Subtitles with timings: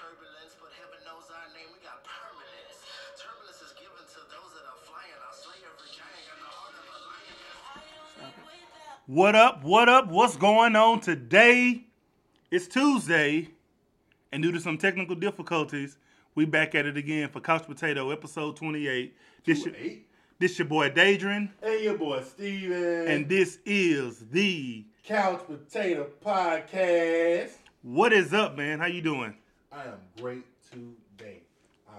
[0.00, 1.68] turbulence, but heaven knows our name.
[1.76, 2.80] We got permanence.
[3.20, 5.12] Turbulence is given to those that are flying.
[5.20, 6.24] I'll slay every giant.
[6.24, 8.32] Got the heart of a lion.
[9.06, 9.62] What up?
[9.64, 10.08] What up?
[10.08, 11.84] What's going on today?
[12.50, 13.48] It's Tuesday,
[14.32, 15.98] and due to some technical difficulties,
[16.34, 19.14] we back at it again for Couch Potato episode 28.
[19.44, 20.06] This your, Eight.
[20.38, 23.06] this your boy Dadrin, And your boy Steven.
[23.06, 27.52] and this is the Couch Potato Podcast.
[27.82, 28.78] What is up, man?
[28.80, 29.36] How you doing?
[29.72, 31.42] I am great today.
[31.88, 31.94] Um,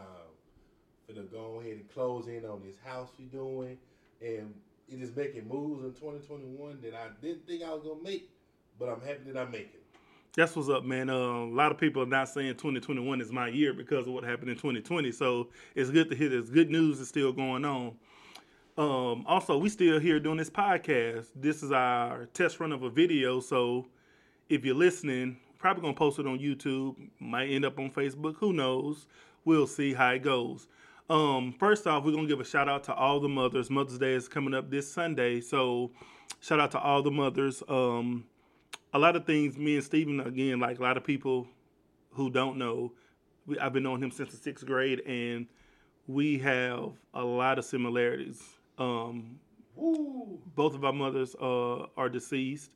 [1.07, 3.77] gonna go ahead and close in on this house we doing,
[4.21, 4.53] and
[4.89, 8.29] it is making moves in 2021 that I didn't think I was gonna make,
[8.77, 9.79] but I'm happy that I'm making.
[10.35, 11.09] That's what's up, man.
[11.09, 14.23] Uh, a lot of people are not saying 2021 is my year because of what
[14.25, 15.11] happened in 2020.
[15.11, 17.95] So it's good to hear this good news is still going on.
[18.77, 21.27] Um, also, we still here doing this podcast.
[21.35, 23.39] This is our test run of a video.
[23.41, 23.87] So
[24.49, 26.95] if you're listening, probably gonna post it on YouTube.
[27.19, 28.35] Might end up on Facebook.
[28.37, 29.07] Who knows?
[29.45, 30.67] We'll see how it goes.
[31.09, 33.69] Um, first off, we're gonna give a shout out to all the mothers.
[33.69, 35.91] Mother's Day is coming up this Sunday, so
[36.39, 37.61] shout out to all the mothers.
[37.67, 38.25] Um,
[38.93, 41.47] a lot of things, me and Steven, again, like a lot of people
[42.11, 42.91] who don't know,
[43.45, 45.47] we, I've been knowing him since the sixth grade, and
[46.07, 48.41] we have a lot of similarities.
[48.77, 49.39] Um,
[50.55, 52.71] both of our mothers uh, are deceased.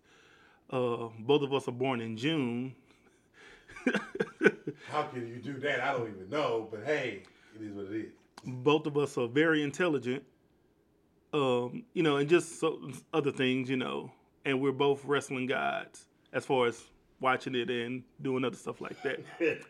[0.70, 2.76] Uh, both of us are born in June.
[4.90, 5.81] How can you do that?
[5.81, 7.24] I don't even know, but hey,
[7.56, 8.12] it is what it is.
[8.44, 10.24] both of us are very intelligent.
[11.34, 14.12] Um, you know, and just so, other things, you know,
[14.46, 16.81] and we're both wrestling gods as far as
[17.20, 19.20] watching it and doing other stuff like that.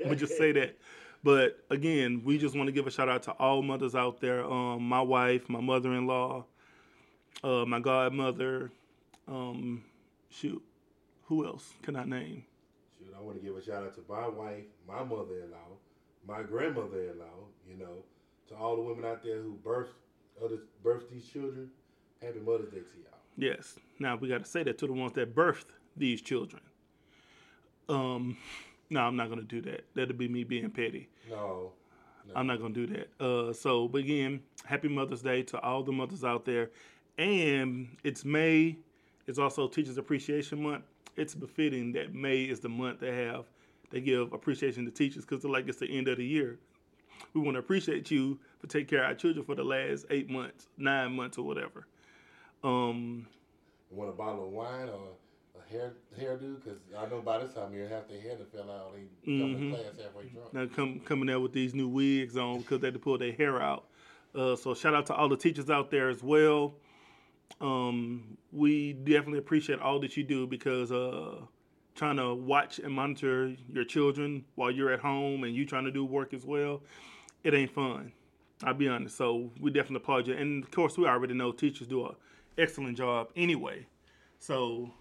[0.07, 0.78] we just say that.
[1.23, 4.45] But again, we just want to give a shout out to all mothers out there.
[4.45, 6.45] Um, my wife, my mother-in-law,
[7.44, 8.72] uh, my godmother.
[9.28, 9.84] Um,
[10.29, 10.61] shoot,
[11.25, 12.43] who else can I name?
[12.97, 15.77] Shoot, I want to give a shout out to my wife, my mother-in-law,
[16.27, 17.25] my grandmother-in-law.
[17.69, 18.03] You know,
[18.49, 19.95] to all the women out there who birthed
[20.43, 21.69] other birthed these children.
[22.21, 23.19] Happy Mother's Day to y'all.
[23.37, 23.77] Yes.
[23.99, 25.65] Now we got to say that to the ones that birthed
[25.97, 26.61] these children.
[27.89, 28.37] Um,
[28.89, 29.85] no, I'm not gonna do that.
[29.95, 31.09] That'll be me being petty.
[31.29, 31.71] No,
[32.35, 33.23] I'm not gonna do that.
[33.23, 36.71] Uh, so, but again, happy Mother's Day to all the mothers out there.
[37.17, 38.77] And it's May.
[39.27, 40.83] It's also Teachers Appreciation Month.
[41.17, 43.45] It's befitting that May is the month they have
[43.91, 46.59] they give appreciation to teachers because they're like it's the end of the year.
[47.33, 50.29] We want to appreciate you for taking care of our children for the last eight
[50.29, 51.87] months, nine months, or whatever.
[52.63, 53.27] Um,
[53.91, 55.09] you want a bottle of wine or
[55.57, 56.61] a hair hairdo?
[56.61, 58.93] Because I know by this time year, half their hair to fell out.
[59.25, 60.53] They come to class halfway drunk.
[60.53, 63.33] now come coming out with these new wigs on because they had to pull their
[63.33, 63.85] hair out.
[64.33, 66.73] Uh, so shout out to all the teachers out there as well.
[67.61, 71.38] Um, we definitely appreciate all that you do because uh,
[71.95, 75.91] trying to watch and monitor your children while you're at home and you trying to
[75.91, 76.81] do work as well,
[77.43, 78.11] it ain't fun.
[78.64, 79.17] I'll be honest.
[79.17, 80.34] So we definitely applaud you.
[80.35, 82.16] And of course, we already know teachers do an
[82.58, 83.85] excellent job anyway.
[84.40, 84.91] So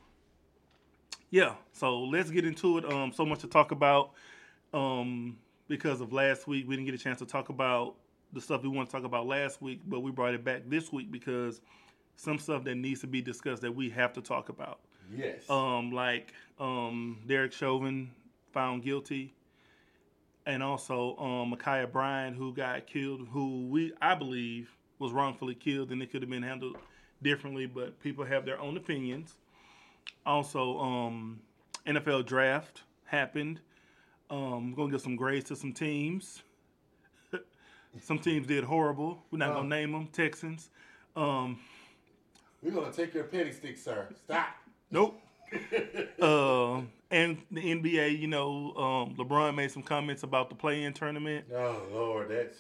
[1.31, 2.85] yeah, so let's get into it.
[2.85, 4.13] Um, so much to talk about.
[4.73, 5.37] Um,
[5.69, 7.95] because of last week, we didn't get a chance to talk about
[8.33, 10.93] the stuff we want to talk about last week, but we brought it back this
[10.93, 11.61] week because
[12.17, 14.81] some stuff that needs to be discussed that we have to talk about.
[15.15, 15.49] Yes.
[15.49, 18.11] Um, like um, Derek Chauvin
[18.53, 19.35] found guilty,
[20.47, 25.91] and also um, Ma'Khia Bryant, who got killed, who we I believe was wrongfully killed,
[25.91, 26.77] and it could have been handled
[27.23, 29.35] differently, but people have their own opinions.
[30.25, 31.41] Also, um,
[31.87, 33.61] NFL draft happened.
[34.31, 36.43] Um, we're gonna give some grades to some teams.
[38.01, 39.23] some teams did horrible.
[39.31, 40.09] We're not gonna name them.
[40.13, 40.71] Texans.
[41.17, 41.61] Um,
[42.65, 44.09] We're gonna take your petty stick, sir.
[44.25, 44.49] Stop.
[44.91, 45.21] Nope.
[46.21, 46.81] uh,
[47.11, 51.45] and the NBA, you know, um, LeBron made some comments about the play-in tournament.
[51.55, 52.57] Oh Lord, that's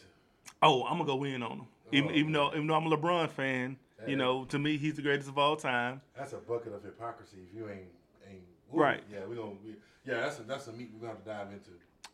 [0.63, 1.67] Oh, I'm gonna go in on him.
[1.93, 4.17] Even, Oh, even though even though I'm a LeBron fan, you Yeah.
[4.17, 6.03] know, to me he's the greatest of all time.
[6.17, 7.39] that's a bucket of hypocrisy.
[7.49, 7.89] If you ain't
[8.31, 9.03] ain't Right.
[9.11, 9.53] Yeah, we gonna.
[9.65, 11.71] We, yeah, that's a that's a meat we're gonna have to dive into.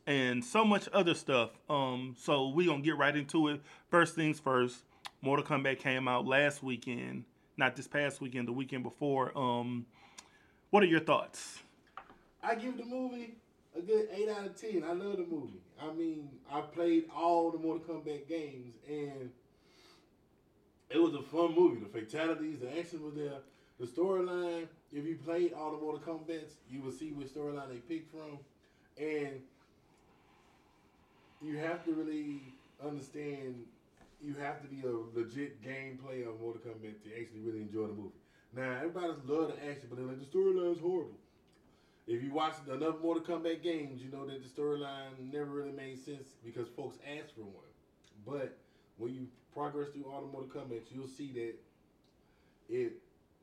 [0.06, 1.50] and so much other stuff.
[1.68, 3.60] Um, so we gonna get right into it.
[3.90, 4.84] First things first.
[5.22, 7.24] Mortal Kombat came out last weekend,
[7.60, 9.36] not this past weekend, the weekend before.
[9.38, 9.86] Um,
[10.70, 11.60] what are your thoughts?
[12.42, 13.34] I give the movie
[13.76, 14.82] a good eight out of ten.
[14.82, 15.60] I love the movie.
[15.80, 19.30] I mean, I played all the Mortal Kombat games, and
[20.88, 21.80] it was a fun movie.
[21.80, 23.38] The fatalities, the action was there.
[23.78, 24.66] The storyline.
[24.92, 28.38] If you played all the Mortal Kombat's, you will see which storyline they picked from,
[28.98, 29.40] and
[31.42, 32.40] you have to really
[32.84, 33.54] understand
[34.22, 37.86] you have to be a legit game player of Mortal Kombat to actually really enjoy
[37.86, 38.10] the movie.
[38.54, 41.18] Now, everybody love the action, but they're like, the storyline's horrible.
[42.06, 46.04] If you watch enough Mortal Kombat games, you know that the storyline never really made
[46.04, 47.70] sense because folks asked for one.
[48.26, 48.58] But
[48.98, 51.54] when you progress through all the Mortal Kombat, you'll see that
[52.68, 52.92] it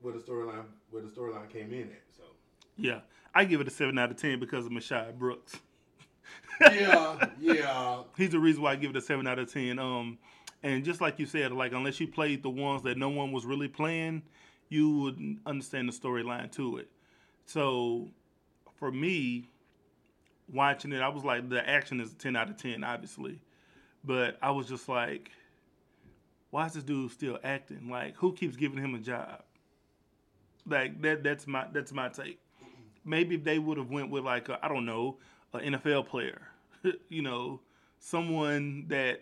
[0.02, 2.04] where the storyline where the storyline came in at.
[2.16, 2.24] So
[2.76, 3.00] Yeah,
[3.34, 5.58] I give it a seven out of ten because of Mashai Brooks.
[6.62, 8.04] yeah, yeah.
[8.18, 9.80] He's the reason why I give it a seven out of ten.
[9.80, 10.18] Um,
[10.64, 13.46] and just like you said, like unless you played the ones that no one was
[13.46, 14.24] really playing,
[14.70, 16.90] you would understand the storyline to it.
[17.46, 18.10] So,
[18.76, 19.48] for me,
[20.52, 23.40] watching it, I was like, the action is a ten out of ten, obviously,
[24.04, 25.32] but I was just like,
[26.50, 27.90] why is this dude still acting?
[27.90, 29.44] Like, who keeps giving him a job?
[30.66, 31.24] Like that.
[31.24, 32.40] That's my that's my take.
[33.06, 35.18] Maybe if they would have went with like I don't know
[35.54, 36.42] an NFL player,
[37.10, 37.62] you know,
[38.00, 39.22] someone that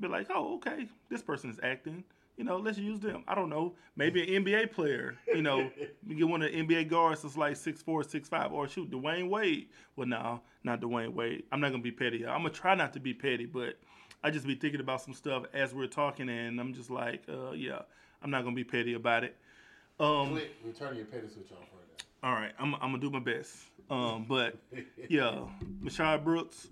[0.00, 2.04] be like, oh, okay, this person is acting.
[2.36, 3.24] You know, let's use them.
[3.26, 3.74] I don't know.
[3.96, 5.16] Maybe an NBA player.
[5.26, 5.70] You know,
[6.06, 8.90] you get one of the NBA guards that's like six four, six five, or shoot,
[8.90, 9.68] Dwyane Wade.
[9.96, 11.42] Well, no, not Dwyane Wade.
[11.50, 12.24] I'm not gonna be petty.
[12.24, 13.74] I'm gonna try not to be petty, but
[14.22, 17.52] I just be thinking about some stuff as we're talking, and I'm just like, uh,
[17.52, 17.82] yeah,
[18.22, 19.36] I'm not gonna be petty about it.
[20.00, 22.28] Um, Click, we're turning your petty switch off right now.
[22.28, 23.56] all right, I'm, I'm gonna do my best.
[23.90, 24.56] Um, but
[25.08, 25.40] yeah,
[25.82, 26.68] Mashai Brooks,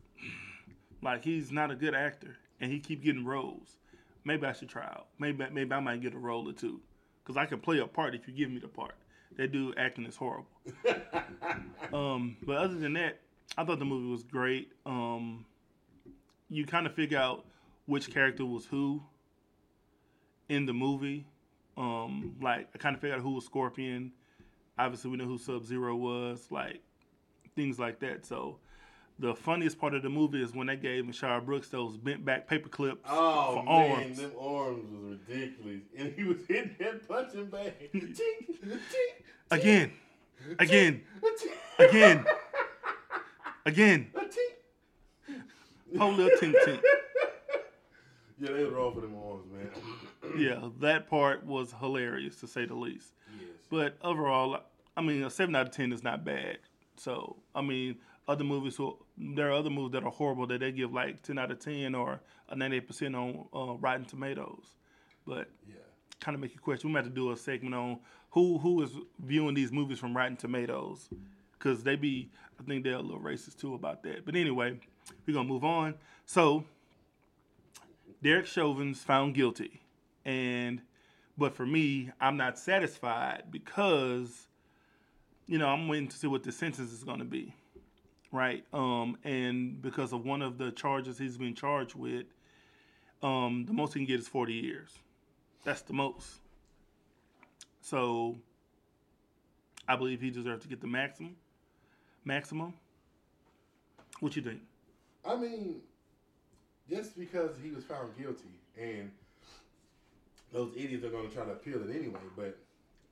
[1.02, 3.76] like he's not a good actor, and he keep getting roles.
[4.24, 5.06] Maybe I should try out.
[5.18, 6.80] Maybe maybe I might get a role or two,
[7.24, 8.94] cause I can play a part if you give me the part.
[9.36, 10.48] That dude acting is horrible.
[11.92, 13.20] um, but other than that,
[13.58, 14.72] I thought the movie was great.
[14.86, 15.44] Um,
[16.48, 17.44] you kind of figure out
[17.86, 19.02] which character was who
[20.48, 21.26] in the movie.
[21.76, 24.12] Um, like I kind of figured out who was Scorpion.
[24.78, 26.46] Obviously, we know who Sub Zero was.
[26.50, 26.80] Like
[27.54, 28.26] things like that.
[28.26, 28.58] So
[29.18, 32.46] the funniest part of the movie is when they gave Mashara Brooks those bent back
[32.48, 34.16] paper clips Oh for man, arms.
[34.20, 37.72] them arms was ridiculous, and he was hitting that punching bag.
[37.92, 38.80] Tink, tink,
[39.50, 39.92] Again,
[40.58, 41.02] again,
[41.78, 42.24] again,
[43.66, 44.10] again.
[45.98, 46.80] Oh, little tink tink.
[48.38, 49.70] Yeah, they were wrong for them arms, man.
[50.38, 53.14] Yeah, that part was hilarious to say the least.
[53.40, 53.48] Yes.
[53.70, 54.60] But overall,
[54.94, 56.58] I mean, a seven out of ten is not bad.
[56.98, 57.96] So, I mean,
[58.28, 61.38] other movies, will, there are other movies that are horrible that they give like ten
[61.38, 64.74] out of ten or a ninety-eight percent on uh, Rotten Tomatoes.
[65.26, 65.74] But Yeah.
[66.20, 66.90] kind of make you question.
[66.90, 67.98] We might have to do a segment on
[68.30, 71.08] who who is viewing these movies from Rotten Tomatoes,
[71.52, 74.24] because they be, I think they're a little racist too about that.
[74.26, 74.78] But anyway,
[75.26, 75.94] we're gonna move on.
[76.26, 76.64] So,
[78.22, 79.80] Derek Chauvin's found guilty,
[80.24, 80.82] and
[81.38, 84.48] but for me, I'm not satisfied because,
[85.46, 87.54] you know, I'm waiting to see what the sentence is gonna be,
[88.36, 88.64] right?
[88.72, 92.26] Um, and because of one of the charges he's been charged with,
[93.22, 94.90] um, the most he can get is 40 years.
[95.64, 96.38] That's the most.
[97.80, 98.36] So
[99.88, 101.36] I believe he deserves to get the maximum.
[102.24, 102.74] Maximum.
[104.20, 104.60] What you think?
[105.24, 105.80] I mean,
[106.88, 108.44] just because he was found guilty
[108.80, 109.10] and
[110.52, 112.56] those idiots are going to try to appeal it anyway, but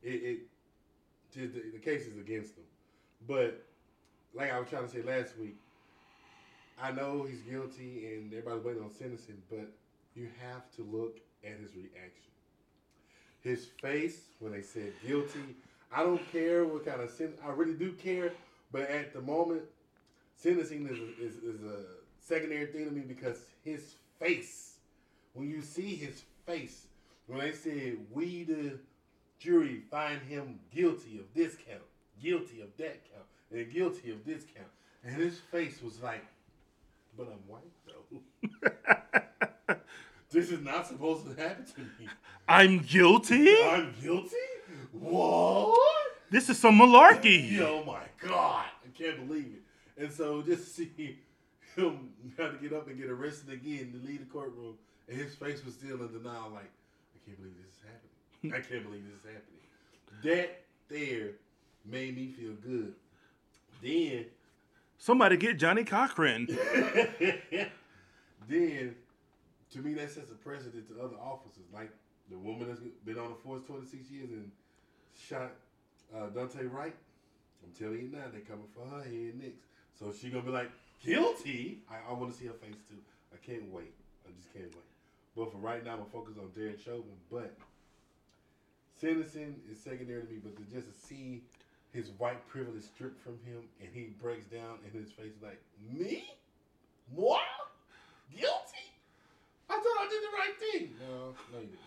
[0.03, 0.39] it, it
[1.35, 2.65] the, the case is against them.
[3.27, 3.67] But
[4.35, 5.57] like I was trying to say last week,
[6.83, 9.69] I know he's guilty and everybody's waiting on sentencing, but
[10.15, 12.33] you have to look at his reaction.
[13.41, 15.57] His face when they said guilty.
[15.93, 17.41] I don't care what kind of sentence.
[17.45, 18.33] I really do care,
[18.73, 19.63] but at the moment,
[20.37, 21.85] sentencing is is, is a
[22.21, 24.77] secondary thing to me because his face,
[25.35, 26.87] when you see his face,
[27.27, 28.79] when they said we the
[29.39, 31.83] jury find him guilty of this count,
[32.21, 34.69] guilty of that count, and guilty of this count,
[35.05, 36.25] and his face was like,
[37.17, 39.77] but I'm white though.
[40.31, 42.09] this is not supposed to happen to me.
[42.49, 43.49] I'm guilty?
[43.63, 44.37] I'm guilty?
[44.93, 45.79] What?
[46.31, 47.61] This is some malarkey.
[47.61, 50.03] Oh my god, I can't believe it.
[50.03, 51.19] And so just to see
[51.77, 54.75] him have to get up and get arrested again to leave the courtroom,
[55.09, 56.71] and his face was still in denial, like,
[57.15, 58.55] I can't believe this is happening.
[58.55, 59.63] I can't believe this is happening.
[60.25, 61.33] That there
[61.85, 62.95] made me feel good.
[63.85, 64.25] Then,
[64.97, 66.47] Somebody get Johnnie Cochran.
[68.49, 68.95] then,
[69.73, 71.91] to me, that sets a precedent to other officers, like
[72.31, 74.51] the woman that's been on the force 26 years and
[75.29, 75.53] shot
[76.17, 76.95] uh, Daunte Wright.
[77.63, 79.59] I'm telling you now, they coming for her head next.
[79.99, 80.71] So she gonna be like
[81.05, 81.83] guilty.
[81.91, 82.97] I, I want to see her face too.
[83.35, 83.93] I can't wait.
[84.27, 84.89] I just can't wait.
[85.37, 87.05] But for right now, I'm gonna focus on Derek Chauvin.
[87.31, 87.55] But
[88.99, 90.39] sentencing is secondary to me.
[90.43, 91.43] But to just to see
[91.95, 95.61] his white privilege stripped from him, and he breaks down, and his face like
[95.91, 96.25] me,
[97.15, 97.41] what?
[98.31, 98.51] Guilty?
[99.71, 100.91] I thought I did the right thing.
[101.01, 101.79] No, No, you didn't.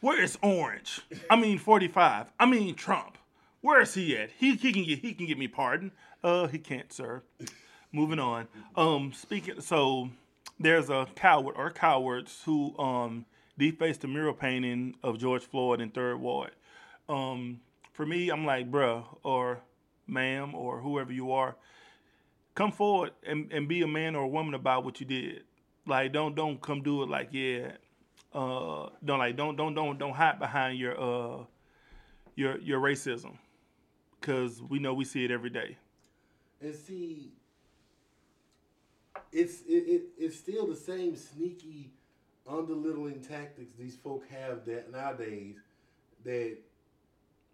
[0.00, 1.00] Where is Orange?
[1.28, 2.26] I mean, 45.
[2.38, 3.18] I mean, Trump.
[3.60, 4.30] Where is he at?
[4.38, 5.90] He, he can get he can get me pardon.
[6.22, 7.22] Uh, he can't, sir.
[7.92, 8.46] Moving on.
[8.76, 9.60] Um, speaking.
[9.60, 10.10] So
[10.60, 13.26] there's a coward or cowards who um
[13.58, 16.52] defaced the mural painting of George Floyd in Third Ward.
[17.08, 17.60] Um,
[17.98, 19.60] for me, I'm like, bruh, or
[20.06, 21.56] ma'am, or whoever you are,
[22.54, 25.42] come forward and, and be a man or a woman about what you did.
[25.84, 27.72] Like, don't don't come do it like, yeah,
[28.32, 31.44] uh, don't like don't don't don't don't hide behind your uh
[32.36, 33.36] your your racism,
[34.20, 35.76] because we know we see it every day.
[36.60, 37.32] And see,
[39.32, 41.90] it's it, it it's still the same sneaky,
[42.48, 45.56] underlittling tactics these folk have that nowadays
[46.24, 46.58] that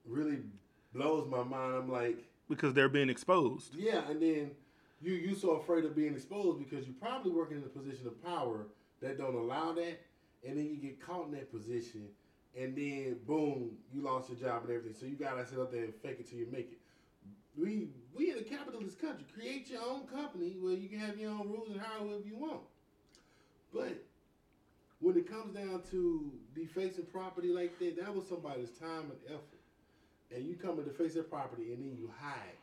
[0.06, 0.38] really
[0.94, 1.74] blows my mind.
[1.74, 2.18] I'm like,
[2.48, 3.74] Because they're being exposed.
[3.74, 4.50] yeah, and then
[5.00, 8.22] you you so afraid of being exposed because you're probably working in a position of
[8.24, 8.66] power
[9.00, 10.00] that don't allow that,
[10.46, 12.06] and then you get caught in that position,
[12.58, 14.94] and then boom, you lost your job and everything.
[14.98, 16.78] So you gotta sit up there and fake it till you make it.
[17.56, 19.24] We we in a capitalist country.
[19.34, 22.36] Create your own company where you can have your own rules and hire whoever you
[22.36, 22.60] want.
[23.72, 23.94] But
[25.00, 29.53] when it comes down to defacing property like that, that was somebody's time and effort.
[30.34, 32.58] And you come in and deface their property and then you hide.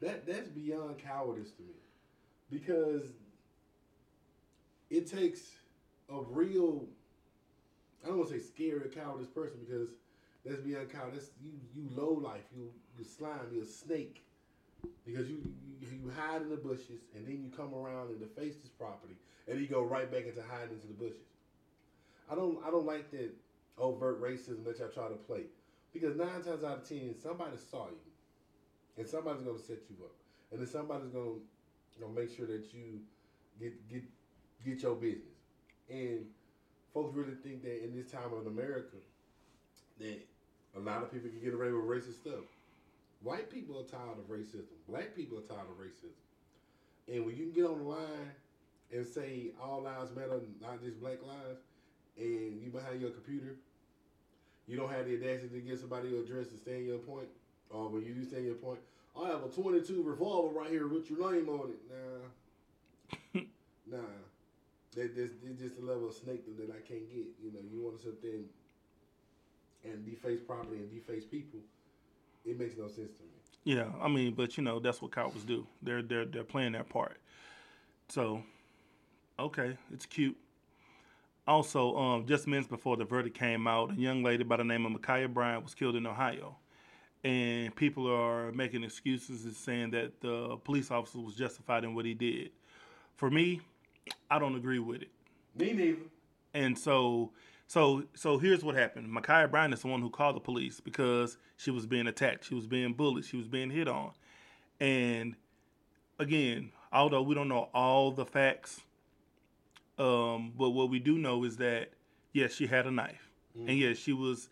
[0.00, 1.74] That that's beyond cowardice to me.
[2.50, 3.02] Because
[4.90, 5.40] it takes
[6.10, 6.84] a real
[8.04, 9.88] I don't want to say scary cowardice person because
[10.44, 11.30] that's beyond cowardice.
[11.42, 14.22] You you low life, you you slime, you're a snake.
[15.06, 15.38] Because you,
[15.80, 19.16] you you hide in the bushes and then you come around and deface this property
[19.48, 21.32] and you go right back into hiding into the bushes.
[22.30, 23.30] I don't I don't like that
[23.78, 25.44] overt racism that y'all try to play.
[25.94, 28.12] Because nine times out of ten, somebody saw you.
[28.98, 30.12] And somebody's gonna set you up.
[30.50, 31.40] And then somebody's gonna
[31.98, 33.00] gonna make sure that you
[33.58, 34.02] get get
[34.64, 35.38] get your business.
[35.88, 36.26] And
[36.92, 38.96] folks really think that in this time of America
[40.00, 40.20] that
[40.76, 42.44] a lot of people can get away with racist stuff.
[43.22, 44.74] White people are tired of racism.
[44.88, 46.18] Black people are tired of racism.
[47.08, 48.32] And when you can get on the line
[48.92, 51.60] and say all lives matter, not just black lives,
[52.18, 53.56] and you behind your computer,
[54.66, 57.28] you don't have the audacity to get somebody to address to stand your point,
[57.70, 58.78] or when you do stand your point,
[59.20, 61.80] I have a 22 revolver right here with your name on it.
[63.34, 63.40] Nah,
[63.98, 64.04] nah.
[64.96, 67.26] That, that's, it's just a level of snake that I can't get.
[67.42, 68.48] You know, you want there and,
[69.84, 71.60] and deface property and deface people.
[72.44, 73.28] It makes no sense to me.
[73.64, 75.66] Yeah, I mean, but you know that's what cowards do.
[75.82, 77.16] They're they're they're playing their part.
[78.10, 78.42] So,
[79.38, 80.36] okay, it's cute.
[81.46, 84.86] Also, um, just minutes before the verdict came out, a young lady by the name
[84.86, 86.56] of Ma'Khia Bryant was killed in Ohio,
[87.22, 92.06] and people are making excuses and saying that the police officer was justified in what
[92.06, 92.50] he did.
[93.16, 93.60] For me,
[94.30, 95.10] I don't agree with it.
[95.54, 95.98] Me neither.
[96.54, 97.32] And so,
[97.66, 99.08] so, so here's what happened.
[99.08, 102.54] Ma'Khia Bryant is the one who called the police because she was being attacked, she
[102.54, 104.12] was being bullied, she was being hit on.
[104.80, 105.36] And
[106.18, 108.80] again, although we don't know all the facts,
[109.98, 111.90] um, but what we do know is that
[112.32, 114.48] yes, she had a knife, and yes, she was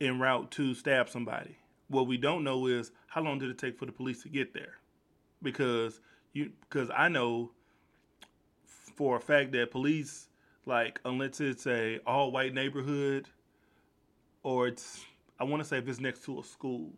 [0.00, 1.56] en route to stab somebody.
[1.88, 4.54] What we don't know is how long did it take for the police to get
[4.54, 4.74] there,
[5.42, 6.00] because
[6.32, 7.50] you because I know
[8.96, 10.28] for a fact that police
[10.66, 13.28] like unless it's a all white neighborhood
[14.42, 15.04] or it's
[15.38, 16.92] I want to say if it's next to a school,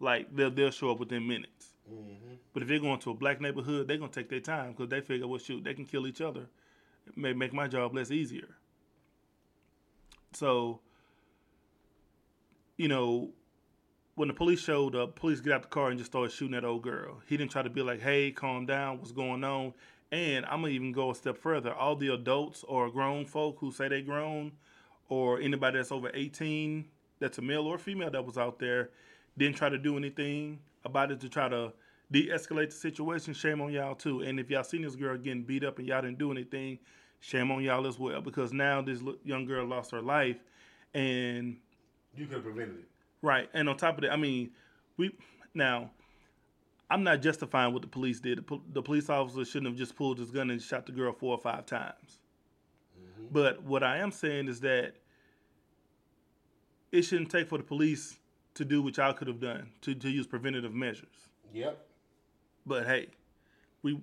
[0.00, 1.74] like they'll they'll show up within minutes.
[1.92, 2.34] Mm-hmm.
[2.54, 5.00] But if they're going to a black neighborhood, they're gonna take their time because they
[5.00, 6.46] figure, well, shoot, they can kill each other,
[7.16, 8.56] may make my job less easier.
[10.32, 10.80] So,
[12.76, 13.30] you know,
[14.14, 16.64] when the police showed up, police get out the car and just started shooting that
[16.64, 17.20] old girl.
[17.26, 19.74] He didn't try to be like, hey, calm down, what's going on?
[20.10, 21.72] And I'm gonna even go a step further.
[21.72, 24.52] All the adults or grown folk who say they grown,
[25.08, 26.84] or anybody that's over 18,
[27.18, 28.90] that's a male or female that was out there,
[29.38, 31.72] didn't try to do anything about it to try to
[32.12, 33.34] de-escalate the situation.
[33.34, 34.20] Shame on y'all too.
[34.20, 36.78] And if y'all seen this girl getting beat up and y'all didn't do anything,
[37.20, 38.20] shame on y'all as well.
[38.20, 40.36] Because now this young girl lost her life,
[40.94, 41.56] and
[42.14, 42.88] You could have prevented it.
[43.22, 44.50] Right, and on top of that, I mean,
[44.96, 45.16] we
[45.54, 45.90] now.
[46.90, 48.44] I'm not justifying what the police did.
[48.74, 51.40] The, police officer shouldn't have just pulled his gun and shot the girl four or
[51.40, 52.18] five times.
[53.00, 53.28] Mm-hmm.
[53.32, 54.96] But what I am saying is that
[56.90, 58.18] it shouldn't take for the police
[58.56, 61.30] to do what y'all could have done to, to use preventative measures.
[61.54, 61.82] Yep.
[62.66, 63.08] But hey,
[63.82, 64.00] we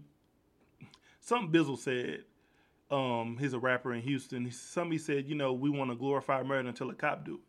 [1.22, 2.24] something Bizzle said.
[2.92, 4.50] Um, he's a rapper in Houston.
[4.52, 7.40] Somebody said, you know, we want to glorify murder until a cop do it.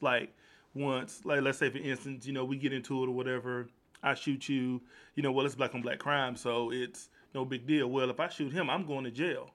[0.00, 0.34] Like
[0.72, 3.68] once, like let's say for instance, you know, we get into it or whatever.
[4.02, 4.82] I shoot you.
[5.16, 7.88] You know, well, it's black on black crime, so it's no big deal.
[7.88, 9.50] Well, if I shoot him, I'm going to jail.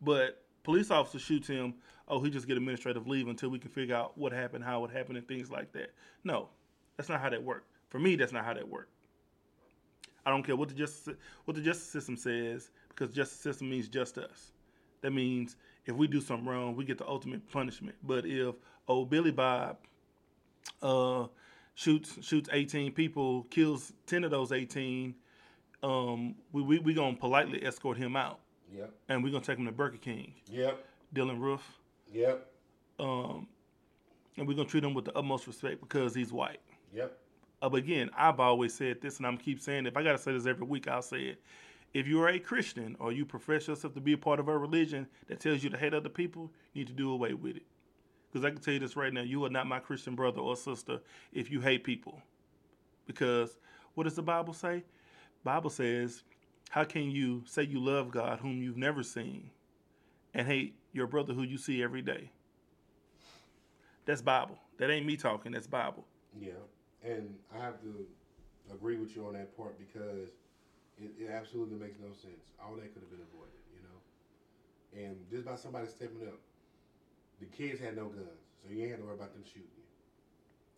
[0.00, 1.74] But police officer shoots him,
[2.08, 4.90] oh, he just get administrative leave until we can figure out what happened, how it
[4.90, 5.90] happened, and things like that.
[6.24, 6.48] No,
[6.96, 7.70] that's not how that worked.
[7.88, 8.90] For me, that's not how that worked.
[10.26, 11.14] I don't care what the justice
[11.44, 14.52] what the justice system says because justice system means just us.
[15.02, 17.96] That means if we do something wrong, we get the ultimate punishment.
[18.02, 18.54] But if
[18.88, 19.76] old Billy Bob
[20.82, 21.26] uh,
[21.74, 25.14] shoots shoots 18 people, kills 10 of those 18,
[25.82, 28.40] um, we we we gonna politely escort him out,
[28.74, 28.94] Yep.
[29.08, 30.32] and we're gonna take him to Burger King.
[30.50, 30.82] Yep.
[31.14, 31.78] Dylann Roof,
[32.12, 32.50] Yep.
[32.98, 33.46] um,
[34.36, 36.60] and we're gonna treat him with the utmost respect because he's white.
[36.94, 37.18] Yep.
[37.64, 39.88] Uh, again, I've always said this, and I'm keep saying it.
[39.88, 41.42] If I gotta say this every week, I'll say it.
[41.94, 44.58] If you are a Christian or you profess yourself to be a part of a
[44.58, 47.62] religion that tells you to hate other people, you need to do away with it.
[48.30, 50.56] Because I can tell you this right now, you are not my Christian brother or
[50.56, 51.00] sister
[51.32, 52.20] if you hate people.
[53.06, 53.58] Because
[53.94, 54.82] what does the Bible say?
[55.44, 56.24] Bible says,
[56.68, 59.50] how can you say you love God whom you've never seen
[60.34, 62.30] and hate your brother who you see every day?
[64.04, 64.58] That's Bible.
[64.78, 66.04] That ain't me talking, that's Bible.
[66.38, 66.52] Yeah,
[67.04, 68.06] and I have to
[68.72, 70.32] agree with you on that part because
[70.96, 72.56] it, it absolutely makes no sense.
[72.62, 73.98] All that could have been avoided, you know.
[74.96, 76.40] And just by somebody stepping up,
[77.40, 79.84] the kids had no guns, so you ain't had to worry about them shooting you.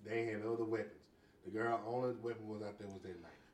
[0.04, 1.06] They ain't had no other weapons.
[1.44, 3.46] The girl only weapon was out there was that knife.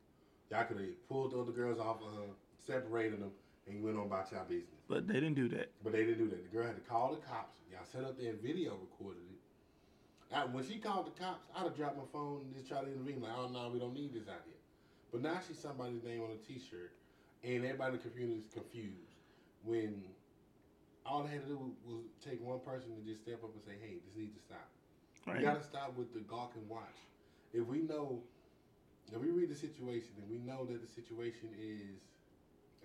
[0.50, 3.32] Y'all could have pulled the other girls off of her, separated them,
[3.66, 4.80] and you went on about your business.
[4.88, 5.70] But they didn't do that.
[5.84, 6.42] But they didn't do that.
[6.44, 7.56] The girl had to call the cops.
[7.70, 9.31] Y'all set up there and video recorded it.
[10.34, 12.92] I, when she called the cops, I'd have dropped my phone and just tried to
[12.92, 13.20] intervene.
[13.20, 14.60] Like, oh no, we don't need this out here.
[15.12, 16.92] But now she's somebody's name on a T-shirt,
[17.44, 19.12] and everybody in the community is confused.
[19.64, 20.02] When
[21.04, 23.76] all they had to do was take one person to just step up and say,
[23.80, 24.68] "Hey, this needs to stop."
[25.26, 26.98] We gotta stop with the gawk and watch.
[27.52, 28.22] If we know,
[29.12, 32.00] if we read the situation and we know that the situation is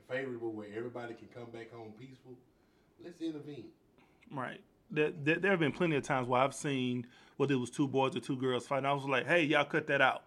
[0.08, 2.34] favorable where everybody can come back home peaceful,
[3.04, 3.70] let's intervene.
[4.32, 4.62] Right.
[4.90, 7.06] There, there, there have been plenty of times where I've seen
[7.38, 8.86] whether it was two boys or two girls fighting.
[8.86, 10.24] I was like, hey, y'all cut that out.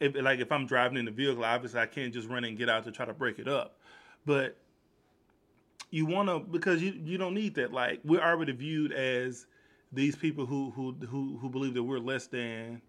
[0.00, 2.68] If, like if I'm driving in the vehicle, obviously I can't just run and get
[2.68, 3.76] out to try to break it up.
[4.24, 4.56] But
[5.90, 7.72] you want to because you you don't need that.
[7.72, 9.46] Like we're already viewed as
[9.92, 12.80] these people who who who who believe that we're less than.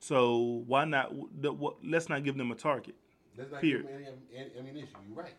[0.00, 1.12] So why not?
[1.40, 2.94] the- what- Let's not give them a target.
[3.36, 3.86] Let's not Period.
[3.88, 4.96] give them any, any ammunition.
[5.08, 5.34] You're right.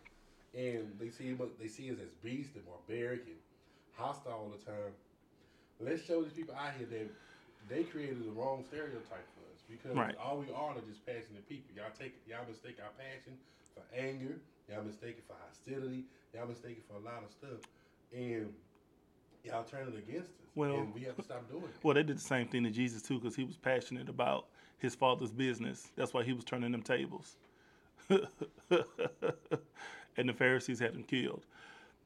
[0.54, 3.36] And they see they see us as beast and barbaric and
[4.00, 4.92] hostile all the time.
[5.78, 7.08] Let's show these people out here that
[7.68, 10.16] they created the wrong stereotype for us because Right.
[10.16, 11.74] all we are are just passionate people.
[11.76, 13.36] Y'all take y'all mistake our passion
[13.74, 14.36] for anger.
[14.68, 16.04] Y'all mistake it for hostility.
[16.34, 17.60] Y'all mistake it for a lot of stuff,
[18.14, 18.52] and
[19.44, 20.36] y'all turn it against us.
[20.54, 21.70] Well- and we have to stop doing it.
[21.82, 24.46] Well, they did the same thing to Jesus too, because he was passionate about
[24.78, 25.90] his father's business.
[25.96, 27.36] That's why he was turning them tables.
[28.08, 28.26] and
[30.28, 31.44] the Pharisees had him killed.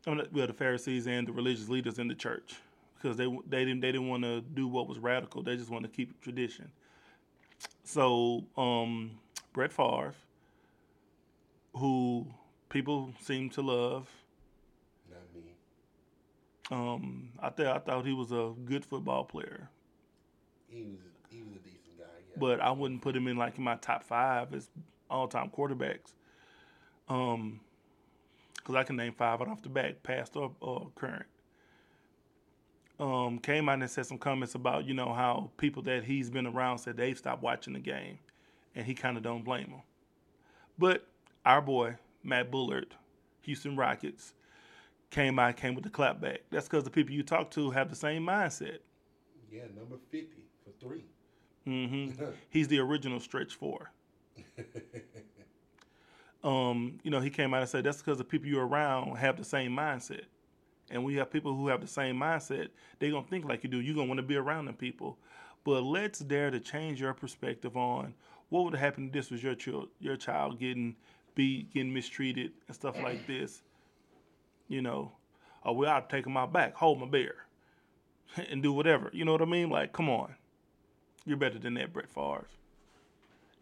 [0.07, 2.55] Well, the Pharisees and the religious leaders in the church,
[2.97, 5.43] because they they didn't they didn't want to do what was radical.
[5.43, 6.71] They just wanted to keep tradition.
[7.85, 9.12] So, um,
[9.53, 10.14] Brett Favre,
[11.75, 12.27] who
[12.69, 14.09] people seem to love,
[15.11, 15.53] Not me.
[16.71, 19.69] um, I thought I thought he was a good football player.
[20.69, 20.99] He was
[21.31, 22.05] he was a decent guy.
[22.31, 22.37] Yeah.
[22.38, 24.69] but I wouldn't put him in like in my top five as
[25.11, 26.12] all time quarterbacks.
[27.09, 27.61] Um,
[28.64, 31.27] because I can name five right off the back, past or, or current.
[33.00, 36.46] Um, came out and said some comments about you know how people that he's been
[36.46, 38.18] around said they've stopped watching the game,
[38.74, 39.83] and he kind of don't blame them.
[40.79, 41.07] But
[41.44, 42.94] our boy Matt Bullard,
[43.42, 44.35] Houston Rockets,
[45.11, 46.40] came out came with the clapback.
[46.50, 48.79] That's because the people you talk to have the same mindset.
[49.50, 51.05] yeah, number fifty for three.
[51.64, 52.11] hmm
[52.50, 53.92] He's the original stretch four.
[56.44, 59.38] um, you know, he came out and said that's because the people you're around have
[59.38, 60.24] the same mindset.
[60.90, 63.80] And we have people who have the same mindset, they're gonna think like you do.
[63.80, 65.16] You're gonna want to be around them people.
[65.64, 68.12] But let's dare to change your perspective on
[68.50, 70.94] what would happen if this was your child, your child getting
[71.35, 73.62] beat, getting mistreated, and stuff like this.
[74.68, 75.12] You know,
[75.64, 77.35] or well, I'll take him out back, hold my bear,
[78.50, 79.09] and do whatever.
[79.14, 79.70] You know what I mean?
[79.70, 80.35] Like, come on,
[81.24, 82.46] you're better than that, Brett Favre.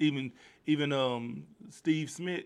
[0.00, 0.32] Even
[0.66, 2.44] even um Steve Smith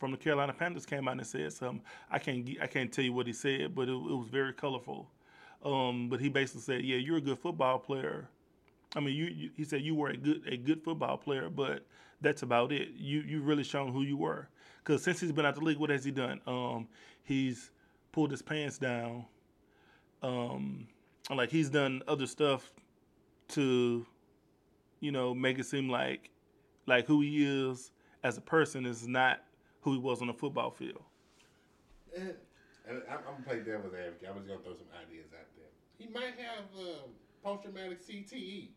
[0.00, 1.82] from the Carolina Panthers came out and said something.
[2.10, 5.08] I can't I can't tell you what he said, but it, it was very colorful.
[5.62, 8.26] Um, but he basically said, "Yeah, you're a good football player.
[8.96, 11.84] I mean, you, you he said you were a good a good football player, but
[12.22, 12.88] that's about it.
[12.96, 14.48] You you really shown who you were.
[14.82, 16.40] Because since he's been out the league, what has he done?
[16.46, 16.88] Um,
[17.22, 17.70] he's
[18.10, 19.26] pulled his pants down.
[20.22, 20.88] Um,
[21.28, 22.72] like he's done other stuff
[23.48, 24.06] to,
[25.00, 26.30] you know, make it seem like
[26.86, 27.92] like who he is
[28.24, 29.42] as a person is not
[29.82, 31.02] who he was on the football field.
[32.16, 32.20] Eh,
[32.88, 34.28] and I'm, I'm gonna play devil's advocate.
[34.28, 35.70] I'm just gonna throw some ideas out there.
[35.98, 37.10] He might have um,
[37.42, 38.68] post traumatic CTE,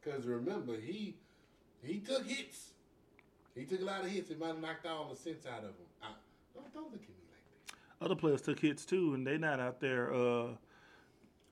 [0.00, 1.16] because remember he
[1.82, 2.70] he took hits.
[3.54, 4.30] He took a lot of hits.
[4.30, 5.86] It might have knocked all the sense out of him.
[6.02, 6.08] I,
[6.54, 7.44] don't, don't look at me like
[7.98, 8.04] that.
[8.04, 10.46] Other players took hits too, and they're not out there uh,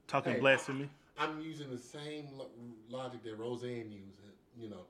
[0.07, 0.88] talking Hey, blasphemy.
[1.18, 2.48] I'm using the same lo-
[2.88, 4.20] logic that Roseanne used.
[4.59, 4.87] You know,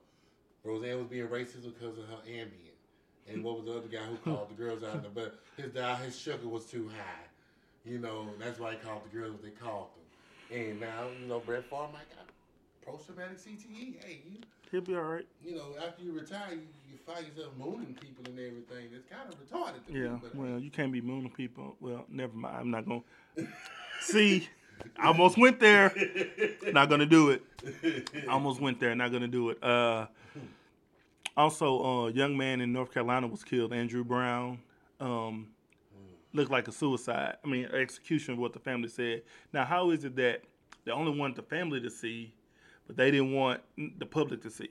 [0.63, 2.70] Roseanne was being racist because of her Ambien.
[3.29, 5.01] And what was the other guy who called the girls out?
[5.01, 5.11] There?
[5.13, 5.71] But his
[6.05, 7.25] his sugar was too high.
[7.85, 10.57] You know, that's why he called the girls what they called them.
[10.59, 12.27] And now, you know, Brett Favre might got
[12.85, 13.95] post-traumatic CTE.
[14.03, 14.37] Hey, you,
[14.71, 15.25] He'll be all right.
[15.43, 18.87] you know, after you retire, you, you find yourself mooning people and everything.
[18.93, 20.09] It's kind of retarded to Yeah.
[20.13, 20.19] me.
[20.33, 21.75] Well, you can't be mooning people.
[21.81, 22.57] Well, never mind.
[22.57, 23.01] I'm not gonna.
[24.01, 24.47] See,
[24.97, 25.93] I almost went there.
[26.71, 27.43] Not gonna do it.
[28.27, 28.95] I almost went there.
[28.95, 29.61] Not gonna do it.
[29.63, 30.07] Uh,
[31.37, 33.73] also, uh, a young man in North Carolina was killed.
[33.73, 34.59] Andrew Brown.
[34.99, 35.47] Um,
[36.33, 37.35] looked like a suicide.
[37.43, 38.33] I mean, execution.
[38.35, 39.23] of What the family said.
[39.51, 40.43] Now, how is it that
[40.85, 42.33] they only wanted the family to see,
[42.87, 44.69] but they didn't want the public to see?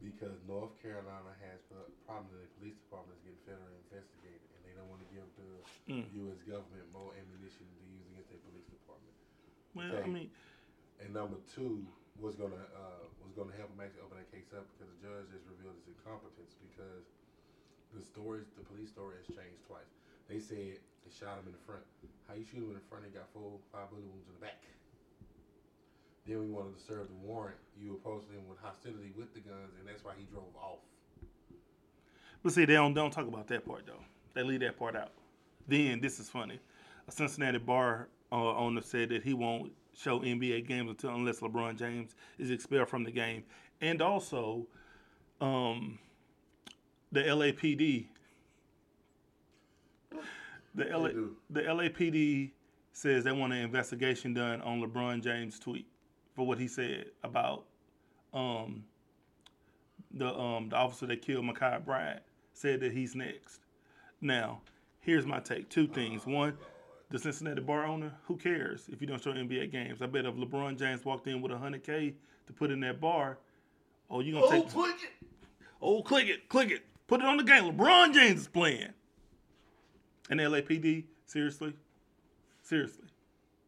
[0.00, 4.60] Because North Carolina has a problem that the police department is getting federally investigated, and
[4.64, 5.48] they don't want to give the
[5.88, 6.04] Mm.
[6.28, 6.36] U.S.
[6.44, 9.16] government more ammunition to use against their police department.
[9.72, 10.28] Well, I mean,
[11.00, 11.80] And number two
[12.20, 13.07] was gonna uh,
[13.38, 15.94] was gonna help them actually open that case up because the judge just revealed his
[15.94, 17.06] incompetence because
[17.94, 19.86] the stories, the police story has changed twice.
[20.26, 21.86] They said they shot him in the front.
[22.26, 23.06] How you shoot him in the front?
[23.06, 24.58] He got four five bullet wounds in the back.
[26.26, 27.62] Then we wanted to serve the warrant.
[27.78, 30.82] You opposed him with hostility with the guns, and that's why he drove off.
[32.42, 34.02] But see, they don't don't talk about that part though.
[34.34, 35.14] They leave that part out.
[35.70, 36.58] Then this is funny.
[37.06, 41.76] A Cincinnati bar uh, owner said that he won't show NBA games until unless LeBron
[41.76, 43.42] James is expelled from the game,
[43.80, 44.66] and also,
[45.40, 45.98] um,
[47.12, 48.06] the LAPD.
[50.74, 51.08] The LA,
[51.50, 52.52] the LAPD
[52.92, 55.86] says they want an investigation done on LeBron James' tweet
[56.36, 57.64] for what he said about
[58.32, 58.84] um,
[60.12, 63.60] the um the officer that killed Makai Bryant said that he's next.
[64.20, 64.60] Now,
[65.00, 65.68] here's my take.
[65.68, 66.26] Two things.
[66.26, 66.56] One,
[67.10, 70.02] the Cincinnati bar owner, who cares if you don't show NBA games?
[70.02, 72.14] I bet if LeBron James walked in with 100K
[72.46, 73.38] to put in that bar,
[74.10, 75.26] oh, you gonna Oh, take click it!
[75.80, 76.84] Oh, click it, click it.
[77.06, 77.64] Put it on the game.
[77.64, 78.92] LeBron James is playing.
[80.30, 81.72] And the LAPD, seriously?
[82.62, 83.06] Seriously.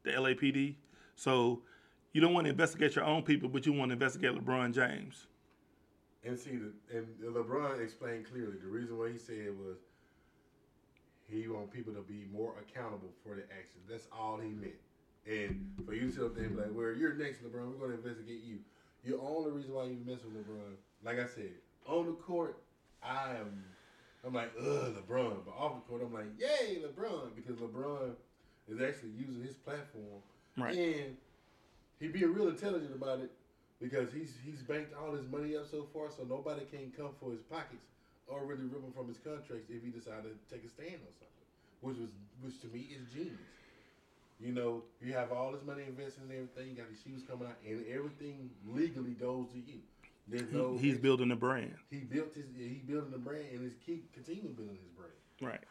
[0.02, 0.74] The LAPD.
[1.16, 1.62] So
[2.12, 5.26] you don't want to investigate your own people, but you want to investigate LeBron James.
[6.22, 9.78] And see, the, and LeBron explained clearly the reason why he said was
[11.30, 13.84] he want people to be more accountable for their actions.
[13.88, 14.74] That's all he meant.
[15.26, 17.72] And for you to sit up there and be like, "Well, you're next, LeBron.
[17.72, 18.58] We're going to investigate you."
[19.04, 21.52] The only reason why you mess with LeBron, like I said,
[21.86, 22.56] on the court,
[23.02, 23.64] I am,
[24.26, 25.44] I'm like, ugh, LeBron.
[25.46, 28.12] But off the court, I'm like, yay, LeBron, because LeBron
[28.68, 30.20] is actually using his platform,
[30.58, 30.76] Right.
[30.76, 31.16] and
[31.98, 33.30] he being real intelligent about it
[33.80, 37.30] because he's he's banked all his money up so far, so nobody can come for
[37.30, 37.86] his pockets
[38.30, 41.12] or really rip him from his contracts if he decided to take a stand on
[41.18, 41.46] something,
[41.82, 43.36] which was which to me is genius.
[44.40, 46.70] You know, you have all this money invested in everything.
[46.70, 49.80] You got these shoes coming out, and everything legally goes to you.
[50.28, 51.74] There's He- he's building a brand.
[51.90, 52.46] He built his.
[52.56, 55.12] He building a brand, and he's keep continuing building his brand.
[55.42, 55.64] Right.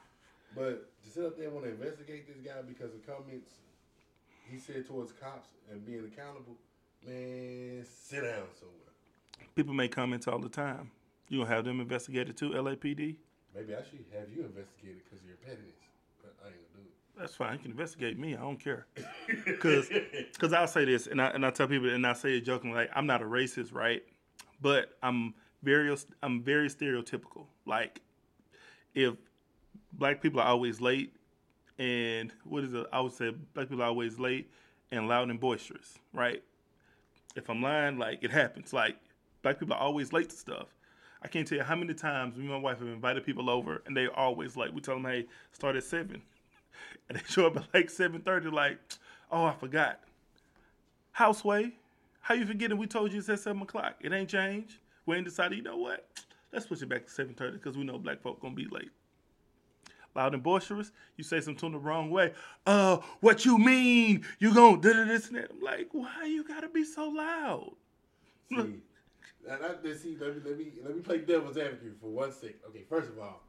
[0.54, 3.52] But to sit up there and want to investigate this guy because of comments
[4.52, 6.58] he said towards cops and being accountable,
[7.06, 8.76] man, sit down somewhere.
[9.56, 10.91] People make comments all the time.
[11.30, 13.15] You gonna have them investigated too, LAPD?
[13.56, 15.76] Maybe I should have you investigated because of your pettiness,
[16.22, 17.20] but I ain't gonna do it.
[17.20, 17.54] That's fine.
[17.54, 18.36] You can investigate me.
[18.36, 18.88] I don't care.
[19.46, 19.89] Because
[20.34, 22.76] because I'll say this, and I and I tell people, and I say it jokingly,
[22.76, 24.04] like I'm not a racist, right?
[24.60, 27.46] But I'm very I'm very stereotypical.
[27.65, 28.02] Like
[28.96, 29.13] if
[29.94, 31.15] black people are always late,
[31.78, 32.88] and what is it?
[32.92, 34.52] I would say black people are always late
[34.92, 36.44] and loud and boisterous, right?
[37.36, 38.74] If I'm lying, like it happens.
[38.74, 38.98] Like
[39.44, 40.68] black people are always late to stuff.
[41.22, 43.82] I can't tell you how many times me and my wife have invited people over,
[43.86, 46.22] and they always like we tell them, hey, start at seven
[47.10, 48.80] and they show up at like seven thirty, like,
[49.32, 50.00] oh, I forgot.
[51.12, 51.74] Houseway,
[52.22, 52.78] how you forgetting?
[52.78, 53.96] We told you it's at seven o'clock.
[54.00, 54.76] It ain't changed.
[55.06, 55.58] We ain't decided.
[55.58, 56.08] You know what?
[56.54, 58.92] Let's push it back to seven thirty because we know black folk gonna be late.
[60.16, 60.92] Loud and boisterous.
[61.18, 62.34] You say something the wrong way.
[62.66, 64.26] Uh, what you mean?
[64.40, 65.52] You gonna do this and that?
[65.52, 67.74] I'm like, why you gotta be so loud?
[68.50, 68.82] See,
[69.50, 72.32] and I, let's see, let me let me let me play devil's advocate for one
[72.32, 72.60] second.
[72.70, 73.42] Okay, first of all,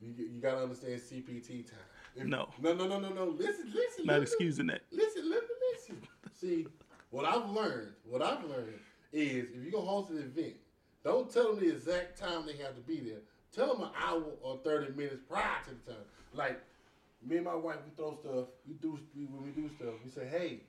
[0.00, 1.78] you you gotta understand CPT time.
[2.14, 2.48] If- No.
[2.60, 3.24] no, no, no, no, no.
[3.26, 4.06] Listen, listen.
[4.06, 4.34] Not listen.
[4.34, 4.82] excusing that.
[4.90, 6.02] Listen, let me listen.
[6.32, 6.66] See,
[7.10, 8.78] what I've learned, what I've learned
[9.12, 10.54] is if you're gonna host an event,
[11.04, 13.20] don't tell them the exact time they have to be there.
[13.52, 16.04] Tell them an hour or thirty minutes prior to the time.
[16.34, 16.60] Like,
[17.26, 18.48] me and my wife, we throw stuff.
[18.68, 19.94] We do we, when we do stuff.
[20.04, 20.60] We say, hey,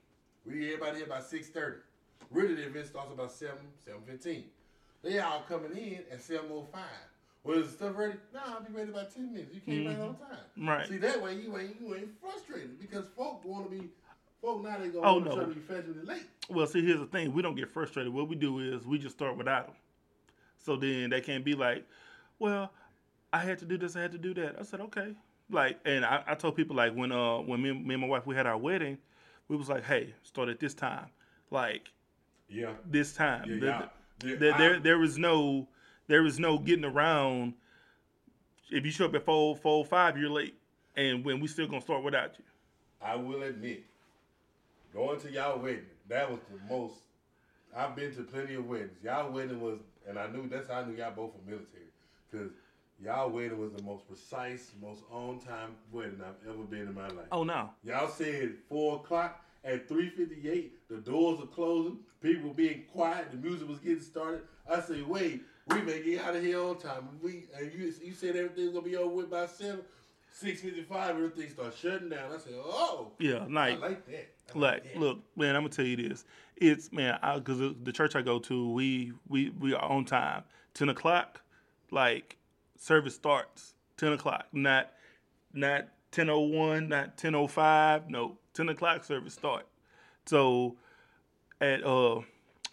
[0.46, 1.80] we need everybody here by six thirty.
[2.32, 4.46] Really, the event starts about seven seven fifteen.
[5.04, 6.82] They all coming in at seven oh five.
[7.44, 8.16] Well, is the stuff ready?
[8.34, 9.54] Nah, I'll be ready by ten minutes.
[9.54, 10.02] You can't mm-hmm.
[10.02, 10.68] on time.
[10.68, 10.88] Right.
[10.88, 13.90] See that way you ain't you ain't frustrated because folk want to be
[14.42, 15.40] folk now they gonna oh, no.
[15.40, 16.24] to be fashionably late.
[16.50, 18.12] Well, see, here's the thing: we don't get frustrated.
[18.14, 19.76] What we do is we just start without them.
[20.58, 21.86] So then they can't be like,
[22.40, 22.72] well,
[23.32, 24.58] I had to do this, I had to do that.
[24.60, 25.16] I said, okay.
[25.50, 28.26] Like, and I, I told people like when uh when me, me and my wife
[28.28, 28.98] we had our wedding,
[29.48, 31.08] we was like, hey, start at this time,
[31.52, 31.90] like,
[32.50, 33.50] yeah, this time.
[33.50, 35.68] Yeah, the, the, there, there there is no
[36.08, 37.54] there is no getting around.
[38.70, 40.56] If you show up at four four five, you're late,
[40.96, 42.46] and when we still gonna start without you.
[43.02, 43.84] I will admit,
[44.94, 46.96] going to y'all wedding, that was the most.
[47.76, 48.98] I've been to plenty of weddings.
[49.04, 51.92] Y'all wedding was, and I knew that's how I knew y'all both were military,
[52.32, 52.52] because
[53.00, 57.08] Y'all wedding was the most precise, most on time wedding I've ever been in my
[57.10, 57.28] life.
[57.32, 57.70] Oh no!
[57.84, 59.46] Y'all said four o'clock.
[59.64, 62.00] At three fifty eight, the doors are closing.
[62.22, 63.32] People being quiet.
[63.32, 64.42] The music was getting started.
[64.70, 67.10] I say, wait, we may get out of here on time.
[67.22, 69.82] We and you you said everything's gonna be over with by seven.
[70.32, 72.32] Six fifty five, everything starts shutting down.
[72.32, 75.00] I said, "Oh, yeah, like, I like that." I like, like that.
[75.00, 76.26] look, man, I'm gonna tell you this.
[76.56, 80.44] It's man, because the church I go to, we we we are on time.
[80.74, 81.42] Ten o'clock,
[81.92, 82.38] like
[82.78, 84.92] service starts 10 o'clock, not
[85.54, 88.10] not 10:01, not 10:05.
[88.10, 89.68] No, 10 o'clock service start.
[90.26, 90.76] So
[91.62, 92.22] at uh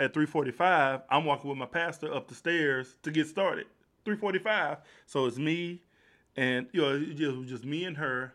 [0.00, 3.66] at 3:45, I'm walking with my pastor up the stairs to get started.
[4.04, 4.78] 3:45.
[5.06, 5.82] So it's me
[6.36, 8.34] and you know it just just me and her.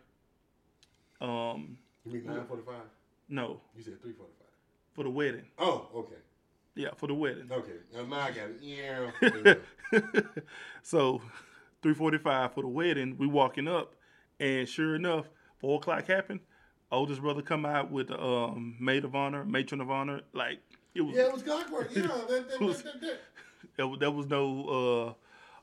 [1.20, 1.76] Um.
[2.06, 2.64] You mean 9:45?
[3.28, 3.60] No.
[3.76, 4.14] You said 3:45.
[4.94, 5.46] For the wedding.
[5.58, 6.16] Oh, okay.
[6.74, 7.48] Yeah, for the wedding.
[7.50, 7.72] Okay.
[7.92, 8.60] Now I got it.
[8.62, 9.54] Yeah.
[10.82, 11.20] so
[11.82, 13.16] 345 for the wedding.
[13.18, 13.94] We walking up,
[14.38, 16.40] and sure enough, four o'clock happened.
[16.92, 20.22] Oldest brother come out with the um, maid of honor, matron of honor.
[20.32, 20.58] Like
[20.94, 21.16] it was.
[21.16, 21.94] Yeah, it was clockwork.
[21.94, 23.20] Yeah, that, that, was, that,
[23.76, 25.16] that, that was no.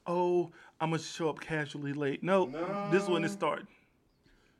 [0.07, 2.23] Uh, oh, I'm gonna show up casually late.
[2.23, 2.89] No, no.
[2.91, 3.67] this is when it started.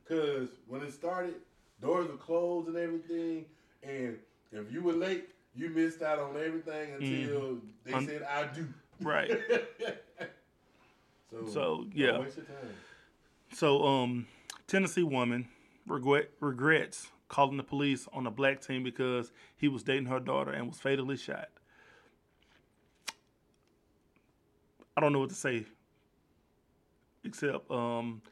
[0.08, 1.34] Cause when it started,
[1.82, 3.44] doors were closed and everything,
[3.82, 4.18] and
[4.52, 7.60] if you were late, you missed out on everything until mm.
[7.84, 8.68] they Un- said I do.
[9.00, 9.30] Right.
[11.30, 12.24] So, so yeah.
[13.52, 14.26] So um,
[14.66, 15.46] Tennessee woman
[15.88, 20.50] regret regrets calling the police on a black teen because he was dating her daughter
[20.50, 21.48] and was fatally shot.
[24.96, 25.66] I don't know what to say
[27.24, 28.22] except um,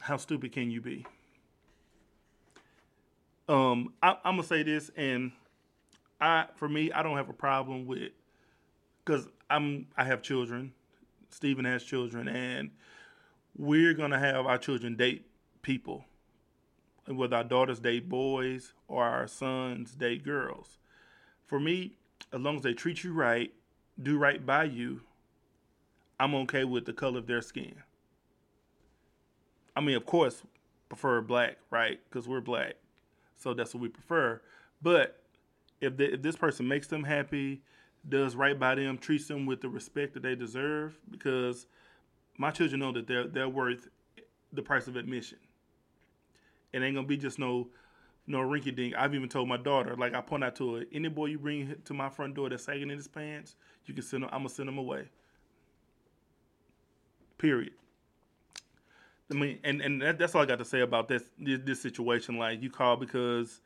[0.00, 1.04] how stupid can you be?
[3.48, 5.32] Um, I, am gonna say this, and
[6.20, 8.12] I, for me, I don't have a problem with
[9.04, 10.72] because I'm I have children.
[11.30, 12.70] Stephen has children, and
[13.56, 15.26] we're gonna have our children date
[15.62, 16.04] people,
[17.06, 20.78] whether our daughters date boys or our sons date girls.
[21.46, 21.92] For me,
[22.32, 23.52] as long as they treat you right,
[24.02, 25.02] do right by you,
[26.18, 27.74] I'm okay with the color of their skin.
[29.74, 30.42] I mean, of course,
[30.88, 31.98] prefer black, right?
[32.08, 32.74] Because we're black,
[33.36, 34.40] so that's what we prefer.
[34.80, 35.20] But
[35.80, 37.62] if, they, if this person makes them happy,
[38.08, 41.66] does right by them, treats them with the respect that they deserve, because
[42.38, 43.88] my children know that they're they're worth
[44.52, 45.38] the price of admission.
[46.72, 47.68] It ain't gonna be just no
[48.26, 48.94] no rinky dink.
[48.96, 51.74] I've even told my daughter, like I point out to her, any boy you bring
[51.84, 54.30] to my front door that's sagging in his pants, you can send him.
[54.32, 55.08] I'm gonna send him away.
[57.38, 57.72] Period.
[59.30, 62.38] I mean, and and that, that's all I got to say about this this situation.
[62.38, 63.60] Like you called because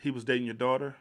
[0.00, 0.96] he was dating your daughter.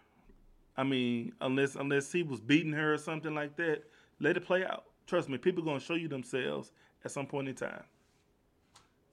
[0.77, 3.83] I mean, unless unless he was beating her or something like that,
[4.19, 4.85] let it play out.
[5.07, 6.71] Trust me, people gonna show you themselves
[7.03, 7.83] at some point in time.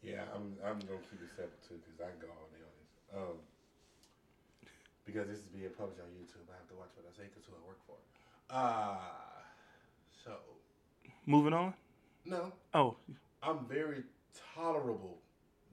[0.03, 2.74] Yeah, I'm I'm gonna keep it separate too because I can go all day on
[2.79, 2.92] this.
[3.12, 3.37] Um,
[5.05, 7.44] because this is being published on YouTube, I have to watch what I say because
[7.44, 7.98] who I work for.
[8.48, 8.96] Uh
[10.24, 10.33] so.
[11.26, 11.74] Moving on.
[12.24, 12.53] No.
[12.74, 12.96] Oh.
[13.42, 14.03] I'm very
[14.55, 15.18] tolerable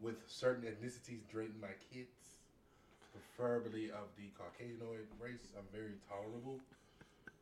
[0.02, 2.08] with certain ethnicities dating my kids
[3.12, 5.54] preferably of the Caucasianoid race.
[5.58, 6.60] I'm very tolerable,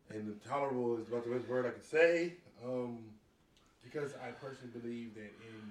[0.09, 2.33] and tolerable is about the best word I could say.
[2.63, 2.99] Um,
[3.83, 5.61] because I personally believe that in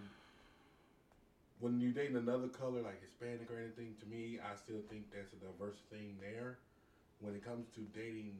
[1.61, 5.33] when you're dating another color like Hispanic or anything, to me, I still think that's
[5.33, 6.59] a diverse thing there.
[7.21, 8.37] When it comes to dating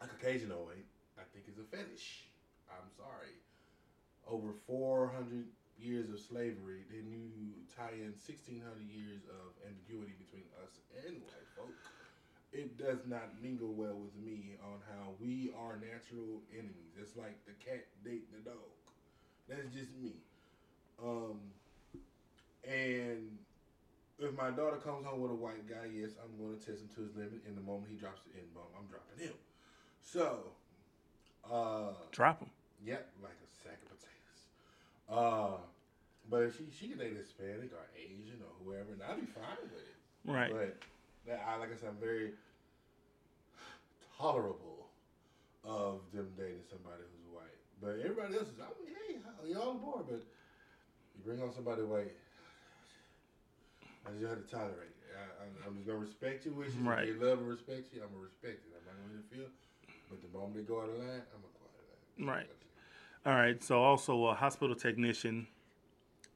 [0.00, 0.82] a Caucasianoid,
[1.14, 2.26] I think it's a fetish.
[2.66, 3.38] I'm sorry.
[4.26, 5.46] Over 400
[5.78, 8.58] years of slavery, then you tie in 1600
[8.90, 11.76] years of ambiguity between us and white folk,
[12.56, 16.96] it does not mingle well with me on how we are natural enemies.
[16.98, 18.72] It's like the cat date the dog.
[19.48, 20.14] That's just me.
[21.02, 21.38] Um,
[22.64, 23.36] and
[24.18, 26.88] if my daughter comes home with a white guy, yes, I'm going to test him
[26.96, 27.44] to his limit.
[27.46, 29.36] And the moment he drops the N bomb, I'm dropping him.
[30.00, 30.38] So,
[31.44, 32.50] uh, drop him.
[32.84, 34.40] Yep, like a sack of potatoes.
[35.12, 35.60] Uh,
[36.30, 39.60] but if she she can date Hispanic or Asian or whoever, and I'd be fine
[39.62, 39.94] with it.
[40.24, 40.52] Right.
[41.26, 42.32] But I, like I said, I'm very
[44.18, 44.88] tolerable
[45.64, 47.60] of them dating somebody who's white.
[47.80, 50.22] But everybody else is, I mean, hey, y'all on board, but
[51.14, 52.12] you bring on somebody white,
[54.06, 54.96] I just have to tolerate it.
[55.16, 56.76] I, I'm, I'm just gonna respect your wishes.
[56.76, 57.08] Right.
[57.08, 58.72] If they love and respect you, I'm gonna respect it.
[58.76, 59.50] I'm not gonna interfere.
[60.08, 62.28] But the moment they go out of line, I'm gonna go out of line.
[62.28, 62.50] Right.
[63.24, 63.62] All right.
[63.62, 65.48] So also a hospital technician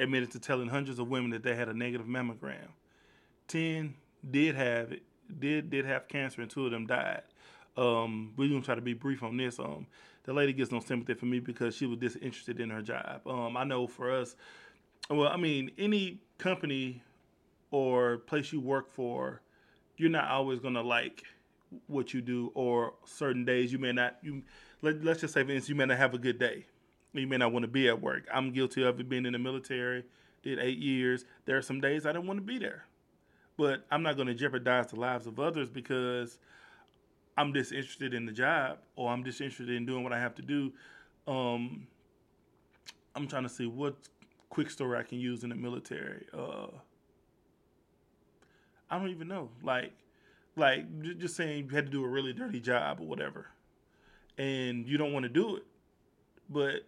[0.01, 2.69] admitted to telling hundreds of women that they had a negative mammogram.
[3.47, 3.95] Ten
[4.29, 5.03] did have it,
[5.39, 7.23] did did have cancer, and two of them died.
[7.77, 9.59] Um, we're gonna try to be brief on this.
[9.59, 9.87] Um,
[10.25, 13.23] the lady gets no sympathy for me because she was disinterested in her job.
[13.27, 14.37] Um, I know for us,
[15.09, 17.03] well, I mean, any company
[17.71, 19.41] or place you work for,
[19.97, 21.25] you're not always gonna like
[21.87, 24.19] what you do, or certain days you may not.
[24.23, 24.43] You
[24.83, 26.67] let, let's just say, for instance, you may not have a good day.
[27.13, 28.27] You may not want to be at work.
[28.33, 30.05] I'm guilty of it being in the military.
[30.43, 31.25] Did eight years.
[31.45, 32.87] There are some days I didn't want to be there,
[33.59, 36.39] but I'm not to jeopardize the lives of others because
[37.41, 40.73] I'm disinterested in the job or I'm disinterested in doing what I have to do.
[41.27, 41.87] Um,
[43.17, 43.97] I'm trying to see what
[44.51, 46.27] quick story I can use in the military.
[46.35, 46.67] Uh,
[48.91, 49.49] I don't even know.
[49.63, 49.93] Like,
[50.55, 50.85] like
[51.19, 53.47] just saying you had to do a really dirty job or whatever,
[54.37, 55.65] and you don't want to do it,
[56.51, 56.83] but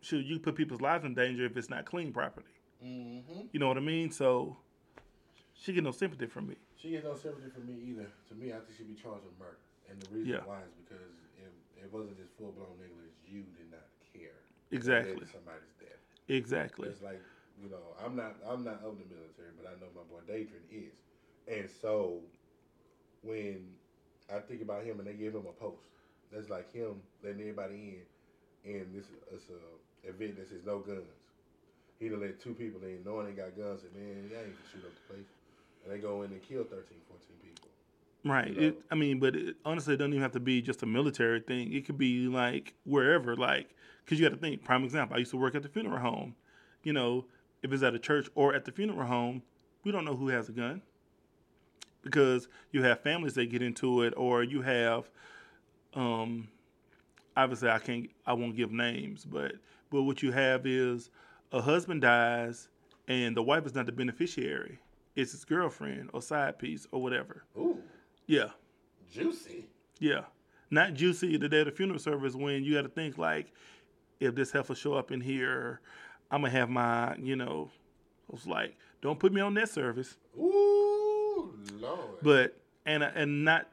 [0.00, 2.46] should you put people's lives in danger if it's not clean properly?
[2.82, 3.40] Mm-hmm.
[3.52, 4.10] You know what I mean?
[4.10, 4.56] So
[5.52, 6.56] she get no sympathy from me.
[6.80, 8.06] She gets no sympathy from me either.
[8.30, 9.58] To me, I think she'd be charged with murder.
[9.90, 10.44] And the reason Yeah.
[10.44, 11.52] why is because it,
[11.84, 13.18] it wasn't just full blown negligence.
[13.26, 14.40] You did not care.
[14.70, 15.26] Exactly.
[15.26, 15.98] Somebody's dead.
[16.28, 16.88] Exactly.
[16.88, 17.20] It's like
[17.60, 20.64] you know, I'm not I'm not of the military, but I know my boy Datrin
[20.70, 20.94] is,
[21.46, 22.20] and so
[23.22, 23.74] when
[24.32, 25.84] I think about him and they give him a post,
[26.32, 28.00] that's like him letting everybody
[28.64, 31.04] in, and this is a event that says no guns.
[32.00, 34.70] He done let two people in, knowing they got guns, and man, y'all ain't gonna
[34.72, 35.30] shoot up the place,
[35.84, 37.61] and they go in and kill 13, 14 people.
[38.24, 38.48] Right.
[38.48, 38.66] you know.
[38.68, 41.40] It, I mean, but it, honestly, it doesn't even have to be just a military
[41.40, 41.72] thing.
[41.72, 44.64] It could be like wherever, like, because you got to think.
[44.64, 46.34] Prime example: I used to work at the funeral home.
[46.84, 47.26] You know,
[47.62, 49.42] if it's at a church or at the funeral home,
[49.84, 50.82] we don't know who has a gun
[52.02, 55.08] because you have families that get into it, or you have,
[55.94, 56.48] um,
[57.36, 59.52] obviously, I can't, I won't give names, but
[59.90, 61.10] but what you have is
[61.52, 62.68] a husband dies
[63.08, 64.78] and the wife is not the beneficiary;
[65.16, 67.44] it's his girlfriend or side piece or whatever.
[67.56, 67.78] Ooh,
[68.26, 68.50] Yeah.
[69.12, 69.66] juicy.
[69.98, 70.22] Yeah.
[70.70, 73.52] Not juicy the day of the funeral service when you got to think like,
[74.20, 75.80] if this heifer show up in here,
[76.30, 77.70] I'm gonna have my, you know,
[78.30, 82.00] I was like, don't put me on that service, Ooh, Lord.
[82.22, 82.56] but
[82.86, 83.68] and and not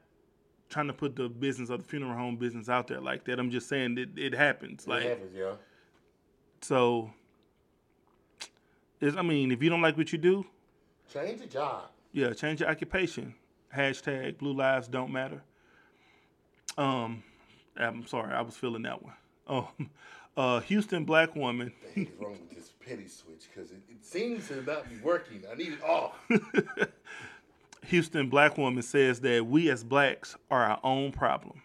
[0.69, 3.39] trying to put the business of the funeral home business out there like that.
[3.39, 4.87] I'm just saying it, it happens.
[4.87, 5.57] Like it happens, yo.
[6.61, 7.11] so.
[8.99, 10.45] Is I mean, if you don't like what you do,
[11.13, 11.83] Change the job.
[12.11, 13.33] Yeah, change your occupation.
[13.75, 15.41] Hashtag Blue Lives Don't Matter.
[16.77, 17.23] Um,
[17.77, 19.13] I'm sorry, I was feeling that one.
[19.47, 19.69] Oh,
[20.37, 21.71] uh, Houston black woman.
[21.95, 23.47] Is wrong with this petty switch?
[23.53, 25.43] Because it, it seems to not be working.
[25.51, 26.15] I need it off.
[27.85, 31.61] Houston black woman says that we as blacks are our own problem.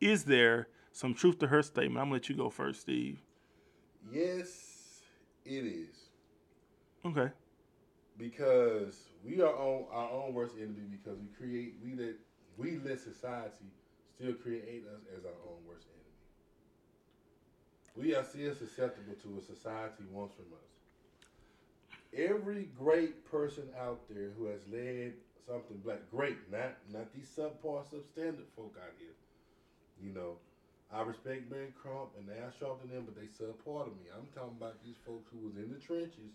[0.00, 1.98] Is there some truth to her statement?
[1.98, 3.22] I'm gonna let you go first, Steve.
[4.12, 5.00] yes,
[5.44, 5.96] it is.
[7.04, 7.30] Okay.
[8.18, 12.14] Because we are on our own worst enemy because we create we let
[12.56, 13.68] we let society
[14.14, 16.06] still create us as our own worst enemy.
[17.96, 20.70] We are still susceptible to what society wants from us.
[22.16, 25.12] Every great person out there who has led
[25.46, 29.12] something black, great, not not these subpar, substandard folk out here.
[30.00, 30.36] You know,
[30.92, 34.08] I respect Ben Crump and Al Sharpton them, but they subpar to me.
[34.14, 36.32] I'm talking about these folks who was in the trenches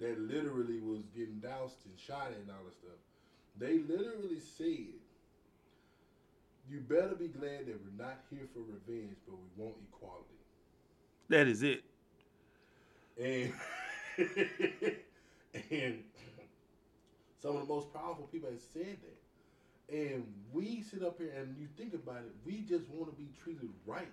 [0.00, 2.98] that literally was getting doused and shot at and all this stuff.
[3.58, 5.00] They literally said,
[6.68, 10.38] "You better be glad that we're not here for revenge, but we want equality."
[11.28, 11.84] That is it.
[13.20, 13.52] And
[15.70, 16.04] and
[17.40, 19.18] some of the most powerful people have said that.
[19.94, 23.28] And we sit up here and you think about it, we just want to be
[23.42, 24.12] treated right.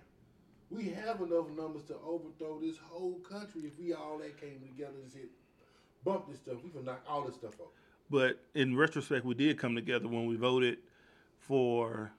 [0.70, 4.98] We have enough numbers to overthrow this whole country if we all that came together
[5.02, 5.28] and said,
[6.04, 6.56] bump this stuff.
[6.64, 7.68] We can knock all this stuff off.
[8.10, 10.78] But in retrospect, we did come together when we voted
[11.38, 12.12] for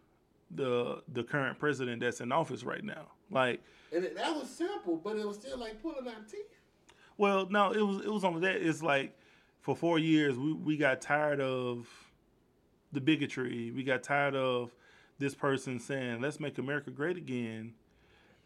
[0.49, 3.07] the the current president that's in office right now.
[3.29, 3.61] Like,
[3.93, 6.57] And it, that was simple, but it was still like pulling our teeth.
[7.17, 8.55] well, no, it was it was only that.
[8.61, 9.17] It's like
[9.61, 11.87] for four years we, we got tired of
[12.91, 13.71] the bigotry.
[13.71, 14.73] We got tired of
[15.19, 17.73] this person saying, "Let's make America great again,"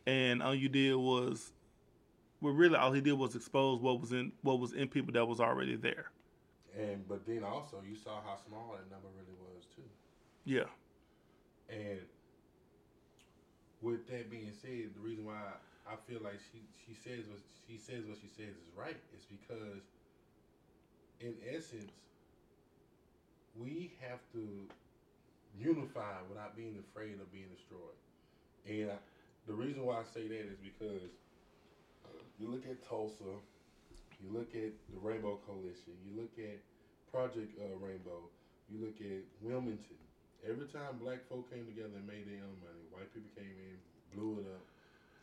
[0.06, 1.52] and all you did was,
[2.42, 5.26] well, really all he did was expose what was in what was in people that
[5.28, 6.12] was already there.
[6.76, 9.90] And but then also you saw how small that number really was too.
[10.46, 10.66] Yeah,
[11.70, 12.00] And
[13.82, 15.42] with that being said, the reason why
[15.88, 19.26] I feel like she she says what she says what she says is right is
[19.26, 19.84] because
[21.20, 21.92] in essence
[23.56, 24.68] we have to
[25.58, 27.98] unify without being afraid of being destroyed.
[28.68, 28.96] And I,
[29.48, 31.10] the reason why I say that is because
[32.40, 33.40] you look at Tulsa,
[34.22, 36.60] you look at the Rainbow Coalition, you look at
[37.12, 38.28] Project uh, Rainbow,
[38.70, 40.00] you look at Wilmington.
[40.44, 43.76] Every time black folk came together and made their own money, white people came in,
[44.14, 44.62] blew it up,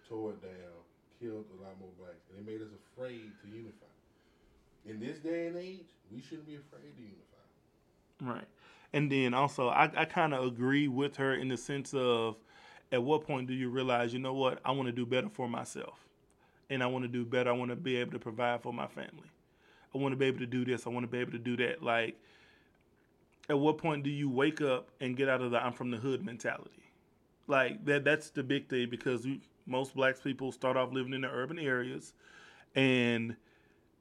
[0.09, 0.79] tore it down,
[1.21, 2.27] killed a lot more blacks.
[2.31, 3.93] And they made us afraid to unify.
[4.87, 8.37] In this day and age, we shouldn't be afraid to unify.
[8.39, 8.49] right.
[8.93, 12.37] And then also, I, I kind of agree with her in the sense of,
[12.91, 15.49] at what point do you realize, you know what, I want to do better for
[15.49, 16.07] myself,
[16.73, 17.51] and I want to do better.
[17.51, 19.31] I want to be able to provide for my family.
[19.95, 20.87] I want to be able to do this.
[20.87, 21.83] I want to be able to do that.
[21.83, 22.19] Like,
[23.51, 25.99] at what point do you wake up and get out of the "I'm from the
[25.99, 26.83] hood" mentality?
[27.47, 28.05] Like that.
[28.05, 31.59] That's the big thing because we, most black people start off living in the urban
[31.59, 32.15] areas,
[32.75, 33.37] and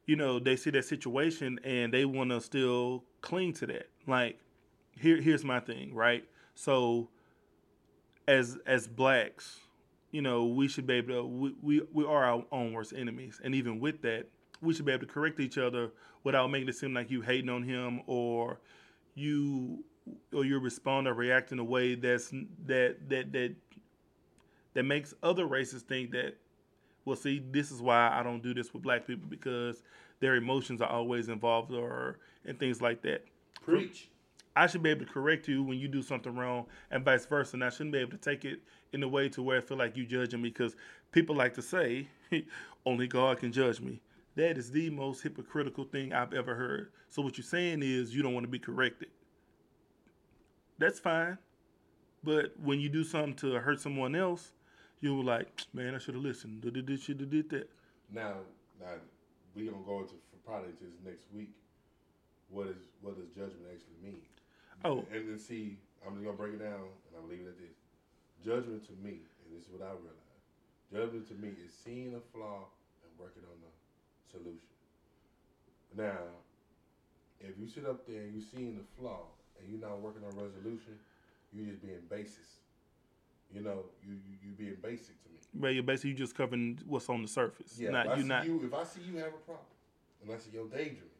[0.05, 3.89] you know they see that situation and they want to still cling to that.
[4.07, 4.39] Like,
[4.97, 6.23] here, here's my thing, right?
[6.55, 7.09] So,
[8.29, 9.59] as as blacks,
[10.11, 13.39] you know, we should be able to we, we, we are our own worst enemies.
[13.43, 14.27] And even with that,
[14.61, 15.91] we should be able to correct each other
[16.23, 18.59] without making it seem like you hating on him or
[19.15, 19.83] you
[20.33, 22.29] or you respond or react in a way that's
[22.65, 23.55] that that that
[24.73, 26.35] that makes other races think that
[27.05, 29.83] well see this is why I don't do this with black people because
[30.19, 33.25] their emotions are always involved or and things like that.
[33.63, 34.09] Preach.
[34.55, 37.55] I should be able to correct you when you do something wrong, and vice versa.
[37.55, 38.59] And I shouldn't be able to take it
[38.93, 40.75] in a way to where I feel like you judging me, because
[41.11, 42.07] people like to say,
[42.85, 44.01] "Only God can judge me."
[44.35, 46.91] That is the most hypocritical thing I've ever heard.
[47.09, 49.09] So what you're saying is you don't want to be corrected.
[50.79, 51.37] That's fine,
[52.23, 54.53] but when you do something to hurt someone else,
[54.99, 56.63] you were like, "Man, I should have listened.
[56.63, 57.69] Should have did that."
[58.11, 58.37] Now,
[58.79, 58.95] now
[59.55, 60.15] we gonna go into
[60.45, 61.49] probably this next week.
[62.49, 64.21] What is what does judgment actually mean?
[64.83, 65.05] Oh.
[65.13, 67.77] and then see, I'm just gonna break it down, and I'm leaving it at this.
[68.43, 70.41] Judgment to me, and this is what I realize,
[70.91, 72.65] Judgment to me is seeing a flaw
[73.05, 73.71] and working on the
[74.31, 74.73] solution.
[75.95, 76.41] Now,
[77.39, 79.29] if you sit up there and you're seeing the flaw
[79.59, 80.97] and you're not working on resolution,
[81.53, 82.59] you're just being basis.
[83.53, 85.37] You know, you you, you being basic to me.
[85.53, 87.77] But you're basically you just covering what's on the surface.
[87.77, 88.45] Yeah, not if I not.
[88.45, 89.65] you if I see you have a problem,
[90.23, 91.19] and I see you're daydreaming,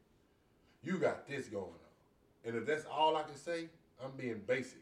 [0.84, 2.46] you got this going on.
[2.46, 3.68] And if that's all I can say,
[4.04, 4.80] I'm being basic,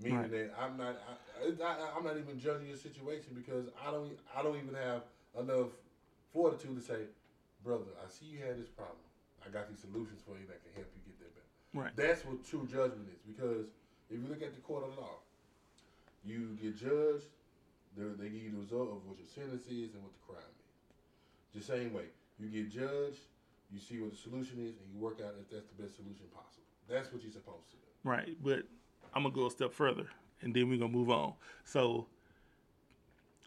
[0.00, 0.30] meaning Right.
[0.30, 0.96] that I'm not
[1.38, 5.02] I, I, I'm not even judging your situation because I don't I don't even have
[5.38, 5.70] enough
[6.32, 7.06] fortitude to say,
[7.64, 9.02] brother, I see you had this problem.
[9.44, 11.50] I got these solutions for you that can help you get that better.
[11.74, 11.94] Right.
[11.96, 13.66] That's what true judgment is because
[14.10, 15.20] if you look at the court of law,
[16.24, 17.30] you get judged,
[17.96, 20.54] they, they give you the result of what your sentence is and what the crime
[20.58, 21.60] is.
[21.60, 23.24] The same way, you get judged,
[23.70, 26.26] you see what the solution is, and you work out if that's the best solution
[26.34, 26.66] possible.
[26.88, 27.88] That's what you're supposed to do.
[28.04, 28.64] Right, but
[29.14, 30.06] I'm gonna go a step further,
[30.42, 31.34] and then we're gonna move on.
[31.64, 32.06] So,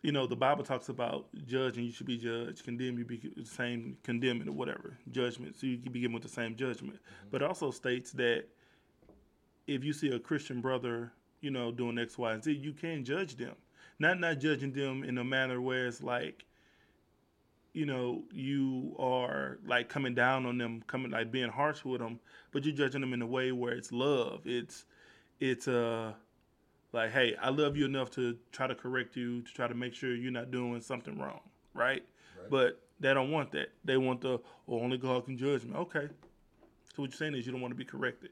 [0.02, 1.86] you know, the Bible talks about judging.
[1.86, 2.64] You should be judged.
[2.64, 2.98] Condemn.
[2.98, 5.56] You be the same condemning or whatever judgment.
[5.56, 6.96] So you can be given with the same judgment.
[6.96, 7.28] Mm-hmm.
[7.32, 8.46] But it also states that
[9.68, 13.04] if you see a Christian brother, you know, doing X, Y, and Z, you can
[13.04, 13.56] judge them.
[14.00, 16.46] Not not judging them in a manner where it's like,
[17.74, 22.20] you know, you are like coming down on them, coming like being harsh with them,
[22.52, 24.42] but you're judging them in a way where it's love.
[24.46, 24.86] It's
[25.42, 26.14] it's uh
[26.94, 29.94] like, hey, I love you enough to try to correct you, to try to make
[29.94, 31.40] sure you're not doing something wrong,
[31.74, 32.04] right?
[32.40, 32.50] Right.
[32.50, 33.70] But they don't want that.
[33.84, 35.74] They want the oh, only God can judge me.
[35.76, 36.08] Okay.
[36.94, 38.32] So what you're saying is you don't want to be corrected.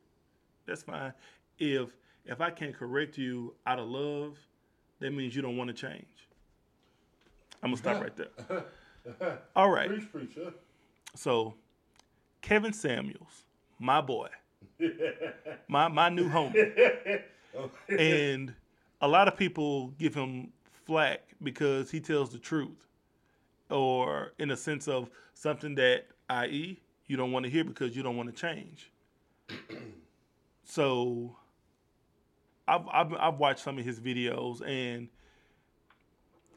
[0.66, 1.14] That's fine.
[1.57, 1.89] If
[2.26, 4.38] if I can't correct you out of love,
[4.99, 6.05] that means you don't want to change.
[7.64, 9.38] I'm gonna stop right there.
[9.55, 9.89] All right.
[9.89, 10.53] Preach, preacher.
[11.16, 11.55] So,
[12.41, 13.45] Kevin Samuels,
[13.80, 14.30] my boy,
[15.68, 17.22] my my new homie,
[17.89, 18.53] and
[19.01, 20.51] a lot of people give him
[20.86, 22.88] flack because he tells the truth,
[23.70, 28.03] or in a sense of something that, i.e., you don't want to hear because you
[28.03, 28.91] don't want to change.
[30.64, 31.36] so,
[32.68, 35.10] I've, I've I've watched some of his videos and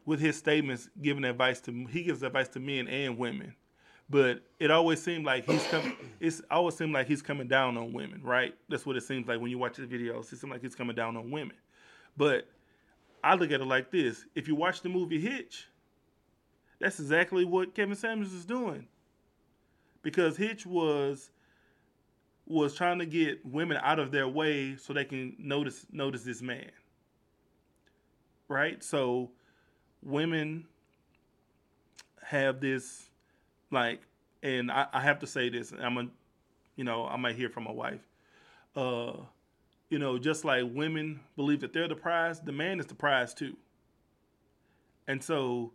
[0.04, 3.54] with his statements, giving advice to he gives advice to men and women
[4.12, 5.96] but it always seemed like he's coming.
[6.20, 8.54] It's always seemed like he's coming down on women, right?
[8.68, 10.30] That's what it seems like when you watch the videos.
[10.30, 11.56] It seems like he's coming down on women.
[12.14, 12.46] But
[13.24, 15.66] I look at it like this: if you watch the movie Hitch,
[16.78, 18.86] that's exactly what Kevin Samuels is doing.
[20.02, 21.30] Because Hitch was
[22.46, 26.42] was trying to get women out of their way so they can notice notice this
[26.42, 26.70] man.
[28.46, 28.84] Right?
[28.84, 29.30] So
[30.02, 30.66] women
[32.22, 33.08] have this
[33.72, 34.00] like
[34.42, 36.06] and I, I have to say this, I'm a
[36.76, 38.00] you know, I might hear from my wife.
[38.74, 39.12] Uh,
[39.90, 43.34] you know, just like women believe that they're the prize, the man is the prize
[43.34, 43.56] too.
[45.06, 45.72] And so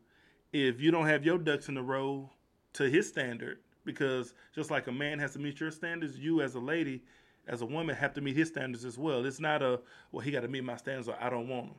[0.51, 2.29] if you don't have your ducks in a row
[2.73, 6.55] to his standard, because just like a man has to meet your standards, you as
[6.55, 7.03] a lady,
[7.47, 9.25] as a woman, have to meet his standards as well.
[9.25, 9.79] It's not a
[10.11, 11.75] well, he got to meet my standards or I don't want him.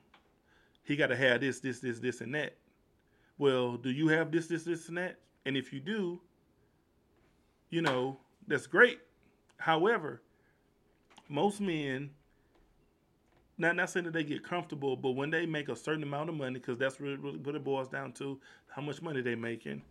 [0.85, 2.57] He got to have this, this, this, this, and that.
[3.37, 5.19] Well, do you have this, this, this, and that?
[5.47, 6.21] And if you do,
[7.71, 9.01] you know that's great.
[9.59, 10.23] However,
[11.29, 12.11] most men,
[13.57, 16.37] not not saying that they get comfortable, but when they make a certain amount of
[16.37, 19.83] money, because that's really, really what it boils down to, how much money they're making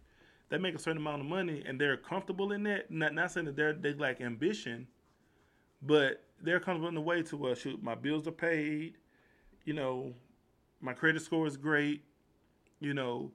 [0.50, 2.89] they make a certain amount of money and they're comfortable in that.
[2.89, 4.88] Not not saying that they're they lack ambition,
[5.82, 7.82] but they're comfortable in the way to well, shoot.
[7.84, 8.95] My bills are paid,
[9.66, 10.14] you know,
[10.80, 12.04] my credit score is great,
[12.80, 13.32] you know.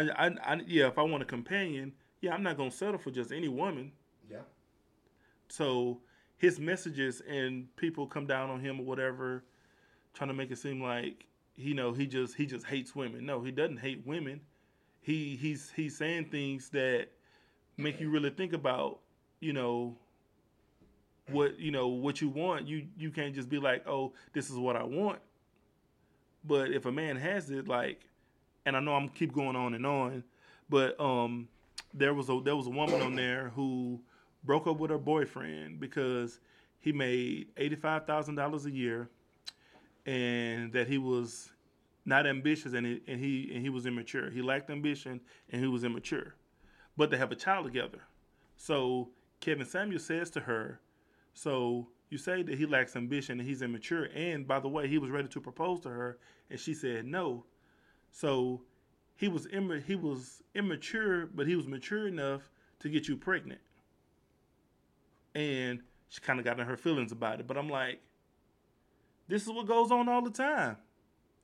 [0.00, 3.10] I, I, I yeah, if I want a companion, yeah, I'm not gonna settle for
[3.10, 3.92] just any woman.
[4.30, 4.38] Yeah.
[5.48, 6.00] So
[6.38, 9.44] his messages and people come down on him or whatever,
[10.14, 11.26] trying to make it seem like
[11.56, 13.24] you know he just he just hates women.
[13.24, 14.40] No, he doesn't hate women
[15.06, 17.06] he he's he's saying things that
[17.76, 18.98] make you really think about
[19.38, 19.96] you know
[21.30, 24.56] what you know what you want you you can't just be like oh this is
[24.56, 25.20] what i want
[26.44, 28.00] but if a man has it like
[28.66, 30.22] and i know i'm keep going on and on
[30.68, 31.48] but um
[31.94, 33.98] there was a there was a woman on there who
[34.44, 36.38] broke up with her boyfriend because
[36.80, 39.08] he made $85,000 a year
[40.06, 41.50] and that he was
[42.04, 44.30] not ambitious, and he, and he and he was immature.
[44.30, 46.36] He lacked ambition, and he was immature.
[46.96, 48.02] But they have a child together.
[48.56, 49.10] So
[49.40, 50.80] Kevin Samuel says to her,
[51.34, 54.98] "So you say that he lacks ambition and he's immature, and by the way, he
[54.98, 57.44] was ready to propose to her, and she said no.
[58.16, 58.62] So
[59.14, 59.46] he was
[59.86, 62.48] he was immature, but he was mature enough
[62.80, 63.60] to get you pregnant."
[65.34, 67.46] And she kind of got in her feelings about it.
[67.46, 68.00] But I'm like,
[69.28, 70.78] this is what goes on all the time.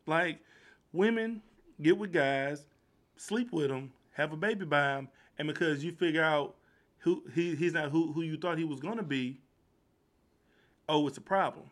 [0.07, 0.41] Like
[0.95, 1.43] women
[1.83, 2.65] get with guys,
[3.17, 5.09] sleep with them, have a baby by them,
[5.39, 6.55] and because you figure out
[7.01, 9.43] who he, he's not who, who you thought he was gonna be,
[10.89, 11.67] oh, it's a problem.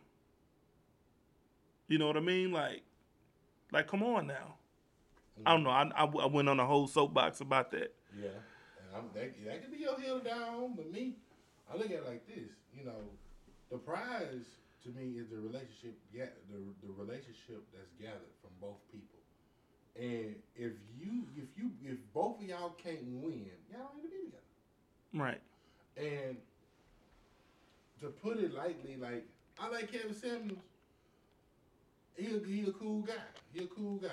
[1.87, 2.51] You know what I mean?
[2.51, 2.83] Like,
[3.71, 4.57] like, come on now.
[5.45, 5.69] I don't know.
[5.69, 7.93] I, I, I, went on a whole soapbox about that.
[8.19, 11.13] Yeah, and I'm, that, that could be your hill down, but me,
[11.71, 12.49] I look at it like this.
[12.77, 13.01] You know,
[13.71, 14.45] the prize
[14.83, 19.19] to me is the relationship yeah the the relationship that's gathered from both people.
[19.99, 24.25] And if you if you if both of y'all can't win, y'all ain't gonna be
[24.25, 24.43] together.
[25.13, 25.41] Right.
[25.97, 26.37] And
[28.01, 29.25] to put it lightly, like
[29.59, 30.59] I like Kevin Samuels.
[32.17, 33.13] He a, he a cool guy.
[33.53, 34.09] He a cool guy.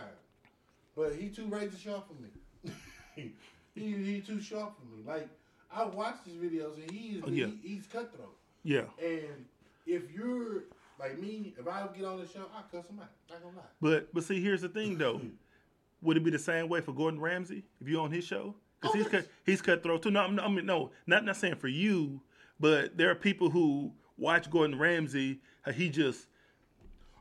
[0.98, 2.74] But he too razor sharp for me.
[3.74, 5.04] he he too sharp for me.
[5.06, 5.28] Like
[5.72, 7.46] I watch his videos and he is oh, yeah.
[7.62, 8.34] he, he's cutthroat.
[8.64, 8.82] Yeah.
[9.00, 9.46] And
[9.86, 10.64] if you're
[10.98, 13.10] like me, if I get on the show, I cuss him out.
[13.30, 13.62] Not gonna lie.
[13.80, 15.20] But but see, here's the thing though.
[16.02, 18.56] Would it be the same way for Gordon Ramsay if you're on his show?
[18.80, 20.10] Because oh, he's cut, he's cutthroat too.
[20.10, 22.20] No, I mean no, not not saying for you,
[22.58, 25.38] but there are people who watch Gordon Ramsay.
[25.74, 26.26] He just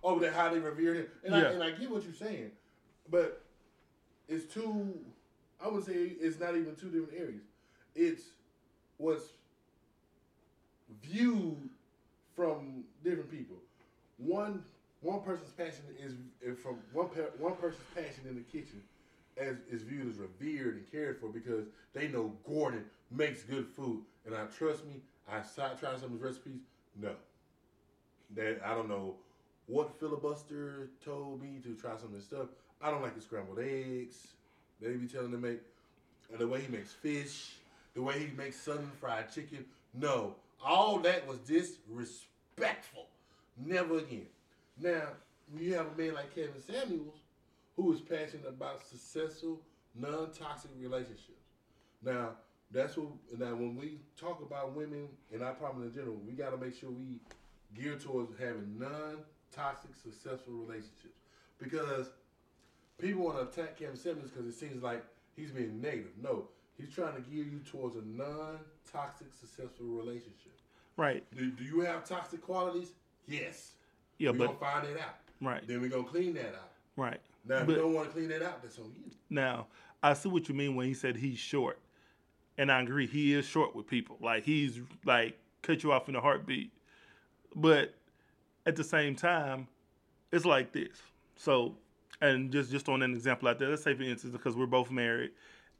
[0.03, 1.41] oh, they revere him, and, yeah.
[1.41, 2.51] I, and I get what you're saying,
[3.09, 3.43] but
[4.27, 4.93] it's two.
[5.63, 7.41] I would say it's not even two different areas.
[7.95, 8.23] It's
[8.97, 9.33] what's
[11.01, 11.69] viewed
[12.35, 13.57] from different people.
[14.17, 14.63] One
[15.01, 16.13] one person's passion is,
[16.57, 17.07] from one
[17.37, 18.81] one person's passion in the kitchen
[19.37, 24.01] as is viewed as revered and cared for because they know Gordon makes good food.
[24.25, 26.59] And I trust me, I tried some of his recipes.
[26.99, 27.13] No,
[28.35, 29.15] that I don't know
[29.67, 32.47] what filibuster told me to try some of this stuff.
[32.81, 34.27] I don't like the scrambled eggs.
[34.81, 35.59] They be telling to make
[36.31, 37.55] and the way he makes fish,
[37.93, 39.65] the way he makes southern fried chicken.
[39.93, 43.07] No, all that was disrespectful.
[43.65, 44.27] Never again.
[44.79, 45.03] Now,
[45.51, 47.15] when you have a man like Kevin Samuels,
[47.75, 49.59] who is passionate about successful,
[49.95, 51.45] non-toxic relationships.
[52.03, 52.31] Now,
[52.71, 53.09] that's what.
[53.37, 56.75] Now, when we talk about women and our problem in general, we got to make
[56.75, 57.19] sure we
[57.79, 61.17] gear towards having non-toxic, successful relationships.
[61.59, 62.09] Because
[62.99, 65.03] people want to attack Kevin Samuels because it seems like
[65.35, 66.11] he's being negative.
[66.21, 70.53] No, He's trying to gear you towards a non-toxic, successful relationship.
[70.95, 71.23] Right.
[71.35, 72.91] Do, do you have toxic qualities?
[73.27, 73.71] Yes.
[74.19, 75.15] Yeah, we're but gonna find it out.
[75.41, 76.69] right, Then we're gonna clean that out.
[76.95, 77.19] right.
[77.47, 79.11] Now, if But- you don't want to clean that out, that's on you.
[79.31, 79.67] Now,
[80.03, 81.79] I see what you mean when he said he's short.
[82.59, 84.17] And I agree, he is short with people.
[84.21, 86.71] Like he's like cut you off in a heartbeat.
[87.55, 87.93] But
[88.67, 89.67] at the same time,
[90.31, 91.01] it's like this.
[91.35, 91.75] So,
[92.21, 94.91] and just just on an example out there, let's say for instance, because we're both
[94.91, 95.31] married,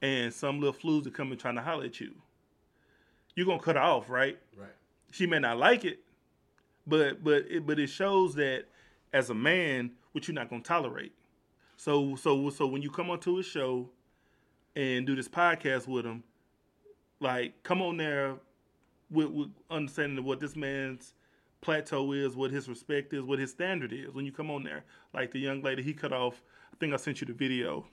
[0.02, 2.14] and some little flus are coming trying to holler at you,
[3.36, 4.38] you're gonna cut her off, right?
[4.58, 4.70] Right.
[5.12, 6.00] she may not like it,
[6.86, 8.66] but but it, but it shows that
[9.14, 11.14] as a man, what you're not gonna tolerate.
[11.78, 13.90] So so so when you come onto a show
[14.76, 16.24] and do this podcast with him,
[17.20, 18.36] like come on there
[19.10, 21.14] with, with understanding of what this man's
[21.62, 24.14] plateau is, what his respect is, what his standard is.
[24.14, 24.84] When you come on there,
[25.14, 26.42] like the young lady he cut off.
[26.74, 27.86] I think I sent you the video.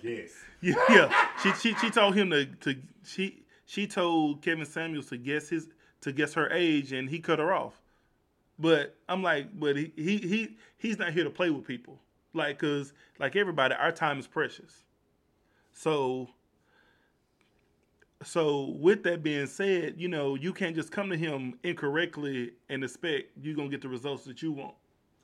[0.02, 0.30] Yes.
[0.60, 1.26] Yeah, yeah.
[1.42, 5.68] She she she told him to to she she told Kevin Samuels to guess his
[6.00, 7.80] to guess her age, and he cut her off.
[8.58, 11.98] But I'm like, but he he he he's not here to play with people.
[12.34, 14.84] Like, cause like everybody, our time is precious.
[15.72, 16.28] So.
[18.24, 22.82] So with that being said, you know you can't just come to him incorrectly and
[22.84, 24.74] expect you're gonna get the results that you want.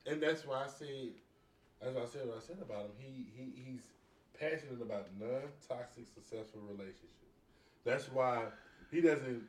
[0.06, 1.10] And that's why I said,
[1.80, 2.90] that's why I said what I said about him.
[2.98, 3.80] He he he's
[4.38, 7.04] passionate about non-toxic, successful relationships.
[7.84, 8.44] That's why
[8.90, 9.42] he doesn't.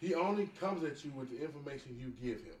[0.00, 2.54] He only comes at you with the information you give him.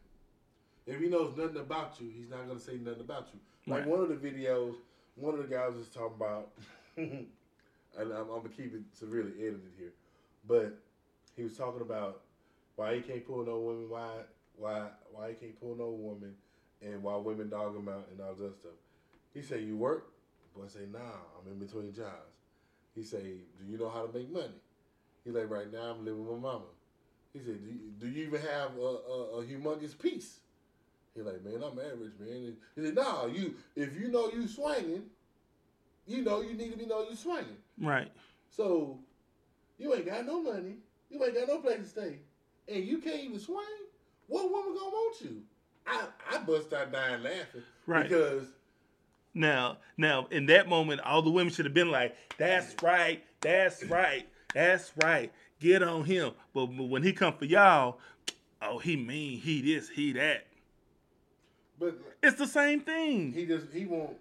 [0.86, 3.40] If he knows nothing about you, he's not gonna say nothing about you.
[3.72, 3.88] Like Right.
[3.88, 4.76] one of the videos,
[5.16, 6.50] one of the guys was talking about,
[7.98, 9.92] and I'm, I'm gonna keep it severely edited here,
[10.46, 10.78] but
[11.36, 12.20] he was talking about
[12.76, 14.10] why he can't pull no women, why
[14.56, 16.34] why why he can't pull no woman,
[16.82, 18.72] and why women dog him out and all that stuff.
[19.32, 20.12] He say, "You work?"
[20.56, 22.32] Boy say, "Nah, I'm in between jobs."
[22.94, 23.22] He say,
[23.58, 24.60] "Do you know how to make money?"
[25.24, 26.64] He like, "Right now, I'm living with my mama."
[27.32, 30.38] He said, "Do you, do you even have a, a, a humongous piece?"
[31.14, 35.04] He like, "Man, I'm average, man." He said, "Nah, you if you know you swinging,
[36.06, 37.58] you know you need to be know you swinging.
[37.80, 38.10] Right.
[38.50, 38.98] So
[39.78, 40.76] you ain't got no money,
[41.10, 42.18] you ain't got no place to stay,
[42.68, 43.64] and you can't even swing.
[44.26, 45.42] What woman gonna want you?"
[45.86, 48.04] I I bust out dying laughing Right.
[48.08, 48.46] because
[49.34, 53.82] Now, now, in that moment, all the women should have been like, "That's right, that's
[53.84, 55.32] right, that's right.
[55.60, 57.98] Get on him." But, but when he come for y'all,
[58.62, 60.46] oh, he mean, he this, he that.
[61.78, 63.32] but It's the same thing.
[63.32, 64.16] he just he want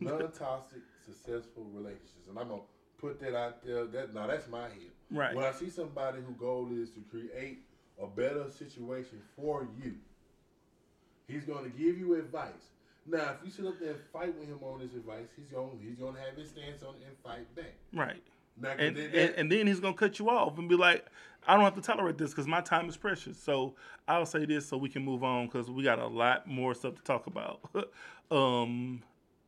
[0.00, 2.62] non-toxic, successful relationships, and I'm gonna
[2.98, 3.84] put that out there.
[3.86, 4.92] That now that's my head.
[5.10, 5.34] Right.
[5.34, 7.60] When I see somebody who goal is to create
[8.02, 9.94] a better situation for you,
[11.28, 12.52] he's gonna give you advice.
[13.08, 15.68] Now, if you sit up there and fight with him on his advice, he's gonna
[15.80, 17.74] he's gonna have his stance on it and fight back.
[17.92, 18.22] Right.
[18.60, 21.06] Now, And, then and and then he's gonna cut you off and be like,
[21.46, 23.74] "I don't have to tolerate this because my time is precious." So
[24.08, 26.96] I'll say this so we can move on because we got a lot more stuff
[26.96, 27.60] to talk about.
[28.30, 29.02] um,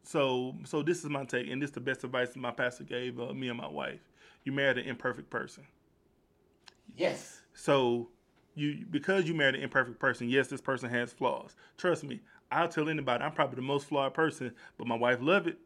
[0.08, 2.84] so so this is my take, and this is the best advice that my pastor
[2.84, 4.00] gave uh, me and my wife.
[4.42, 5.64] You married an imperfect person.
[6.96, 8.08] yes, So
[8.54, 11.56] you because you married an imperfect person, yes, this person has flaws.
[11.76, 15.46] Trust me, I'll tell anybody I'm probably the most flawed person, but my wife love
[15.46, 15.58] it.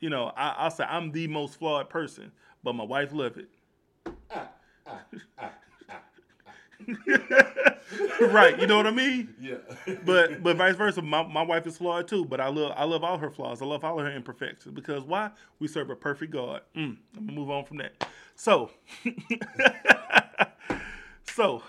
[0.00, 2.32] You know, I, I'll say I'm the most flawed person,
[2.64, 3.50] but my wife love it.
[4.30, 4.48] Ah,
[4.86, 5.00] ah,
[5.38, 5.52] ah.
[8.20, 9.34] right, you know what I mean?
[9.40, 9.56] yeah,
[10.04, 12.24] But but vice versa, my, my wife is flawed too.
[12.24, 13.62] But I love I love all her flaws.
[13.62, 15.30] I love all her imperfections because why?
[15.58, 16.62] We serve a perfect God.
[16.76, 18.06] Mm, I'm gonna move on from that.
[18.34, 18.70] So
[21.24, 21.62] so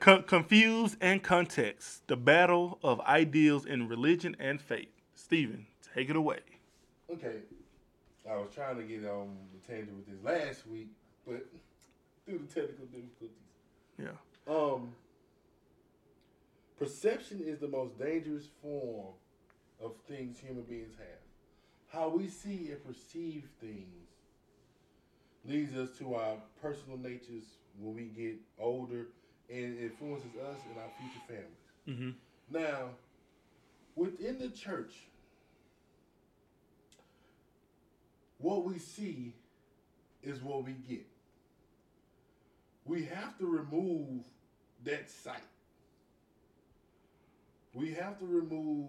[0.00, 4.88] Co- confused and context, the battle of ideals in religion and faith.
[5.14, 6.40] Stephen, take it away.
[7.12, 7.36] okay.
[8.30, 10.88] I was trying to get on the tangent with this last week,
[11.26, 11.44] but
[12.26, 13.30] through the technical difficulties.
[13.98, 14.08] Yeah.
[14.48, 14.94] Um,
[16.78, 19.14] perception is the most dangerous form
[19.82, 21.06] of things human beings have.
[21.88, 24.08] How we see and perceive things
[25.44, 27.44] leads us to our personal natures
[27.78, 29.08] when we get older
[29.50, 31.62] and influences us and our future families.
[31.88, 32.10] Mm-hmm.
[32.56, 32.90] Now,
[33.96, 34.92] within the church,
[38.42, 39.34] what we see
[40.22, 41.06] is what we get.
[42.84, 44.24] We have to remove
[44.84, 45.40] that sight.
[47.74, 48.88] We have to remove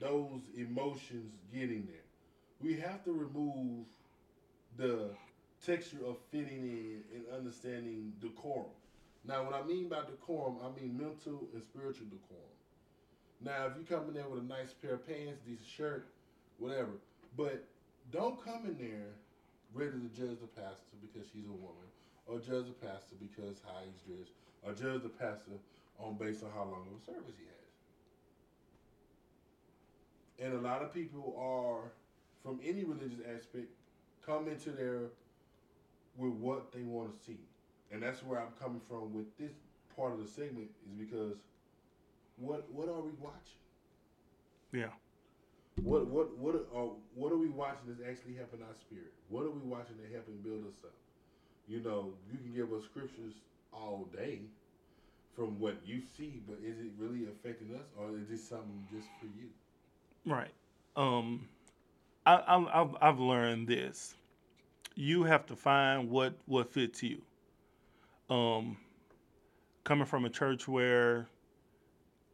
[0.00, 2.04] those emotions getting there.
[2.60, 3.84] We have to remove
[4.76, 5.10] the
[5.64, 8.70] texture of fitting in and understanding decorum.
[9.24, 12.42] Now, what I mean by decorum, I mean mental and spiritual decorum.
[13.40, 16.08] Now, if you come in there with a nice pair of pants, decent shirt,
[16.58, 16.92] whatever,
[17.36, 17.64] but
[18.10, 19.12] don't come in there
[19.74, 21.88] ready to judge the pastor because she's a woman,
[22.26, 24.32] or judge the pastor because how he's dressed,
[24.62, 25.52] or judge the pastor
[25.98, 27.44] on based on how long of a service he
[30.38, 30.46] has.
[30.46, 31.90] And a lot of people are,
[32.42, 33.68] from any religious aspect,
[34.24, 35.10] come into there
[36.16, 37.38] with what they want to see,
[37.92, 39.52] and that's where I'm coming from with this
[39.96, 41.36] part of the segment is because
[42.36, 43.58] what what are we watching?
[44.72, 44.92] Yeah.
[45.88, 49.10] What what what are what are we watching that's actually helping our spirit?
[49.30, 50.92] What are we watching that helping build us up?
[51.66, 53.32] You know, you can give us scriptures
[53.72, 54.40] all day
[55.34, 59.08] from what you see, but is it really affecting us, or is this something just
[59.18, 59.48] for you?
[60.26, 60.52] Right.
[60.94, 61.48] Um,
[62.26, 64.14] I, I, I've I've learned this.
[64.94, 67.22] You have to find what what fits you.
[68.28, 68.76] Um,
[69.84, 71.28] coming from a church where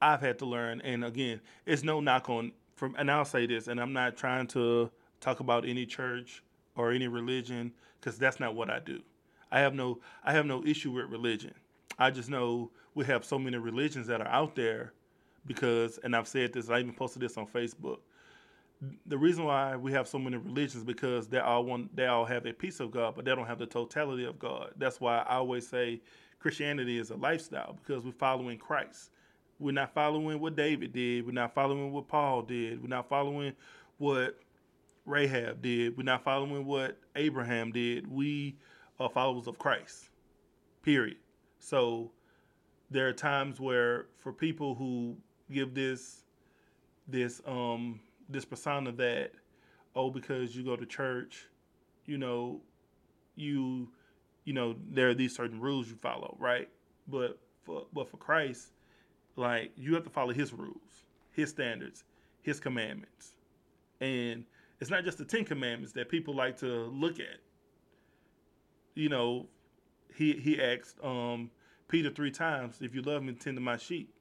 [0.03, 3.69] I've had to learn, and again, it's no knock on from, and I'll say this,
[3.69, 6.43] and I'm not trying to talk about any church
[6.77, 9.01] or any religion because that's not what I do.
[9.51, 11.55] I have no I have no issue with religion.
[11.99, 14.93] I just know we have so many religions that are out there
[15.47, 17.99] because, and I've said this, I even posted this on Facebook.
[19.07, 22.47] The reason why we have so many religions because they all want, they all have
[22.47, 24.73] a piece of God, but they don't have the totality of God.
[24.77, 26.01] That's why I always say
[26.41, 29.11] Christianity is a lifestyle because we're following Christ.
[29.59, 31.27] We're not following what David did.
[31.27, 32.83] We're not following what Paul did.
[32.83, 33.53] We're not following
[33.99, 34.39] what
[35.07, 35.97] Rahab did.
[35.97, 38.11] We're not following what Abraham did.
[38.11, 38.57] We
[38.99, 40.11] are followers of Christ.
[40.83, 41.19] Period.
[41.59, 42.11] So
[42.91, 45.17] there are times where for people who
[45.51, 46.25] give this
[47.07, 49.33] this um this persona that
[49.95, 51.47] oh because you go to church,
[52.07, 52.61] you know,
[53.37, 53.89] you
[54.45, 56.69] you know there are these certain rules you follow, right?
[57.09, 58.69] But for but for Christ,
[59.37, 62.05] like you have to follow his rules, his standards,
[62.43, 63.33] his commandments.
[64.01, 64.45] And
[64.81, 67.41] it's not just the 10 commandments that people like to look at.
[68.95, 69.47] You know,
[70.15, 71.51] he he asked um,
[71.89, 74.15] Peter three times, if you love me, tend to my sheep.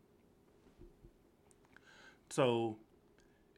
[2.29, 2.77] So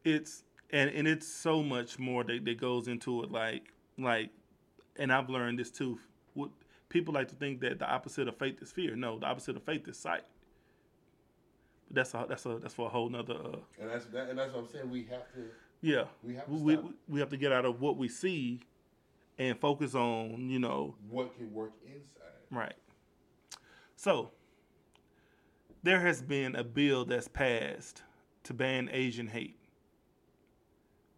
[0.03, 4.31] it's and and it's so much more that, that goes into it like like
[4.97, 5.99] and I've learned this too.
[6.33, 6.49] What
[6.89, 8.95] people like to think that the opposite of faith is fear.
[8.95, 10.23] No, the opposite of faith is sight.
[11.91, 13.35] That's a that's a that's for a whole nother.
[13.35, 14.89] Uh, And that's that, and that's what I'm saying.
[14.89, 15.45] We have to.
[15.81, 18.61] yeah, We have to we, we we have to get out of what we see,
[19.37, 22.23] and focus on you know What can work inside?
[22.51, 22.75] right.
[23.95, 24.31] So
[25.83, 28.01] there has been a bill that's passed
[28.43, 29.57] to ban Asian hate.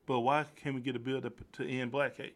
[0.05, 2.35] But why can't we get a bill to, to end black hate?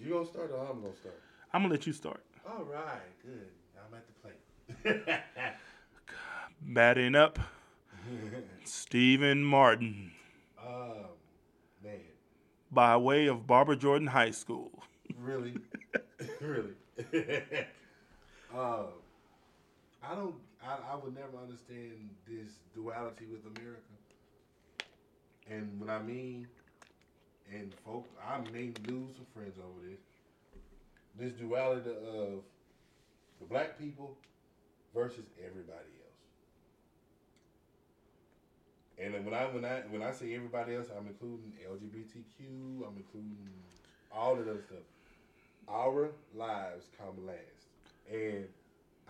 [0.00, 1.20] You gonna start or I'm gonna start?
[1.52, 2.22] I'm gonna let you start.
[2.46, 3.48] All right, good.
[3.76, 5.22] I'm at the plate.
[6.64, 7.38] Batting up,
[8.64, 10.12] Stephen Martin,
[10.64, 11.06] um,
[11.82, 11.98] man,
[12.70, 14.70] by way of Barbara Jordan High School.
[15.18, 15.54] really,
[16.40, 16.70] really.
[18.54, 18.86] um,
[20.02, 20.34] I don't.
[20.64, 23.82] I, I would never understand this duality with America.
[25.50, 26.46] And what I mean,
[27.52, 29.98] and folk, I may lose some friends over this.
[31.18, 32.42] This duality of
[33.40, 34.16] the black people
[34.94, 36.01] versus everybody else.
[39.02, 42.86] And when I when I when I say everybody else, I'm including LGBTQ.
[42.86, 43.50] I'm including
[44.14, 44.86] all of that stuff.
[45.68, 47.66] Our lives come last,
[48.10, 48.46] and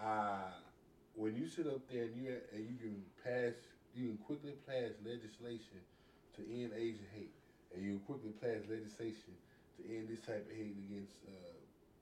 [0.03, 0.53] uh,
[1.15, 3.53] when you sit up there and you and you can pass,
[3.95, 5.81] you can quickly pass legislation
[6.37, 7.35] to end Asian hate,
[7.75, 9.37] and you quickly pass legislation
[9.77, 11.53] to end this type of hate against uh,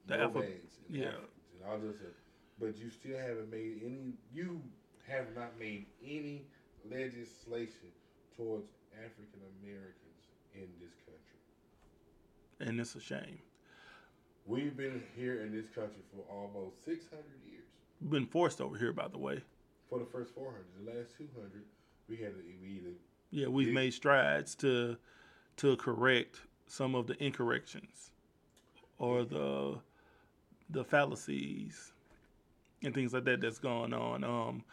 [0.07, 1.18] The nomads and yeah.
[1.59, 2.14] And all this stuff.
[2.61, 4.14] But you still haven't made any.
[4.32, 4.61] You
[5.09, 6.45] have not made any
[6.89, 7.91] legislation
[8.37, 10.22] towards African Americans
[10.55, 11.41] in this country.
[12.61, 13.39] And it's a shame.
[14.47, 17.64] We've been here in this country for almost 600 years.
[18.01, 19.41] We've been forced over here, by the way.
[19.89, 21.62] For the first 400, the last 200,
[22.09, 22.91] we had to, we either
[23.31, 23.74] Yeah, we've Yeah.
[23.74, 24.97] made strides to
[25.57, 28.12] to correct some of the incorrections
[28.99, 29.78] or the
[30.70, 31.93] the fallacies
[32.83, 34.24] and things like that that's going on.
[34.24, 34.64] Um,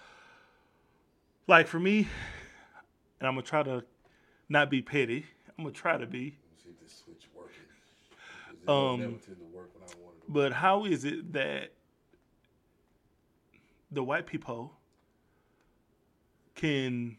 [1.47, 2.07] like for me,
[3.19, 3.83] and I'm gonna try to
[4.49, 5.25] not be petty.
[5.57, 6.37] I'm gonna try to be.
[6.43, 7.63] let me see if this switch working.
[8.47, 10.31] 'Cause it don't Um, never tend to work when I want it to.
[10.31, 11.73] But how is it that
[13.91, 14.77] the white people
[16.55, 17.17] can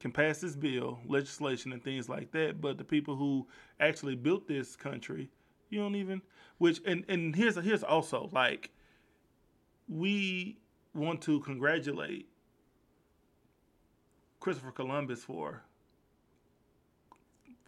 [0.00, 3.48] can pass this bill, legislation, and things like that, but the people who
[3.80, 5.28] actually built this country,
[5.70, 6.22] you don't even.
[6.58, 8.70] Which and and here's here's also like
[9.88, 10.58] we
[10.94, 12.28] want to congratulate
[14.40, 15.62] Christopher Columbus for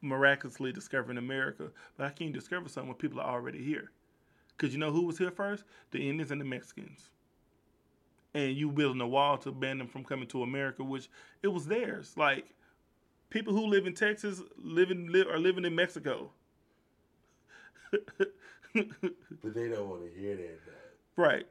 [0.03, 3.91] miraculously discovering America, but I can't discover something when people are already here?
[4.57, 5.64] Because you know who was here first?
[5.91, 7.11] The Indians and the Mexicans.
[8.35, 11.09] And you building a wall to ban them from coming to America, which
[11.43, 12.14] it was theirs.
[12.16, 12.47] Like
[13.31, 16.31] people who live in Texas living live, are living in Mexico.
[18.73, 20.61] But they don't want to hear that.
[21.16, 21.47] right.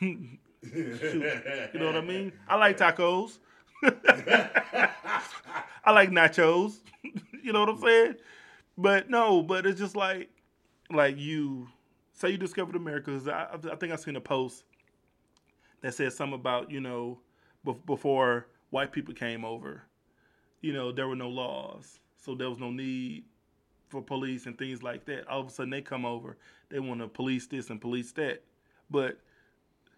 [0.72, 2.32] You know what I mean?
[2.48, 3.38] I like tacos.
[5.84, 6.78] I like nachos.
[7.42, 8.14] you know what I'm saying?
[8.76, 10.30] But no, but it's just like,
[10.90, 11.68] like you
[12.12, 13.20] say you discovered America.
[13.32, 14.64] I, I think I seen a post
[15.80, 17.18] that said something about you know
[17.66, 19.82] bef- before white people came over,
[20.60, 23.24] you know there were no laws, so there was no need
[23.88, 25.28] for police and things like that.
[25.28, 26.38] All of a sudden they come over,
[26.70, 28.42] they want to police this and police that.
[28.90, 29.18] But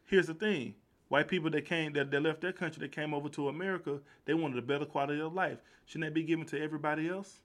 [0.06, 0.74] here's the thing:
[1.08, 4.34] white people that came that, that left their country that came over to America, they
[4.34, 5.58] wanted a better quality of life.
[5.86, 7.40] Shouldn't that be given to everybody else?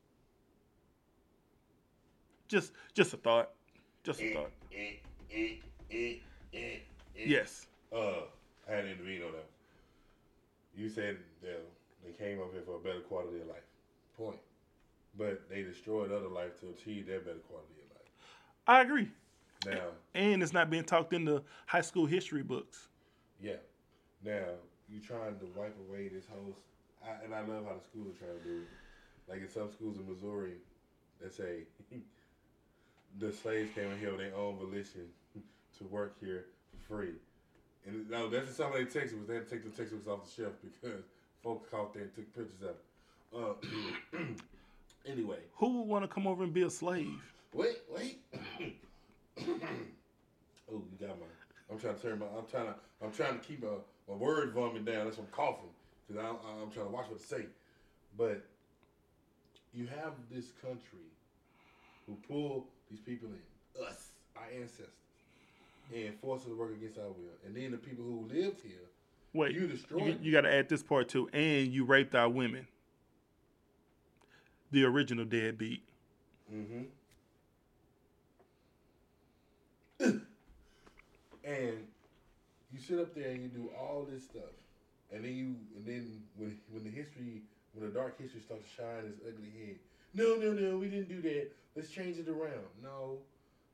[2.48, 3.52] Just just a thought.
[4.04, 4.52] Just a thought.
[7.16, 7.68] Yes.
[7.94, 8.24] Uh,
[8.68, 9.46] I had to intervene on that.
[10.76, 11.62] You said that
[12.04, 13.64] they came up here for a better quality of life.
[14.18, 14.40] Point.
[15.18, 18.10] But they destroyed other life to achieve their better quality of life.
[18.68, 19.10] I agree.
[19.66, 22.88] Now, And it's not being talked in the high school history books.
[23.42, 23.60] Yeah.
[24.24, 24.46] Now,
[24.90, 26.56] you're trying to wipe away this whole.
[27.04, 28.68] I, and I love how the schools are trying to do it.
[29.32, 30.54] Like in some schools in Missouri,
[31.22, 31.64] they say
[33.20, 35.08] the slaves came in here with their own volition
[35.78, 37.14] to work here for free.
[37.88, 39.28] And no, that's in some of their textbooks.
[39.28, 41.02] They had to take the textbooks off the shelf because
[41.44, 42.76] folks caught there and took pictures of it.
[44.14, 44.18] Uh,
[45.12, 47.08] anyway, Who would want to come over and be a slave?
[47.54, 48.20] wait, wait.
[49.40, 49.44] oh,
[50.70, 51.26] you got my.
[51.72, 52.26] I'm trying to turn my.
[52.38, 52.76] I'm trying to.
[53.04, 53.78] I'm trying to keep a,
[54.10, 55.06] my word vomit down.
[55.06, 55.70] That's why I'm coughing
[56.08, 57.46] because I'm, I'm trying to watch what to say.
[58.18, 58.44] But
[59.74, 61.08] you have this country
[62.06, 64.88] who pull these people in, us, our ancestors,
[65.96, 67.38] and force us to work against our will.
[67.46, 68.90] And then the people who lived here,
[69.34, 71.30] Wait, You you, destroyed you got to add this part too.
[71.32, 72.68] And you raped our women.
[74.72, 75.84] The original deadbeat.
[76.54, 76.84] Mm-hmm.
[81.44, 81.88] And
[82.72, 84.54] you sit up there and you do all this stuff,
[85.12, 87.42] and then you and then when when the history
[87.74, 89.78] when the dark history starts to shine its ugly head,
[90.14, 91.52] no, no, no, we didn't do that.
[91.76, 92.68] Let's change it around.
[92.84, 93.18] No,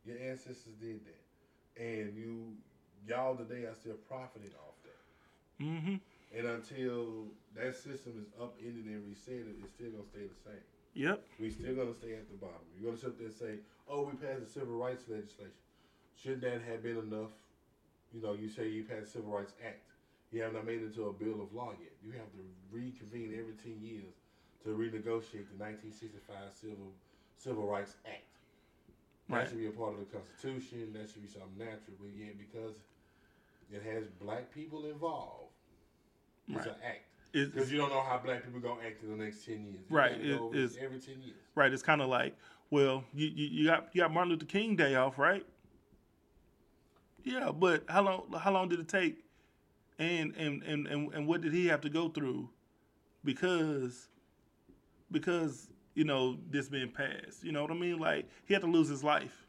[0.06, 2.54] your ancestors did that, and you
[3.08, 5.64] y'all today are still profiting off that.
[5.64, 5.96] Mm-hmm.
[6.38, 10.66] And until that system is upended and reset, it's still gonna stay the same.
[10.94, 11.24] Yep.
[11.40, 12.66] We still gonna stay at the bottom.
[12.76, 15.54] You're gonna sit there and say, "Oh, we passed the civil rights legislation.
[16.18, 17.32] Shouldn't that have been enough?"
[18.14, 19.82] You know, you say you passed the Civil Rights Act.
[20.32, 21.92] You have not made it to a bill of law yet.
[22.04, 24.14] You have to reconvene every ten years
[24.64, 26.92] to renegotiate the 1965 Civil
[27.38, 28.24] Civil Rights Act.
[29.30, 29.48] That Right.
[29.50, 30.94] should be a part of the Constitution.
[30.94, 31.96] That should be something natural.
[32.00, 32.76] But yet, because
[33.72, 35.52] it has black people involved,
[36.48, 36.68] it's Right.
[36.68, 37.04] an act.
[37.34, 39.84] Because you don't know how black people gonna act in the next ten years.
[39.90, 41.38] Right, it go over is- this every ten years.
[41.56, 41.72] right.
[41.72, 42.36] It's kind of like,
[42.70, 45.46] well, you, you you got you got Martin Luther King Day off, right?
[47.28, 49.26] Yeah, but how long how long did it take?
[50.00, 52.48] And and and and, and what did he have to go through?
[53.26, 54.08] Because
[55.12, 58.00] because you know this being passed, you know what I mean?
[58.00, 59.46] Like he had to lose his life.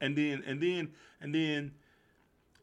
[0.00, 1.72] And then and then and then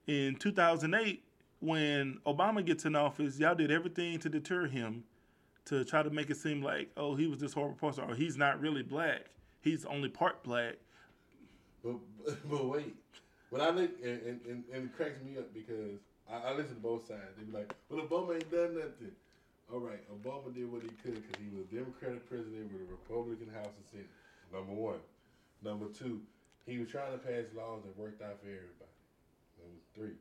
[0.08, 1.22] in 2008
[1.60, 5.04] when Obama gets in office, y'all did everything to deter him
[5.66, 8.38] to try to make it seem like, oh, he was this horrible person, or he's
[8.38, 9.26] not really black.
[9.60, 10.76] He's only part black.
[11.84, 11.96] But
[12.50, 12.96] but wait,
[13.50, 16.76] when I look and, and, and, and it cracks me up because I, I listen
[16.76, 17.34] to both sides.
[17.38, 19.14] They be like, "Well, Obama ain't done nothing."
[19.72, 22.90] All right, Obama did what he could because he was a Democratic president with a
[22.90, 24.10] Republican House and Senate.
[24.50, 25.02] Number one.
[25.62, 26.24] Number two,
[26.66, 28.98] he was trying to pass laws that worked out for everybody.
[29.62, 30.18] Number three,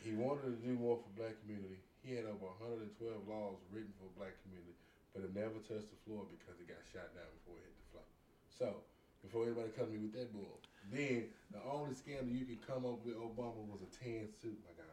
[0.00, 1.82] he wanted to do more for black community.
[2.00, 2.96] He had over 112
[3.28, 4.72] laws written for black community,
[5.12, 7.88] but it never touched the floor because it got shot down before it hit the
[7.92, 8.06] floor.
[8.48, 8.68] So,
[9.20, 10.62] before anybody comes to me with that bull,
[10.92, 14.72] then the only scandal you can come up with Obama was a tan suit, my
[14.76, 14.88] guy.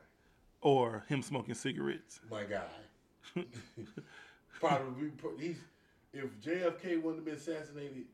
[0.61, 2.19] Or him smoking cigarettes.
[2.29, 2.65] My guy.
[4.59, 5.57] probably he's
[6.13, 8.05] if JFK wouldn't have been assassinated,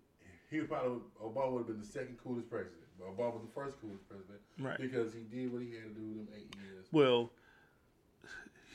[0.49, 2.79] he would probably Obama would have been the second coolest president.
[2.99, 4.79] But Obama was the first coolest president Right.
[4.79, 6.85] because he did what he had to do them eight years.
[6.91, 7.31] Well,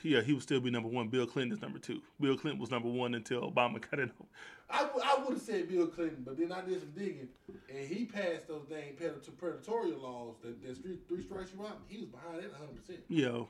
[0.02, 1.08] yeah, he would still be number one.
[1.08, 2.00] Bill Clinton is number two.
[2.20, 4.26] Bill Clinton was number one until Obama cut it off.
[4.70, 7.28] I, w- I would have said Bill Clinton, but then I did some digging,
[7.74, 11.78] and he passed those dang predator- predatorial laws that, that three, three strikes you out.
[11.88, 12.76] He was behind that 100.
[12.76, 13.44] percent Yeah,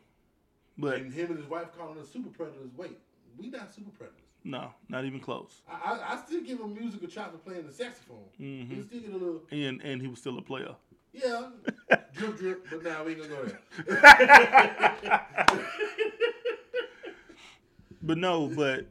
[0.78, 2.70] But and him and his wife calling us super predators.
[2.76, 2.96] Wait,
[3.36, 4.20] we not super predators.
[4.44, 5.60] no, not even close.
[5.68, 8.22] I, I, I still give him musical chops for playing the saxophone.
[8.40, 8.68] Mhm.
[8.70, 10.76] He still get a little, And and he was still a player.
[11.12, 11.48] yeah,
[12.14, 12.64] drip drip.
[12.70, 13.60] But now we ain't gonna go there.
[18.02, 18.86] But no, but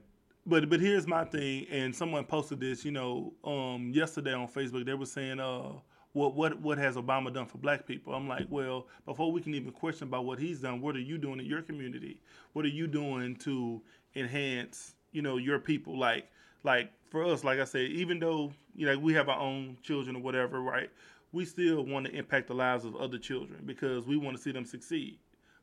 [0.45, 4.85] but but here's my thing, and someone posted this, you know, um, yesterday on Facebook.
[4.85, 5.73] They were saying, uh,
[6.13, 8.13] what what what has Obama done for Black people?
[8.13, 11.17] I'm like, well, before we can even question about what he's done, what are you
[11.17, 12.19] doing in your community?
[12.53, 13.81] What are you doing to
[14.15, 15.97] enhance, you know, your people?
[15.97, 16.29] Like
[16.63, 20.15] like for us, like I said, even though you know we have our own children
[20.15, 20.89] or whatever, right?
[21.31, 24.51] We still want to impact the lives of other children because we want to see
[24.51, 25.19] them succeed.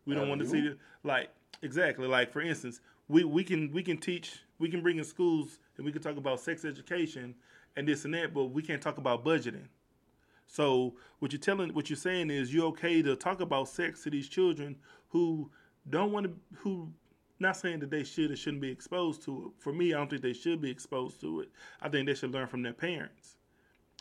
[0.06, 1.30] We don't want to see them like
[1.62, 5.58] exactly like for instance, we we can we can teach we can bring in schools
[5.76, 7.34] and we can talk about sex education
[7.76, 9.66] and this and that, but we can't talk about budgeting.
[10.46, 14.10] So what you're telling, what you're saying is you're okay to talk about sex to
[14.10, 14.76] these children
[15.08, 15.50] who
[15.88, 16.92] don't want to, who
[17.40, 19.62] not saying that they should or shouldn't be exposed to it.
[19.62, 21.48] For me, I don't think they should be exposed to it.
[21.82, 23.36] I think they should learn from their parents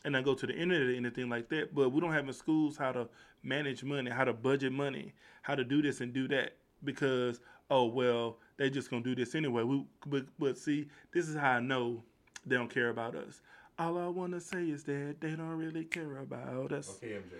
[0.06, 1.74] and not go to the internet or anything like that.
[1.74, 3.08] But we don't have in schools how to
[3.42, 7.40] manage money, how to budget money, how to do this and do that because
[7.72, 9.64] oh well they just gonna do this anyway.
[9.64, 12.04] We but, but see this is how I know
[12.46, 13.42] they don't care about us.
[13.80, 16.98] All I wanna say is that they don't really care about us.
[16.98, 17.34] okay, MJ.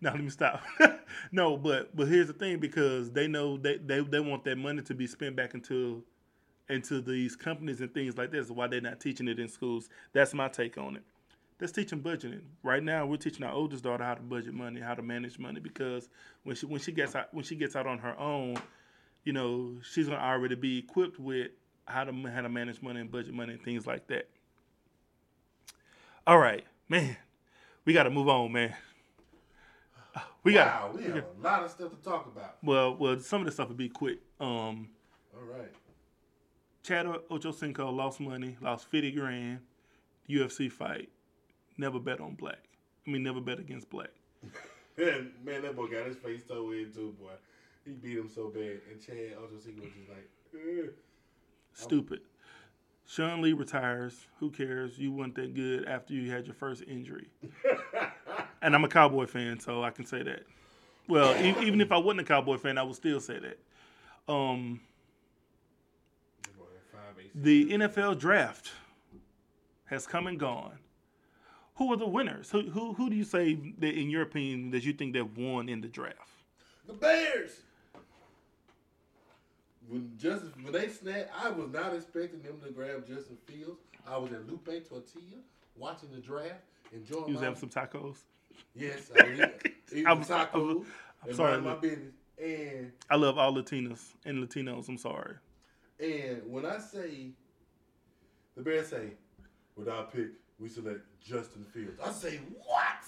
[0.00, 0.62] now let me stop.
[1.32, 4.82] no, but but here's the thing because they know they, they they want that money
[4.82, 6.02] to be spent back into
[6.68, 8.50] into these companies and things like this.
[8.50, 9.88] Why they're not teaching it in schools?
[10.12, 11.02] That's my take on it.
[11.60, 12.42] Let's teach them budgeting.
[12.62, 15.60] Right now, we're teaching our oldest daughter how to budget money, how to manage money,
[15.60, 16.08] because
[16.42, 18.56] when she when she gets out when she gets out on her own,
[19.26, 21.50] you know, she's gonna already be equipped with
[21.84, 24.28] how to how to manage money and budget money and things like that.
[26.26, 27.16] All right, man,
[27.84, 28.74] we got to move on, man.
[30.44, 32.58] We got wow, we have a lot of stuff to talk about.
[32.62, 34.20] well, well, some of the stuff will be quick.
[34.40, 34.88] Um,
[35.34, 35.72] All right.
[36.84, 39.58] Chad Ochocinco lost money, lost fifty grand,
[40.30, 41.08] UFC fight.
[41.76, 42.60] Never bet on black.
[43.06, 44.10] I mean, never bet against black.
[44.96, 47.32] Man, man, that boy got his face so in too, boy.
[47.86, 50.90] He beat him so bad, and Chad also was just like, "Ugh."
[51.72, 52.20] Stupid.
[53.06, 54.26] Sean Lee retires.
[54.40, 54.98] Who cares?
[54.98, 57.28] You weren't that good after you had your first injury.
[58.62, 60.42] and I'm a Cowboy fan, so I can say that.
[61.08, 63.58] Well, e- even if I wasn't a Cowboy fan, I would still say that.
[64.32, 64.80] Um,
[66.42, 67.30] That boy had five aces.
[67.40, 68.72] the NFL draft
[69.84, 70.78] has come and gone.
[71.76, 72.50] Who are the winners?
[72.50, 75.68] Who who who do you say that, in your opinion, that you think that won
[75.68, 76.16] in the draft?
[76.88, 77.60] The Bears.
[79.88, 83.80] When Justin, when they snapped, I was not expecting them to grab Justin Fields.
[84.06, 85.38] I was at Lupe Tortilla
[85.76, 86.62] watching the draft,
[86.92, 88.16] enjoying You was my having some tacos.
[88.74, 89.40] yes, I was
[89.92, 90.54] eating, I'm- tacos.
[90.54, 90.86] I'm-
[91.24, 92.12] I'm sorry, my business.
[92.40, 94.88] And I love all Latinas and Latinos.
[94.88, 95.36] I'm sorry.
[95.98, 97.30] and when I say
[98.54, 99.10] the Bears say,
[99.74, 100.28] with our pick,
[100.58, 101.98] we select Justin Fields.
[102.04, 103.02] I say what?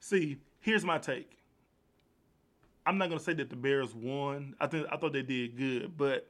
[0.00, 1.38] See, here's my take.
[2.86, 4.54] I'm not gonna say that the Bears won.
[4.60, 6.28] I think I thought they did good, but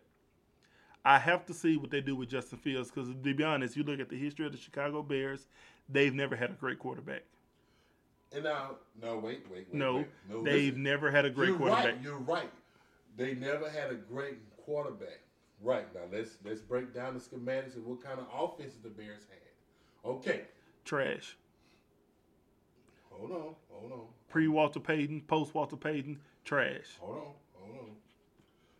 [1.04, 3.82] I have to see what they do with Justin Fields because to be honest, you
[3.82, 5.46] look at the history of the Chicago Bears,
[5.88, 7.22] they've never had a great quarterback.
[8.32, 9.74] And now, no, wait, wait, wait.
[9.74, 10.06] No, wait.
[10.28, 10.82] no they've listen.
[10.82, 11.84] never had a great you're quarterback.
[11.84, 12.50] Right, you're right.
[13.16, 15.20] They never had a great quarterback.
[15.62, 19.22] Right now, let's let's break down the schematics of what kind of offenses the Bears
[19.30, 20.10] had.
[20.10, 20.42] Okay,
[20.84, 21.36] Trash.
[23.10, 26.96] hold on, hold on, Pre Walter Payton, post Walter Payton, trash.
[27.00, 27.22] hold on,
[27.54, 27.90] hold on.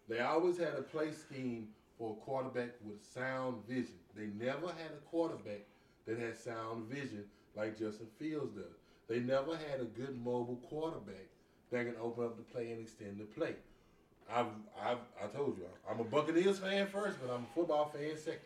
[0.09, 3.95] They always had a play scheme for a quarterback with sound vision.
[4.17, 5.63] They never had a quarterback
[6.07, 7.25] that had sound vision
[7.57, 8.65] like Justin Fields does.
[9.09, 11.27] They never had a good mobile quarterback
[11.71, 13.55] that can open up the play and extend the play.
[14.31, 14.47] I've,
[14.83, 18.41] I've, I told you, I'm a Buccaneers fan first, but I'm a football fan second.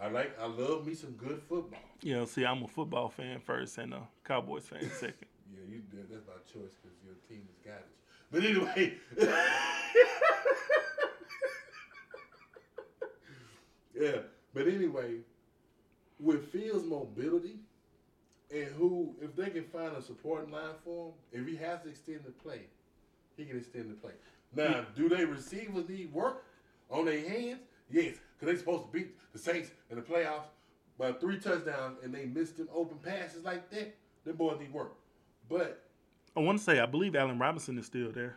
[0.00, 1.80] I like, I love me some good football.
[2.02, 5.26] Know, see, I'm a football fan first and a Cowboys fan second.
[5.50, 7.84] Yeah, you that- that's my choice because your team is garbage.
[8.30, 8.94] But anyway,
[13.98, 14.18] yeah.
[14.52, 15.18] But anyway,
[16.18, 17.56] with Fields' mobility
[18.50, 21.88] and who, if they can find a supporting line for him, if he has to
[21.88, 22.62] extend the play,
[23.36, 24.12] he can extend the play.
[24.54, 26.44] Now, do they receivers need work
[26.90, 27.60] on their hands?
[27.90, 30.46] Yes, because they supposed to beat the Saints in the playoffs
[30.98, 33.94] by three touchdowns, and they missed them open passes like that.
[34.24, 34.94] Them boys need work.
[35.48, 35.85] But
[36.36, 38.36] I want to say, I believe Allen Robinson is still there.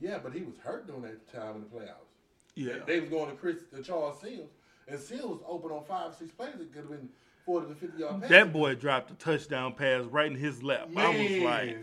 [0.00, 2.06] yeah, but he was hurt during that time in the playoffs.
[2.54, 2.78] Yeah.
[2.86, 4.50] They was going to Chris to Charles Seals,
[4.88, 6.54] and Seals was open on five or six plays.
[6.60, 7.08] It could have been
[7.44, 8.30] forty to fifty yard passes.
[8.30, 10.88] That boy dropped a touchdown pass right in his lap.
[10.96, 11.78] I was like,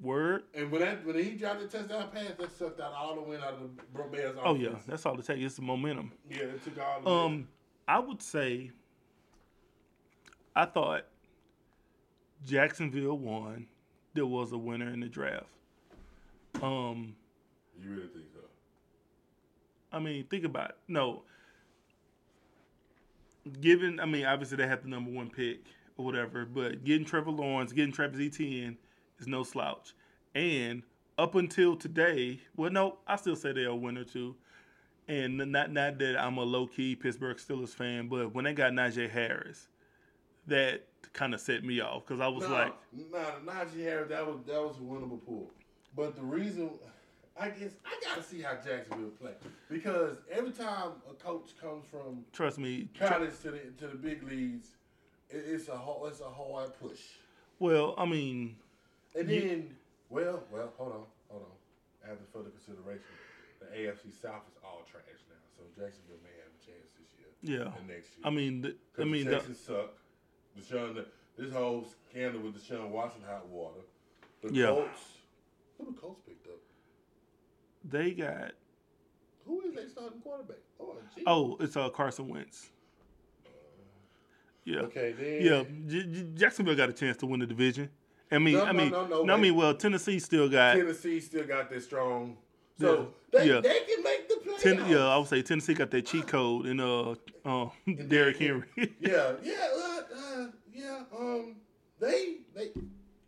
[0.00, 0.42] Word.
[0.54, 3.42] And when that when he dropped the touchdown pass, that sucked out all the wind
[3.42, 4.36] out of the Bears.
[4.44, 5.40] Oh yeah, that's all it takes.
[5.42, 6.12] It's the momentum.
[6.30, 7.00] yeah, it took all.
[7.02, 7.48] The Um,
[7.86, 8.70] I would say
[10.56, 11.04] I thought
[12.44, 13.66] Jacksonville won.
[14.14, 15.46] There was a winner in the draft.
[16.62, 17.16] Um,
[17.82, 18.40] you really think so?
[19.92, 20.76] I mean, think about it.
[20.88, 21.22] No.
[23.60, 25.60] Given, I mean, obviously they had the number one pick
[25.96, 28.78] or whatever, but getting Trevor Lawrence, getting Travis Etienne
[29.18, 29.94] is no slouch.
[30.34, 30.82] And
[31.18, 34.34] up until today, well, no, I still say they're a winner too.
[35.06, 38.72] And not not that I'm a low key Pittsburgh Steelers fan, but when they got
[38.72, 39.68] Najee Harris,
[40.46, 40.82] that
[41.12, 42.74] kind of set me off because I was no, like,
[43.10, 45.50] nah, Najee Harris, that was that was a winnable pool."
[45.96, 46.70] But the reason,
[47.38, 49.32] I guess, I gotta see how Jacksonville play
[49.70, 52.88] because every time a coach comes from trust me.
[52.98, 54.68] college to the to the big leagues,
[55.30, 57.00] it, it's a whole it's a whole hard push.
[57.58, 58.56] Well, I mean,
[59.16, 59.76] And You- then,
[60.10, 62.10] well, well, hold on, hold on.
[62.10, 63.06] After further consideration,
[63.60, 67.60] the AFC South is all trash now, so Jacksonville may have a chance this year
[67.60, 67.72] yeah.
[67.78, 68.24] and next year.
[68.26, 69.94] I mean, the, I mean, the the, Texans suck.
[70.58, 71.04] Deshaun,
[71.36, 73.80] this whole scandal with Deshaun Watson hot water.
[74.42, 74.66] The Yeah.
[74.66, 75.00] Colts,
[75.78, 76.54] who the Colts picked up?
[77.84, 78.52] they got
[79.46, 80.56] Who is they starting quarterback?
[80.80, 80.96] Oh.
[81.26, 82.70] Oh, it's uh, Carson Wentz.
[84.64, 84.80] Yeah.
[84.80, 85.42] Okay, then.
[85.42, 87.90] Yeah, J- J- Jacksonville got a chance to win the division.
[88.32, 90.76] I mean, No, I mean, no, no, I mean, well, Tennessee still got.
[90.76, 92.38] Tennessee still got their strong.
[92.80, 93.38] So Yeah.
[93.40, 93.60] they, Yeah.
[93.60, 94.60] they can make the playoffs.
[94.62, 97.68] Ten, yeah, I would say Tennessee got that cheat code in uh, uh
[98.08, 98.66] Derrick Henry.
[98.76, 101.02] yeah, yeah, uh, uh, yeah.
[101.16, 101.56] Um,
[102.00, 102.68] they they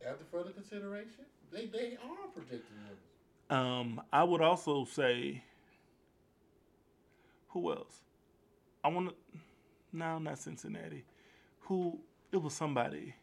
[0.07, 2.99] after further consideration, they they are projected winners.
[3.51, 5.43] um, I would also say,
[7.49, 8.01] who else?
[8.85, 9.15] I want to.
[9.93, 11.05] No, not Cincinnati.
[11.61, 11.99] Who?
[12.33, 13.15] It was somebody.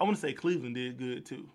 [0.00, 1.48] I want to say Cleveland did good too.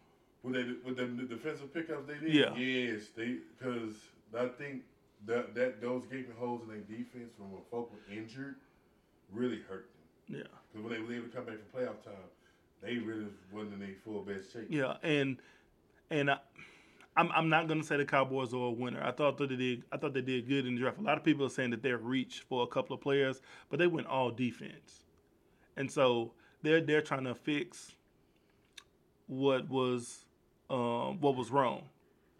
[0.44, 2.34] With they with them the defensive pickups they did.
[2.34, 2.56] Yeah.
[2.56, 3.94] Yes, they because
[4.38, 4.84] I think
[5.28, 8.56] that that those gaping holes in their defense from when folk were injured
[9.32, 9.99] really hurt them.
[10.30, 10.44] Yeah.
[10.72, 12.14] Because when they were able to come back from playoff time,
[12.82, 14.68] they really wasn't in their full best shape.
[14.70, 15.38] Yeah, and
[16.10, 16.38] and I,
[17.18, 19.02] I'm I'm not gonna say the Cowboys are a winner.
[19.04, 19.84] I thought that they did.
[19.92, 21.00] I thought they did good in the draft.
[21.00, 23.80] A lot of people are saying that they're reach for a couple of players, but
[23.80, 25.06] they went all defense,
[25.76, 26.32] and so
[26.62, 27.96] they're they're trying to fix
[29.28, 30.26] what was
[30.70, 31.84] um, what was wrong.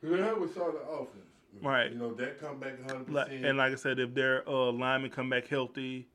[0.02, 1.26] Because that was solid offense.
[1.62, 1.92] Right.
[1.92, 3.12] You know, that come back 100%.
[3.12, 6.08] Like, and like I said, if their uh, linemen come back healthy,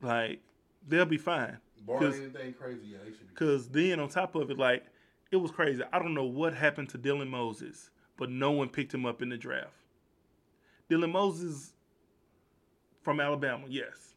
[0.00, 0.40] like
[0.86, 1.58] they'll be fine.
[1.86, 3.34] barring anything crazy, yeah, they should be.
[3.34, 4.84] Cause then on top of it, like
[5.30, 5.82] it was crazy.
[5.92, 9.28] I don't know what happened to Dylan Moses, but no one picked him up in
[9.28, 9.72] the draft.
[10.90, 11.72] Dylan Moses
[13.02, 14.14] from Alabama, yes.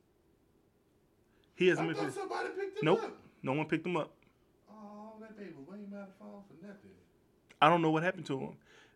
[1.55, 1.97] He I hasn't been.
[1.97, 3.17] thought somebody picked him Nope, up.
[3.43, 4.11] no one picked him up.
[4.71, 6.91] Oh, that baby Wayne might have fallen for nothing.
[7.61, 8.53] I don't know what happened to him.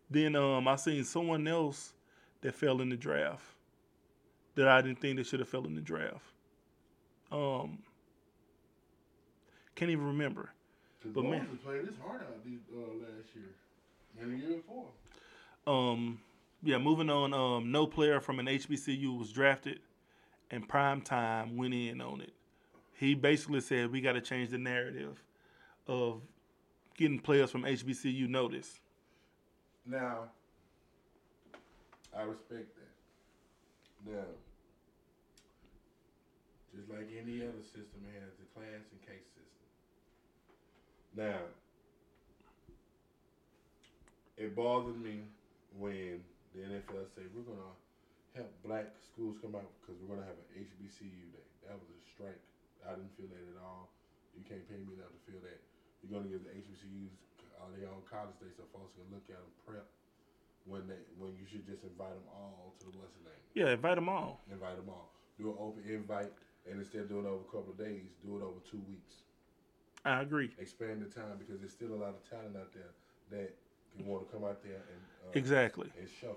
[0.09, 1.93] Then um, I seen someone else
[2.41, 3.43] that fell in the draft
[4.55, 6.23] that I didn't think they should have fell in the draft.
[7.33, 7.79] Um,
[9.75, 10.51] can't even remember.
[11.03, 13.49] But man- Moses played his heart out these, uh, last year
[14.21, 14.85] and the year before.
[15.65, 16.19] Um,
[16.61, 17.33] yeah, moving on.
[17.33, 19.79] Um, no player from an HBCU was drafted,
[20.51, 22.33] and Prime Time went in on it.
[22.93, 25.21] He basically said we got to change the narrative
[25.87, 26.21] of
[26.95, 28.79] getting players from HBCU notice.
[29.85, 30.29] Now,
[32.15, 34.11] I respect that.
[34.13, 34.23] Now,
[36.73, 39.67] just like any other system has the class and case system.
[41.13, 41.39] Now,
[44.37, 45.29] it bothers me
[45.77, 46.25] when
[46.57, 47.73] the NFL say we're gonna
[48.33, 51.47] help black schools come out because we're gonna have an HBCU day.
[51.69, 52.41] That was a strike.
[52.81, 53.93] I didn't feel that at all.
[54.33, 55.61] You can't pay me enough to feel that.
[56.01, 57.13] You're gonna give the HBCUs
[57.61, 59.87] uh, their own college day so folks can look at them prep
[60.65, 63.43] when they when you should just invite them all to the what's the name?
[63.53, 64.41] Yeah, invite them all.
[64.49, 65.13] Invite them all.
[65.37, 66.31] Do an open invite,
[66.69, 69.15] and instead of doing it over a couple of days, do it over two weeks.
[70.05, 70.51] I agree.
[70.59, 72.91] Expand the time because there's still a lot of talent out there
[73.31, 73.53] that
[73.95, 75.89] can want to come out there and uh, Exactly.
[75.99, 76.35] and show.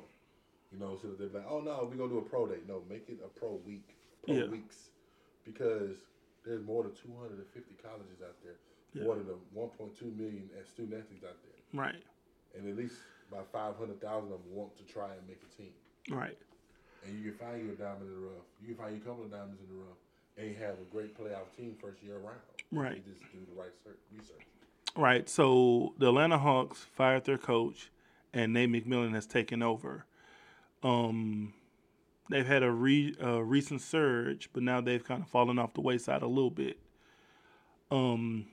[0.73, 2.59] You know, so that they're like, oh no, we're gonna do a pro day.
[2.67, 4.47] No, make it a pro week, pro Yeah.
[4.49, 4.91] weeks,
[5.45, 5.97] because
[6.45, 8.59] there's more than 250 colleges out there,
[8.95, 9.05] Yeah.
[9.05, 12.03] more than the 1.2 million student athletes out there, Right.
[12.55, 12.99] and at least
[13.31, 15.75] about 500,000 of them want to try and make a team.
[16.11, 16.39] Right.
[17.05, 18.47] And you can find you a diamond in the rough.
[18.61, 19.99] You can find you a couple of diamonds in the rough,
[20.39, 22.39] and have a great playoff team first year around.
[22.73, 22.97] Right.
[22.97, 23.71] You just do the right
[24.13, 24.47] research.
[24.97, 25.29] Right.
[25.29, 27.91] So the Atlanta Hawks fired their coach,
[28.33, 30.05] and Nate McMillan has taken over.
[30.83, 31.55] Um,
[32.31, 35.81] they've had a, re, a recent surge, but now they've kind of fallen off the
[35.81, 36.79] wayside a little bit.
[37.91, 38.47] Um,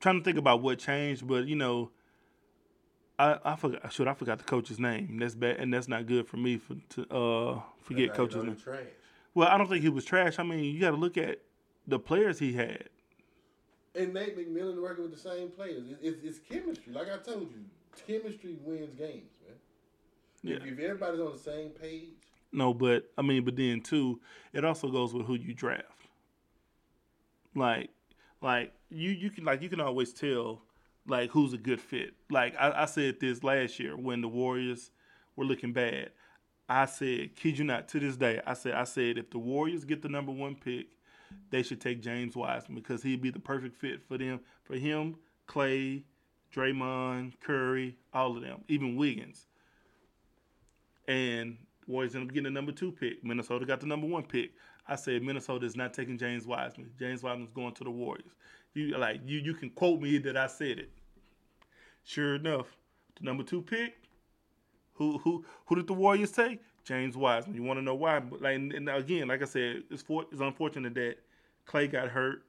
[0.00, 1.90] trying to think about what changed, but you know,
[3.18, 3.92] I, I forgot.
[3.92, 5.18] Shoot, I forgot the coach's name.
[5.18, 8.56] That's bad, and that's not good for me for to uh forget coach's name.
[9.38, 10.40] Well, I don't think he was trash.
[10.40, 11.38] I mean, you got to look at
[11.86, 12.88] the players he had.
[13.94, 15.88] And Nate McMillan working with the same players.
[15.88, 16.92] It, it's, it's chemistry.
[16.92, 17.60] Like I told you,
[18.04, 19.54] chemistry wins games, man.
[20.42, 20.56] Yeah.
[20.56, 22.08] If, if everybody's on the same page,
[22.50, 24.18] No, but I mean, but then too,
[24.52, 25.84] it also goes with who you draft.
[27.54, 27.90] Like,
[28.42, 30.62] like you you can like you can always tell
[31.06, 32.14] like who's a good fit.
[32.28, 34.90] Like I, I said this last year when the Warriors
[35.36, 36.10] were looking bad.
[36.68, 39.84] I said, kid you not, to this day, I said I said if the Warriors
[39.84, 40.88] get the number one pick,
[41.50, 44.40] they should take James Wiseman because he'd be the perfect fit for them.
[44.64, 45.16] For him,
[45.46, 46.04] Clay,
[46.54, 49.46] Draymond, Curry, all of them, even Wiggins.
[51.06, 53.24] And Warriors ended up getting the number two pick.
[53.24, 54.52] Minnesota got the number one pick.
[54.86, 56.90] I said Minnesota is not taking James Wiseman.
[56.98, 58.32] James Wiseman's going to the Warriors.
[58.74, 60.90] You like you you can quote me that I said it.
[62.04, 62.76] Sure enough,
[63.18, 64.07] the number two pick.
[64.98, 66.60] Who who who did the Warriors take?
[66.84, 67.56] James Wiseman.
[67.56, 68.18] You want to know why?
[68.20, 71.16] But like and again, like I said, it's for, it's unfortunate that
[71.66, 72.42] Clay got hurt,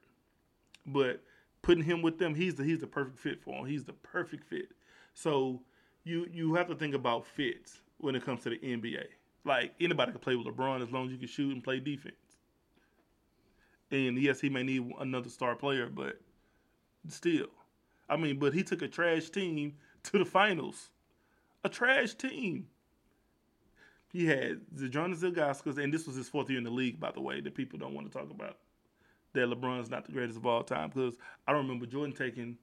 [0.86, 1.22] but
[1.62, 3.66] putting him with them, he's the he's the perfect fit for him.
[3.66, 4.68] He's the perfect fit.
[5.14, 5.60] So
[6.04, 9.04] you you have to think about fits when it comes to the NBA.
[9.44, 12.14] Like anybody can play with LeBron as long as you can shoot and play defense.
[13.90, 16.20] And yes, he may need another star player, but
[17.08, 17.48] still,
[18.08, 19.74] I mean, but he took a trash team
[20.04, 20.90] to the finals,
[21.64, 22.66] a trash team.
[24.12, 27.12] He had the Jonas Ilgauskas, and this was his fourth year in the league, by
[27.12, 28.56] the way, that people don't want to talk about.
[29.34, 31.16] That LeBron's not the greatest of all time because
[31.46, 32.56] I don't remember Jordan taking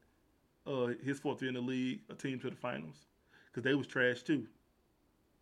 [0.66, 3.06] uh, his fourth year in the league, a team to the finals,
[3.48, 4.46] because they was trash too.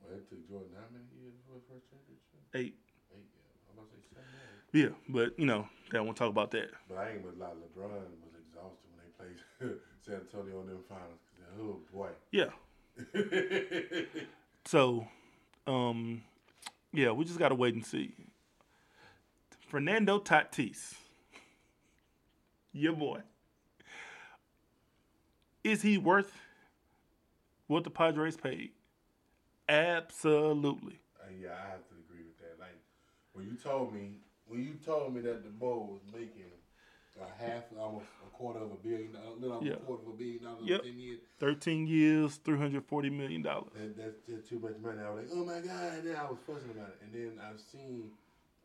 [0.03, 2.22] well, it took Jordan how many years for his first championship?
[2.53, 2.77] Eight,
[3.10, 3.72] Eight, yeah.
[3.73, 4.30] I'm about to say seven,
[4.77, 4.84] eight.
[4.86, 6.69] yeah, but you know, they don't want to talk about that.
[6.88, 7.90] But I ain't gonna lie, LeBron
[8.22, 11.26] was exhausted when they played San Antonio in them finals.
[11.60, 12.10] Oh boy.
[12.32, 12.53] Yeah.
[14.65, 15.07] So,
[15.67, 16.23] um,
[16.91, 18.13] yeah, we just gotta wait and see.
[19.67, 20.95] Fernando Tatis,
[22.73, 23.19] your boy,
[25.63, 26.31] is he worth
[27.67, 28.72] what the Padres paid?
[29.69, 30.99] Absolutely.
[31.19, 32.59] Uh, yeah, I have to agree with that.
[32.59, 32.77] Like
[33.34, 36.45] when you told me, when you told me that the Bull was making
[37.21, 39.73] a half, almost a quarter of a billion, a little over Yeah.
[39.73, 40.79] a quarter of a billion dollars Yep.
[40.81, 43.71] in ten years, Thirteen years, three hundred forty million dollars.
[43.75, 44.99] that, that's just too much money.
[45.01, 47.39] I was like, oh my god, and then I was fussing about it, and then
[47.43, 48.11] I've seen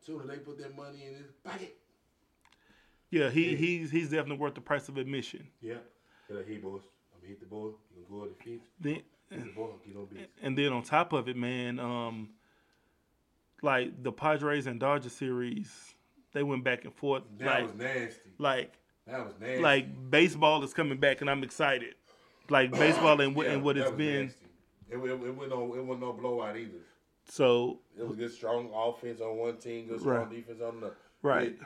[0.05, 1.77] sooner they put that money in his pocket.
[3.09, 3.57] Yeah, he Yeah.
[3.57, 5.47] he's he's definitely worth the price of admission.
[5.61, 5.75] Yeah,
[6.27, 6.81] hey boys,
[7.15, 7.77] I'm hit the ball.
[7.95, 8.93] You gonna go at the feet, Then
[9.29, 10.27] hit the ball, get on base.
[10.41, 12.29] And then on top of it, man, um,
[13.61, 15.93] like the Padres and Dodgers series,
[16.33, 17.23] they went back and forth.
[17.39, 18.29] That like, was nasty.
[18.37, 18.73] like,
[19.07, 19.61] That was nasty.
[19.61, 21.95] like baseball is coming back, and I'm excited.
[22.49, 24.25] Like baseball and, what Yeah, and what it's been.
[24.27, 24.45] nasty.
[24.89, 26.79] It, it, it went no, it wasn't no blowout either.
[27.25, 30.29] So It was good, strong offense on one team, good, strong Right.
[30.29, 30.91] defense on the.
[31.21, 31.57] Right.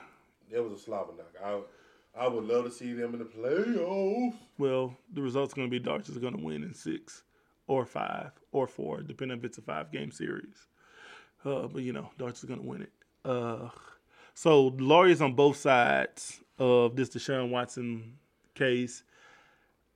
[0.52, 1.34] It, it was a slobber knock.
[1.44, 4.36] I, I would love to see them in the playoffs.
[4.58, 7.24] well, the result's going to be Dodgers are going to win in six
[7.68, 10.68] or five or four, depending if it's a five game series.
[11.44, 12.92] Uh, but you know, Dodgers are going to win it.
[13.24, 13.70] Uh,
[14.36, 18.18] so lawyers on both sides of this Deshaun Watson
[18.54, 19.04] case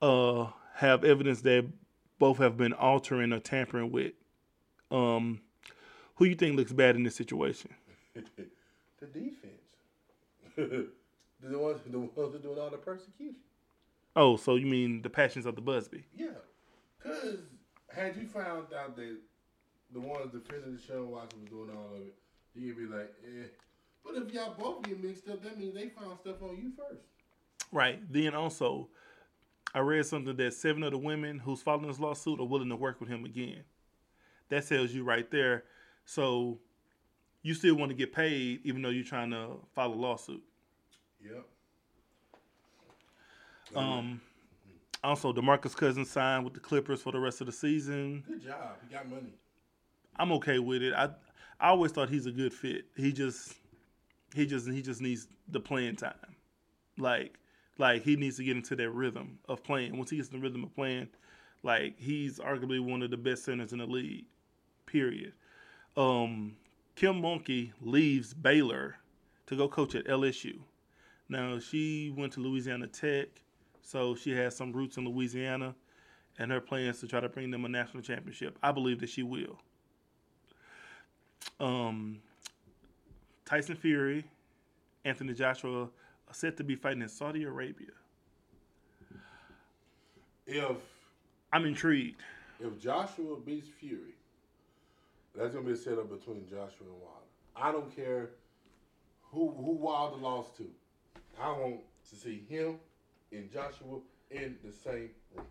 [0.02, 1.68] uh, have evidence that
[2.18, 4.12] both have been altering or tampering with.
[4.90, 5.40] Um,
[6.16, 7.70] who you think looks bad in this situation?
[8.14, 9.46] the defense.
[10.56, 10.88] the
[11.58, 13.36] ones, the ones that doing all the persecution.
[14.16, 16.02] Oh, so you mean the passions of the Buzbee?
[16.16, 16.28] Yeah,
[16.98, 17.38] because
[17.88, 19.16] had you found out that
[19.92, 22.14] the ones defending the Deshaun Watson was doing all of it,
[22.54, 23.46] you'd be like, eh.
[24.04, 27.02] But if y'all both get mixed up, that means they found stuff on you first.
[27.72, 28.00] Right.
[28.10, 28.88] Then also,
[29.74, 32.76] I read something that seven of the women who's filing this lawsuit are willing to
[32.76, 33.62] work with him again.
[34.48, 35.64] That tells you right there.
[36.04, 36.58] So
[37.42, 40.42] you still want to get paid even though you're trying to file a lawsuit.
[41.24, 41.46] Yep.
[43.76, 44.20] Um,
[45.04, 48.24] also, Demarcus Cousins signed with the Clippers for the rest of the season.
[48.26, 48.76] Good job.
[48.86, 49.34] He got money.
[50.16, 50.92] I'm okay with it.
[50.92, 51.10] I
[51.60, 52.86] I always thought he's a good fit.
[52.96, 53.54] He just
[54.34, 56.14] he just he just needs the playing time.
[56.98, 57.34] Like
[57.78, 59.96] like he needs to get into that rhythm of playing.
[59.96, 61.08] Once he gets in the rhythm of playing,
[61.62, 64.26] like he's arguably one of the best centers in the league.
[64.86, 65.32] Period.
[65.96, 66.56] Um,
[66.96, 68.96] Kim Mulkey leaves Baylor
[69.46, 70.58] to go coach at LSU.
[71.28, 73.28] Now she went to Louisiana Tech,
[73.82, 75.74] so she has some roots in Louisiana,
[76.38, 78.58] and her plans to try to bring them a national championship.
[78.62, 79.58] I believe that she will.
[81.58, 82.20] Um,
[83.50, 84.22] Tyson Fury,
[85.04, 87.88] Anthony Joshua are set to be fighting in Saudi Arabia.
[90.46, 90.76] If
[91.52, 92.22] I'm intrigued.
[92.60, 94.14] If Joshua beats Fury,
[95.34, 97.26] that's gonna be a setup between Joshua and Wilder.
[97.56, 98.30] I don't care
[99.32, 100.66] who who Wilder lost to.
[101.42, 102.76] I want to see him
[103.32, 103.98] and Joshua
[104.30, 105.44] in the same ring.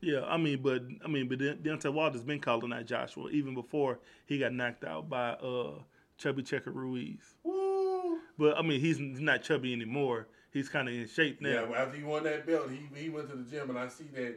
[0.00, 3.54] Yeah, I mean, but I mean, but De- Deontay Wilder's been calling out Joshua even
[3.54, 5.72] before he got knocked out by uh
[6.18, 7.34] Chubby Checker Ruiz.
[7.44, 8.18] Woo!
[8.38, 10.28] But I mean, he's not chubby anymore.
[10.52, 11.48] He's kind of in shape now.
[11.50, 13.88] Yeah, well, after he won that belt, he he went to the gym, and I
[13.88, 14.36] see that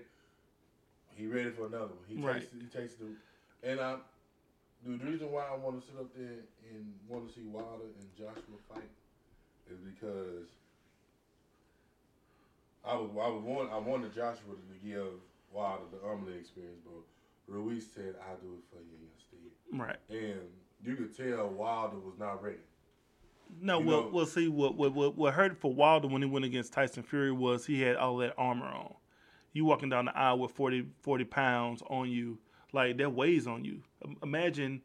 [1.15, 2.03] he ready for another one.
[2.07, 2.49] He takes Right.
[2.61, 3.06] he takes the,
[3.64, 3.95] and I.
[4.85, 6.39] The reason why I want to sit up there
[6.72, 8.88] and want to see Wilder and Joshua fight
[9.69, 10.47] is because
[12.85, 15.19] I was I was want I wanted Joshua to give
[15.51, 17.03] Wilder the Umley experience, but
[17.53, 19.99] Ruiz said I'll do it for you instead, Right.
[20.10, 20.47] and
[20.84, 22.57] you could tell Wilder was not ready.
[23.61, 26.27] No, You well, know- well, see, what, what what what hurt for Wilder when he
[26.27, 28.93] went against Tyson Fury was he had all that armor on.
[29.53, 32.38] You walking down the aisle with 40, 40 pounds on you,
[32.72, 33.81] like that weighs on you.
[34.22, 34.81] Imagine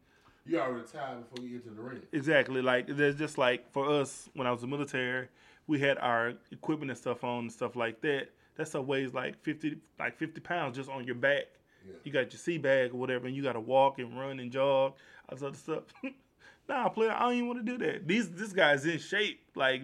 [0.46, 2.00] You already tired before you get to the ring.
[2.12, 5.28] exactly like there's just like for us when I was in the military,
[5.66, 8.28] we had our equipment and stuff on and stuff like that.
[8.56, 11.44] That stuff weighs like fifty like fifty pounds just on your back.
[11.86, 11.94] Yeah.
[12.05, 14.51] You got your sea bag or whatever, and you got to walk and run and
[14.51, 14.94] jog,
[15.28, 15.82] all this other stuff.
[16.69, 18.06] nah, player, I don't even want to do that.
[18.09, 19.82] These this guy's in shape, like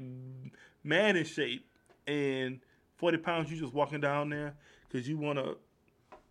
[0.85, 1.67] man in shape,
[2.07, 2.61] and
[2.97, 3.51] forty pounds.
[3.51, 4.55] You just walking down there
[4.89, 5.57] because you want to,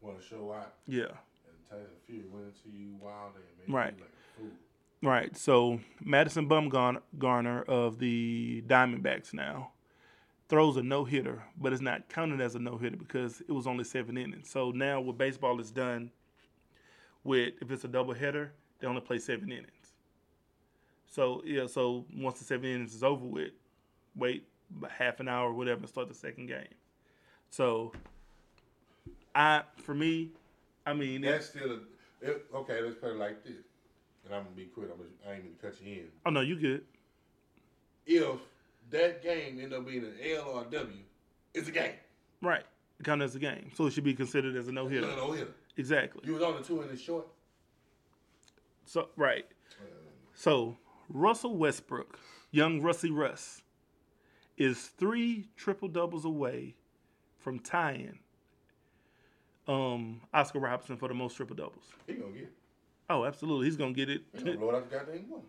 [0.01, 0.73] Want to show out.
[0.87, 3.93] yeah, And Tyson Fury went into you wild and made Right.
[3.97, 4.51] you like a fool.
[5.09, 5.37] right.
[5.37, 9.71] So Madison Bumgarner of the Diamondbacks now
[10.49, 13.67] throws a no hitter, but it's not counted as a no hitter because it was
[13.67, 14.49] only seven innings.
[14.49, 16.11] So now what baseball is done
[17.23, 19.93] with if it's a double header, they only play seven innings.
[21.05, 23.51] So yeah, so once the seven innings is over with,
[24.15, 26.67] wait about half an hour or whatever and start the second game.
[27.51, 27.91] So
[29.35, 30.31] I for me,
[30.85, 32.81] I mean That's it's, still a, it, okay.
[32.81, 33.53] Let's put it like this,
[34.25, 34.89] and I'm gonna be quick.
[34.91, 36.07] I'm gonna, I ain't gonna cut you in.
[36.25, 36.83] oh no, you good.
[38.07, 38.39] If
[38.91, 40.97] that game end up being an L or a W,
[41.53, 41.93] it's a game.
[42.41, 42.63] Right.
[42.99, 43.71] It counts as a game.
[43.75, 45.07] So it should be considered as a no hitter.
[45.07, 45.51] No, hitter.
[45.77, 46.21] Exactly.
[46.25, 47.27] You was on the two innings short.
[48.85, 49.45] So right.
[50.33, 50.77] So
[51.09, 52.19] Russell Westbrook,
[52.51, 53.61] young Russie Russ,
[54.57, 56.75] is three triple doubles away
[57.37, 58.19] from tying
[59.67, 61.85] um, Oscar Robertson for the most triple doubles.
[62.07, 62.43] He gonna get.
[62.43, 62.53] It.
[63.09, 64.23] Oh, absolutely, he's gonna get it.
[64.35, 65.41] He gonna blow it out the goddamn one.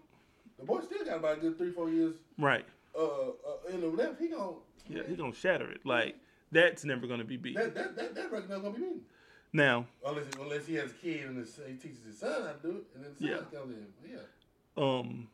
[0.59, 2.65] The boy still got about a good three, four years right.
[2.97, 4.21] Uh, uh in the left.
[4.21, 4.53] He gonna.
[4.89, 5.85] Yeah, he's gonna shatter it.
[5.85, 6.17] Like
[6.53, 7.57] that's never gonna be beat.
[7.57, 9.01] That that that, that record not gonna be beaten.
[9.53, 12.59] Now, Unless unless he has a kid and his, he teaches his son how to
[12.63, 13.59] do it, and then the son Yeah.
[13.59, 13.87] comes in.
[14.13, 14.19] Yeah.
[14.83, 15.29] um,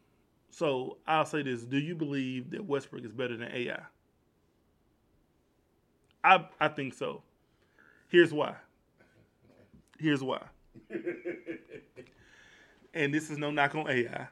[0.50, 3.80] so I'll say this: Do you believe that Westbrook is better than AI?
[6.24, 7.22] I I think so.
[8.08, 8.54] Here's why.
[9.98, 10.42] Here's why.
[12.94, 14.28] and this is no knock on AI.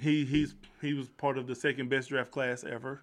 [0.00, 3.02] He he's he was part of the second best draft class ever,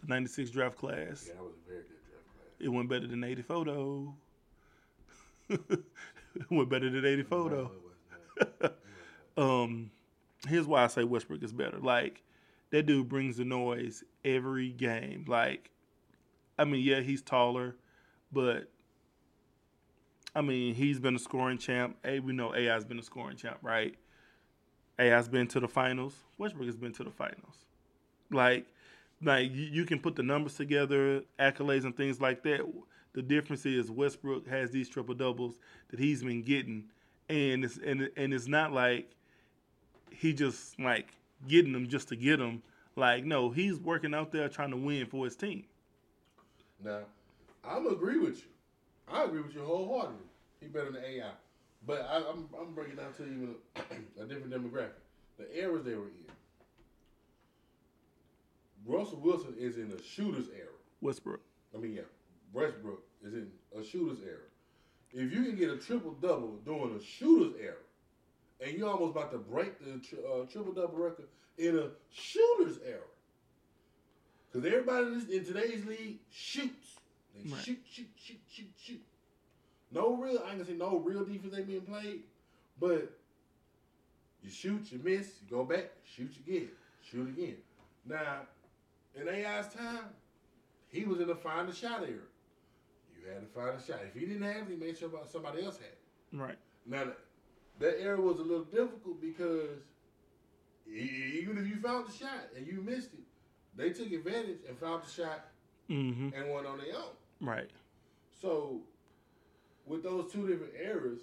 [0.00, 1.26] the '96 draft class.
[1.26, 2.60] Yeah, that was a very good draft class.
[2.60, 4.14] It went better than '80 photo.
[5.48, 7.70] it went better than '80 photo.
[9.36, 9.90] Um
[10.46, 11.78] here's why I say Westbrook is better.
[11.78, 12.22] Like
[12.70, 15.24] that dude brings the noise every game.
[15.26, 15.70] Like
[16.56, 17.74] I mean, yeah, he's taller,
[18.32, 18.70] but
[20.34, 21.96] I mean, he's been a scoring champ.
[22.04, 23.96] A, we know AI's been a scoring champ, right?
[24.98, 26.14] AI's been to the finals.
[26.38, 27.64] Westbrook has been to the finals.
[28.30, 28.66] Like
[29.22, 32.60] like you, can put the numbers together, accolades and things like that.
[33.14, 35.54] The difference is Westbrook has these triple doubles
[35.88, 36.84] that he's been getting,
[37.28, 39.10] and it's and and it's not like
[40.10, 41.08] he just like
[41.48, 42.62] getting them just to get them.
[42.96, 45.64] Like no, he's working out there trying to win for his team.
[46.82, 47.00] Now,
[47.64, 48.48] I'm agree with you.
[49.08, 50.26] I agree with you wholeheartedly.
[50.60, 51.30] He better than AI,
[51.86, 54.92] but I, I'm I'm breaking down to even a, a different demographic.
[55.38, 56.12] The eras they were in.
[58.86, 60.68] Russell Wilson is in a shooter's era.
[61.00, 61.40] Westbrook.
[61.74, 62.02] I mean, yeah,
[62.52, 63.48] Westbrook is in
[63.78, 64.38] a shooter's era.
[65.12, 67.76] If you can get a triple double during a shooter's era,
[68.60, 71.26] and you're almost about to break the tri- uh, triple double record
[71.58, 73.00] in a shooter's era,
[74.52, 76.96] because everybody in, in today's league shoots,
[77.34, 77.62] they Right.
[77.64, 79.02] shoot, shoot, shoot, shoot, shoot.
[79.94, 82.22] No real, I ain't gonna say no real defense ain't being played,
[82.80, 83.12] but
[84.42, 86.68] you shoot, you miss, you go back, shoot again,
[87.02, 87.56] shoot again.
[88.04, 88.40] Now,
[89.14, 90.06] in AI's time,
[90.88, 92.18] he was in the find a shot era.
[93.16, 94.00] You had to find a shot.
[94.06, 95.98] If he didn't have it, he made sure about somebody else had it.
[96.32, 96.58] Right.
[96.86, 97.18] Now, that-
[97.80, 99.80] that era was a little difficult because
[100.86, 103.24] even if you found the shot and you missed it,
[103.76, 105.46] they took advantage and found the shot
[105.90, 106.30] Mm-hmm.
[106.34, 107.12] and went on their own.
[107.40, 107.68] Right.
[108.40, 108.80] So,
[109.86, 111.20] with those two different eras,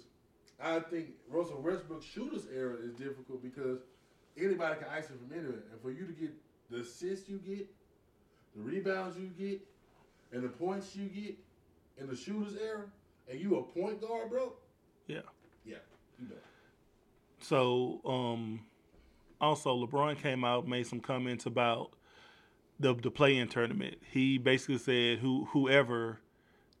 [0.60, 3.80] I think Russell Westbrook's shooter's era is difficult because
[4.36, 5.64] anybody can ice it from anywhere.
[5.72, 6.30] And for you to get
[6.70, 7.68] the assists you get,
[8.54, 9.60] the rebounds you get,
[10.32, 11.36] and the points you get
[11.98, 12.84] in the shooter's era,
[13.28, 14.52] and you a point guard, bro.
[15.06, 15.20] Yeah.
[15.64, 15.76] Yeah,
[16.20, 16.36] you know.
[17.40, 18.60] So, um,
[19.40, 21.92] also LeBron came out made some comments about
[22.80, 23.96] the the play-in tournament.
[24.10, 26.20] He basically said who whoever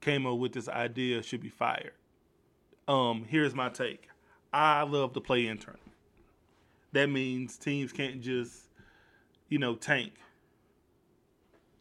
[0.02, 1.92] came up with this idea should be fired.
[2.86, 4.08] Um, here's my take.
[4.52, 5.92] I love to play-in tournament.
[6.92, 8.68] That means teams can't just,
[9.48, 10.12] you know, tank.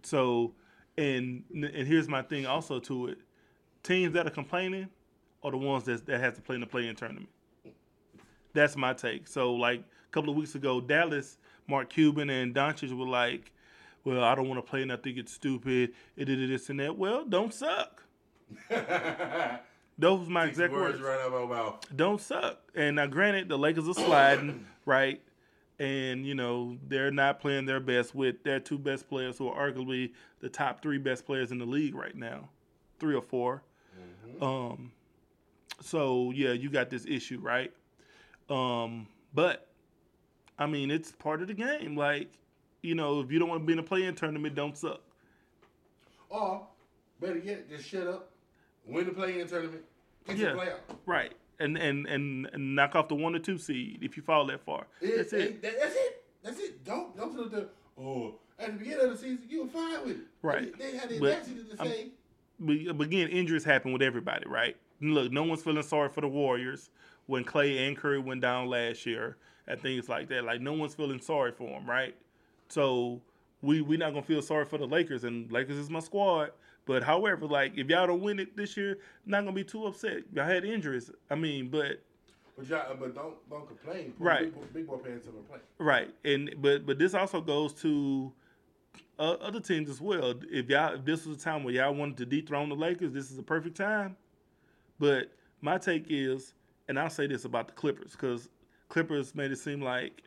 [0.03, 0.53] So,
[0.98, 3.18] and and here's my thing also to it.
[3.84, 4.88] Teams that are complaining
[5.43, 7.30] are the ones that that has to play in the play-in tournament.
[8.53, 9.27] That's my take.
[9.27, 13.52] So, like a couple of weeks ago, Dallas, Mark Cuban and Doncic were like,
[14.06, 15.93] "Well, I don't want to play, and I think it's stupid.
[16.15, 18.01] It did this and that." Well, don't suck.
[19.98, 21.02] Those my These exact words words.
[21.02, 21.86] right out of my mouth.
[21.95, 22.60] Don't suck.
[22.76, 25.22] And now, granted, the Lakers are sliding, right?
[25.80, 29.72] And you know they're not playing their best with their two best players, who are
[29.72, 32.49] arguably the top three best players in the league right now,
[32.99, 33.64] three or 4
[34.41, 34.91] Um,
[35.82, 37.72] so yeah, you got this issue, right?
[38.49, 39.68] Um, but
[40.60, 41.95] I mean, it's part of the game.
[41.95, 42.30] Like,
[42.84, 45.02] you know, if you don't want to be in a play-in tournament, don't suck.
[46.30, 46.68] Or
[47.19, 48.30] better yet, just shut up,
[48.85, 49.83] win the play-in tournament,
[50.27, 50.53] get Yeah.
[50.53, 50.79] the playoff.
[51.05, 51.33] Right.
[51.59, 54.87] And, and and knock off the one or two seed if you fall that far.
[54.99, 55.61] It- That's it.
[55.61, 56.23] that- that's it.
[56.43, 56.83] That's it.
[56.83, 60.17] Don't don't feel the oh at the beginning of the season you were fine with
[60.17, 60.23] it.
[60.41, 60.75] Right.
[60.77, 62.07] They, they had the audacity to say
[62.59, 64.75] but, but again, injuries happen with everybody, right?
[65.01, 66.89] Look, no one's feeling sorry for the Warriors
[67.27, 69.37] when Clay and Curry went down last year
[69.67, 70.43] and things like that.
[70.43, 72.15] Like no one's feeling sorry for them, right?
[72.69, 73.21] So
[73.61, 76.51] we we not gonna feel sorry for the Lakers, and Lakers is my squad.
[76.85, 80.23] But however, like if y'all don't win it this year, not gonna be too upset.
[80.33, 81.11] Y'all had injuries.
[81.29, 82.01] I mean, but
[82.57, 84.13] But y'all, but don't don't complain.
[84.19, 84.45] Right.
[84.45, 85.59] Big, boy- big boy pants on the play.
[85.77, 88.31] Right, and but but this also goes to
[89.19, 90.33] uh, other teams as well.
[90.49, 93.31] If y'all if this was a time where y'all wanted to dethrone the Lakers, this
[93.31, 94.17] is a perfect time.
[94.99, 95.31] But
[95.61, 96.53] my take is,
[96.87, 98.49] and I'll say this about the Clippers because
[98.89, 100.23] Clippers made it seem like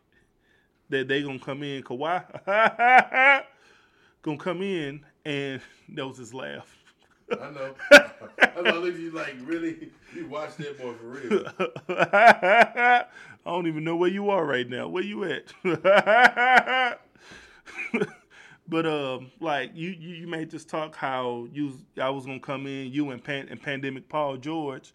[0.90, 2.24] that they gonna come in Kawhi
[4.22, 5.60] gonna come in and
[5.90, 6.76] that was his laugh.
[7.30, 7.74] I know.
[7.90, 8.80] I know.
[8.80, 11.46] Look, you like really you watch that boy for real.
[11.88, 13.06] I
[13.46, 14.88] don't even know where you are right now.
[14.88, 15.52] Where you at?
[18.68, 22.66] but um, like you, you, you made this talk how you I was gonna come
[22.66, 24.92] in, you and Pan, and Pandemic Paul George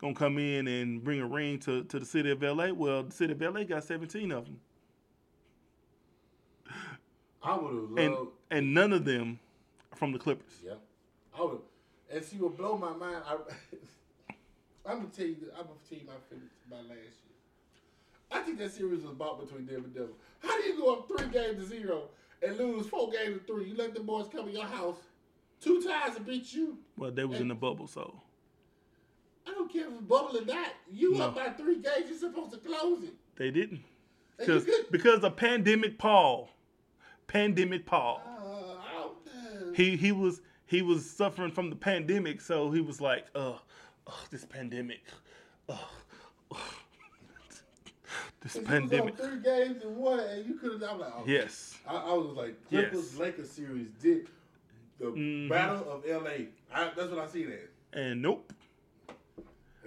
[0.00, 2.70] gonna come in and bring a ring to, to the city of LA.
[2.72, 4.60] Well, the city of LA got 17 of them,
[7.42, 8.30] I would have and loved.
[8.50, 9.38] and none of them
[10.00, 10.54] from the Clippers.
[10.64, 10.72] Yeah,
[11.38, 11.60] I would.
[12.10, 13.22] And see what blow my mind.
[13.28, 13.36] I,
[14.90, 15.36] I'm gonna tell you.
[15.56, 17.36] I'm gonna tell you my feelings about last year.
[18.32, 20.12] I think that series was bought between them and Denver.
[20.40, 22.04] How do you go up three games to zero
[22.42, 23.68] and lose four games to three?
[23.68, 24.96] You let the boys come in your house
[25.60, 26.78] two times and beat you.
[26.96, 28.22] Well, they was in the bubble, so
[29.46, 30.68] I don't care if it's bubble or not.
[30.90, 31.24] You No.
[31.26, 33.12] up by three games, you're supposed to close it.
[33.36, 33.82] they didn't
[34.38, 36.48] because because of Pandemic Paul,
[37.26, 38.22] Pandemic Paul.
[38.26, 39.59] Uh, I don't know.
[39.74, 43.54] He he was he was suffering from the pandemic, so he was like, "Uh,
[44.06, 45.02] oh, this pandemic,
[45.68, 45.76] uh,
[48.40, 50.90] this If pandemic." three games and one, and you could have.
[50.92, 53.18] I'm like, oh, Yes, I, I was like, Clippers Yes.
[53.18, 54.28] Lakers series did
[54.98, 55.48] the Mhm.
[55.48, 56.46] battle of LA.
[56.72, 57.70] I, that's what I see that.
[57.92, 58.52] and nope.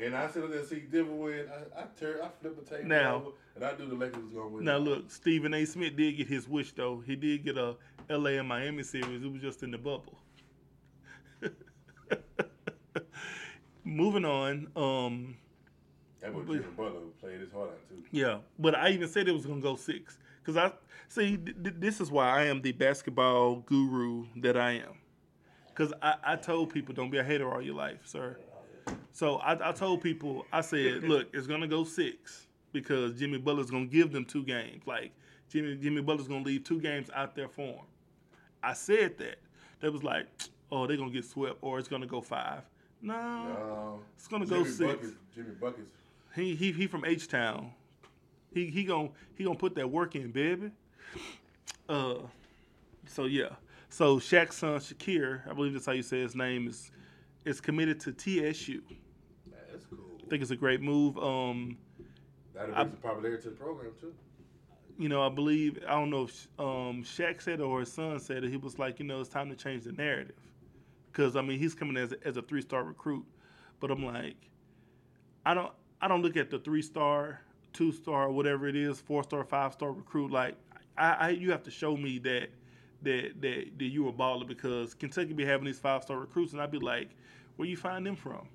[0.02, 1.46] And I sit there and see Denver win.
[1.76, 4.34] I, I tear, I flip the table Now- over, and I knew the Lakers was
[4.34, 4.66] gonna win.
[4.66, 5.66] Now look, Stephen A.
[5.66, 7.04] Smith did get his wish though.
[7.06, 7.76] He did get a
[8.10, 8.38] L.A.
[8.38, 9.24] and Miami series.
[9.24, 10.18] It was just in the bubble.
[13.84, 14.68] Moving on.
[14.76, 15.36] Um,
[16.22, 18.04] that boy Jimmy Butler played his heart out too.
[18.12, 20.72] Yeah, but I even said it was gonna go six because I
[21.08, 21.38] see.
[21.38, 24.98] Th- th- this is why I am the basketball guru that I am.
[25.68, 28.38] Because I, I told people don't be a hater all your life, sir.
[29.12, 32.43] So I, I told people I said, look, it's gonna go six
[32.74, 34.84] because Jimmy Butler's gonna give them two games.
[34.86, 35.12] Like
[35.50, 37.86] Jimmy Jimmy Butler's gonna leave two games out there for him.
[38.62, 39.38] I said that.
[39.80, 40.28] They was like,
[40.72, 42.64] oh, they're gonna get swept or it's gonna go five.
[43.02, 44.80] No, Um, it's gonna go six.
[44.80, 45.92] Buckets, Jimmy Buckets.
[46.36, 47.72] He he he from H Town.
[48.54, 50.72] He he gon' he gonna put that work in, baby.
[51.90, 52.16] Uh,
[53.06, 53.50] so yeah.
[53.90, 56.92] So Shaq's son Shaqir, I believe that's how you say his name, is
[57.46, 58.82] is committed to TSU.
[59.72, 60.00] That's cool.
[60.26, 61.18] I think it's a great move.
[61.18, 61.78] Um,
[62.54, 64.14] That'll bring some popularity to the program too.
[64.98, 68.20] you know, I believe I don't know if um Shaq said it or his son
[68.20, 68.50] said it.
[68.52, 70.36] He was like, you know, it's time to change the narrative,
[71.12, 73.26] because I mean he's coming as a, as a three star recruit,
[73.80, 74.38] but I'm like,
[75.46, 75.72] I don't
[76.02, 77.42] I don't look at the three star,
[77.74, 80.32] two star, whatever it is, four star, five star recruit.
[80.32, 80.56] Like
[80.98, 82.50] I, I you have to show me that
[83.04, 86.62] that that that you a baller because Kentucky be having these five star recruits, and
[86.62, 87.10] I'd be like,
[87.58, 88.48] where you find them from?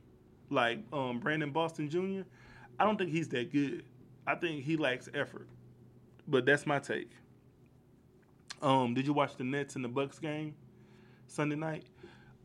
[0.50, 2.22] Like um, Brandon Boston Jr.
[2.78, 3.84] I don't think he's that good.
[4.26, 5.48] I think he lacks effort.
[6.26, 7.10] But that's my take.
[8.60, 10.54] Um, did you watch the Nets and the Bucks game
[11.26, 11.84] Sunday night?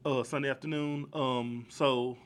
[0.06, 1.08] Uh, Sunday afternoon.
[1.14, 2.18] Um, so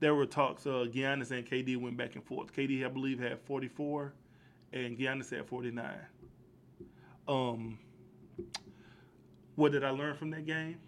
[0.00, 0.66] there were talks.
[0.66, 2.52] Uh, Giannis and KD went back and forth.
[2.52, 4.12] KD, I believe, had 44,
[4.72, 5.94] and Giannis had 49.
[7.28, 7.78] Um,
[9.54, 10.78] what did I learn from that game?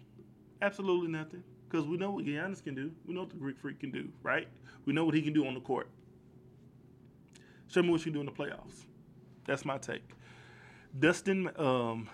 [0.61, 1.43] Absolutely nothing.
[1.69, 2.91] Because we know what Giannis can do.
[3.05, 4.47] We know what the Greek Freak can do, right?
[4.85, 5.87] We know what he can do on the court.
[7.67, 8.85] Show me what you do in the playoffs.
[9.45, 10.03] That's my take.
[10.99, 12.09] Dustin, um,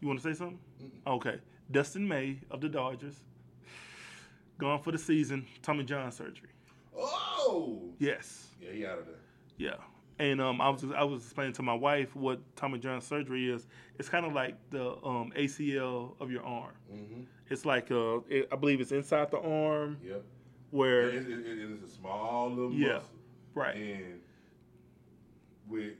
[0.00, 0.58] you want to say something?
[1.06, 1.38] Okay.
[1.70, 3.20] Dustin May of the Dodgers,
[4.58, 5.46] gone for the season.
[5.62, 6.50] Tommy John surgery.
[6.96, 8.48] Oh, Yes.
[8.60, 9.14] yeah, he out of there.
[9.58, 9.76] Yeah.
[10.18, 13.66] And um, I was I was explaining to my wife what Tommy John surgery is.
[13.98, 16.72] It's kind of like the um, ACL of your arm.
[16.90, 17.20] Mm-hmm.
[17.50, 20.22] It's like uh, it, I believe it's inside the arm Yep.
[20.70, 22.94] where It, it, it is a small little Yeah.
[22.94, 23.08] muscle.
[23.54, 23.76] right.
[23.76, 24.20] And
[25.68, 25.94] with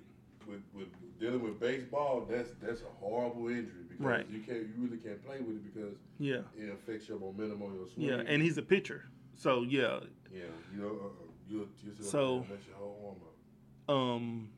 [0.47, 0.89] with with
[1.19, 4.27] dealing with baseball, that's that's a horrible injury because Right.
[4.31, 6.43] you can't you really can't play with it because Yeah.
[6.57, 8.07] it affects your momentum on your swing.
[8.07, 8.23] Yeah.
[8.27, 10.01] And he's a pitcher, so yeah.
[10.33, 10.43] yeah,
[10.75, 13.19] you know, uh, you you So- up there and mess your whole
[13.89, 14.23] arm up.
[14.23, 14.49] um,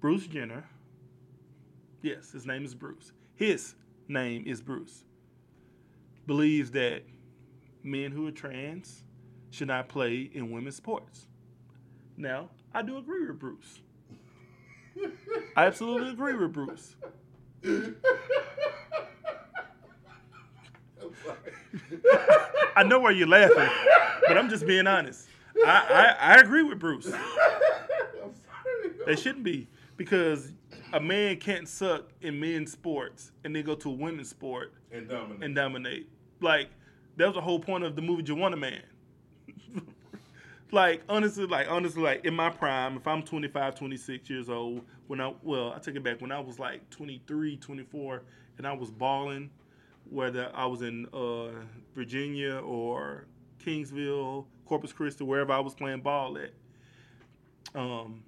[0.00, 0.68] Bruce Jenner.
[2.02, 3.12] Yes, his name is Bruce.
[3.34, 3.74] His
[4.08, 5.04] name is Bruce.
[6.26, 7.02] Believes that
[7.82, 9.04] men who are trans
[9.50, 11.26] should not play in women's sports.
[12.16, 13.80] Now, I do agree with Bruce.
[15.56, 16.94] I absolutely agree with Bruce.
[22.76, 23.68] I know why you're laughing,
[24.26, 25.26] but I'm just being honest.
[25.66, 27.10] I, I, I agree with Bruce.
[29.06, 30.52] They shouldn't be because
[30.92, 35.08] a man can't suck in men's sports and then go to a women's sport And
[35.08, 35.42] dominate.
[35.44, 36.08] and dominate.
[36.40, 36.68] Like
[37.16, 38.82] that was the whole point of the movie Juwanna Mann.
[40.72, 45.20] Like honestly, like honestly, like in my prime, if I'm 25, 26 years old, when
[45.20, 48.22] I well, I take it back when I was like 23, 24,
[48.58, 49.50] and I was balling,
[50.10, 51.64] whether I was in uh,
[51.94, 53.26] Virginia or
[53.64, 56.52] Kingsville, Corpus Christi, wherever I was playing ball at.
[57.74, 58.22] Um,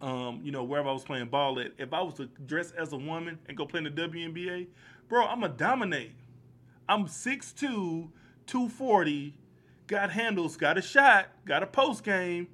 [0.00, 2.92] um, you know, wherever I was playing ball at, if I was to dress as
[2.92, 4.68] a woman and go play in the WNBA,
[5.08, 6.12] bro, I'm going to dominate.
[6.88, 8.08] I'm 6'2,
[8.46, 9.34] 240,
[9.88, 12.46] got handles, got a shot, got a post game.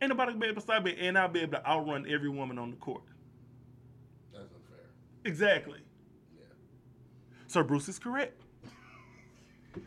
[0.00, 2.28] Ain't nobody gonna be able to stop me, and I'll be able to outrun every
[2.28, 3.02] woman on the court.
[4.32, 4.84] That's unfair.
[5.24, 5.80] Exactly.
[6.36, 6.44] Yeah.
[7.48, 8.40] So Bruce is correct.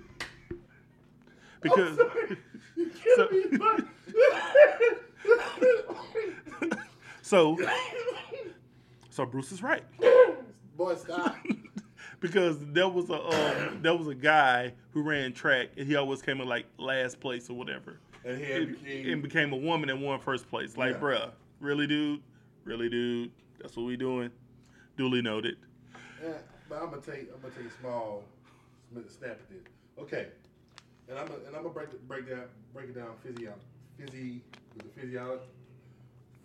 [1.62, 1.98] Because
[3.16, 3.30] So-
[7.58, 7.58] so
[9.10, 9.84] so Bruce is right.
[10.78, 11.36] Boy, stop.
[12.20, 16.22] Because there was a um, there was a guy who ran track and he always
[16.22, 18.00] came in like last place or whatever.
[18.24, 20.76] And he And, became and became a woman and won first place.
[20.78, 21.00] Like, Yeah.
[21.00, 22.22] bruh, really, dude?
[22.64, 23.32] Really, dude?
[23.60, 24.32] That's what we doing.
[24.98, 25.58] Duly noted.
[26.24, 26.32] Yeah,
[26.70, 28.24] but I'm gonna take I'm gonna take a small
[29.08, 29.64] snap at this.
[30.00, 30.28] Okay,
[31.10, 33.54] and I'm gonna, and I'm gonna break it, break down break it down physio
[34.00, 34.40] physi
[34.76, 35.44] with the physiology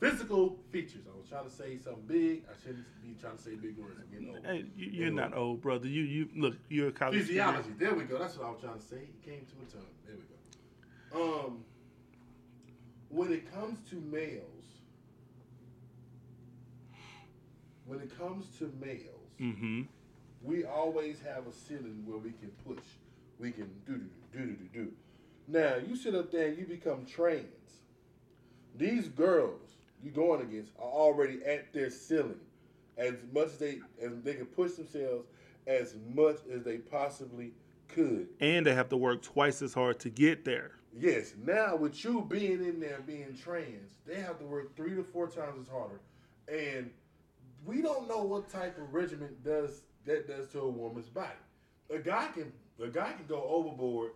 [0.00, 1.02] physical features.
[1.12, 2.42] I was trying to say something big.
[2.50, 3.98] I shouldn't be trying to say big words.
[4.00, 4.44] I'm getting old.
[4.46, 5.22] Hey, you, you're Anyway.
[5.22, 5.86] not old, brother.
[5.86, 6.56] You you look.
[6.68, 7.24] You're a college.
[7.24, 7.28] student.
[7.28, 7.70] Physiology.
[7.78, 8.18] There we go.
[8.18, 8.96] That's what I was trying to say.
[8.96, 9.86] It came to a tongue.
[10.06, 10.22] There we
[11.22, 11.46] go.
[11.46, 11.64] Um,
[13.08, 14.44] when it comes to males,
[17.86, 19.82] when it comes to males, Mm-hmm.
[20.42, 22.84] we always have a ceiling where we can push.
[23.38, 24.92] We can do do do do do do.
[25.48, 27.46] Now you sit up there and you become trans.
[28.76, 29.70] These girls
[30.02, 32.40] you going against are already at their ceiling,
[32.96, 35.26] as much as they as they can push themselves
[35.66, 37.52] as much as they possibly
[37.88, 38.28] could.
[38.40, 40.72] And they have to work twice as hard to get there.
[40.98, 41.34] Yes.
[41.44, 45.28] Now with you being in there being trans, they have to work three to four
[45.28, 46.00] times as harder,
[46.48, 46.90] and
[47.64, 51.28] we don't know what type of regimen does that does to a woman's body.
[51.90, 52.52] A guy can
[52.82, 54.12] a guy can go overboard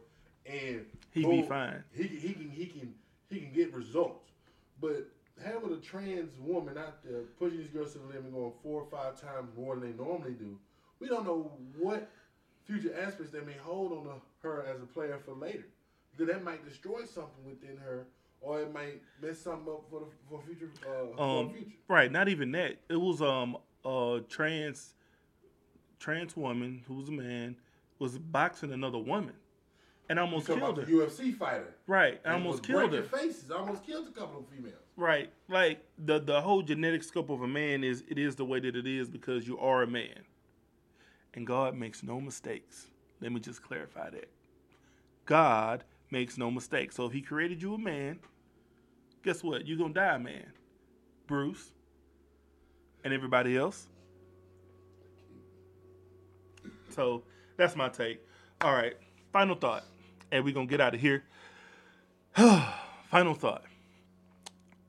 [0.46, 1.84] and He be fine.
[1.92, 2.94] He he can he can
[3.30, 4.30] he can get results,
[4.80, 5.08] but
[5.42, 8.86] having a trans woman out there pushing these girls to the limit, going four or
[8.90, 10.58] five times more than they normally do,
[11.00, 12.08] we don't know what
[12.64, 15.66] future aspects they may hold on her as a player for later.
[16.16, 18.06] Because that might destroy something within her,
[18.40, 21.76] or it might mess something up for the for future uh, for Um, the future.
[21.88, 22.12] right.
[22.12, 22.76] Not even that.
[22.88, 24.94] It was um a trans
[25.98, 27.56] trans woman who was a man
[27.98, 29.34] was boxing another woman.
[30.10, 30.84] and almost killed about her.
[30.84, 31.74] the UFC fighter.
[31.86, 33.02] Right, And almost killed her.
[33.04, 33.50] faces.
[33.50, 34.74] Almost killed a couple of females.
[34.96, 38.60] Right, like the the whole genetic scope of a man is it is the way
[38.60, 40.20] that it is because you are a man,
[41.34, 42.86] and God makes no mistakes.
[43.20, 44.30] Let me just clarify that.
[45.26, 46.94] God makes no mistakes.
[46.94, 48.20] So if He created you a man,
[49.24, 49.66] guess what?
[49.66, 50.46] You're gonna die a man,
[51.26, 51.72] Bruce,
[53.02, 53.88] and everybody else.
[56.90, 57.24] So
[57.56, 58.20] that's my take.
[58.60, 58.94] All right,
[59.32, 59.86] final thought,
[60.30, 61.24] and we're gonna get out of here.
[62.36, 63.64] final thought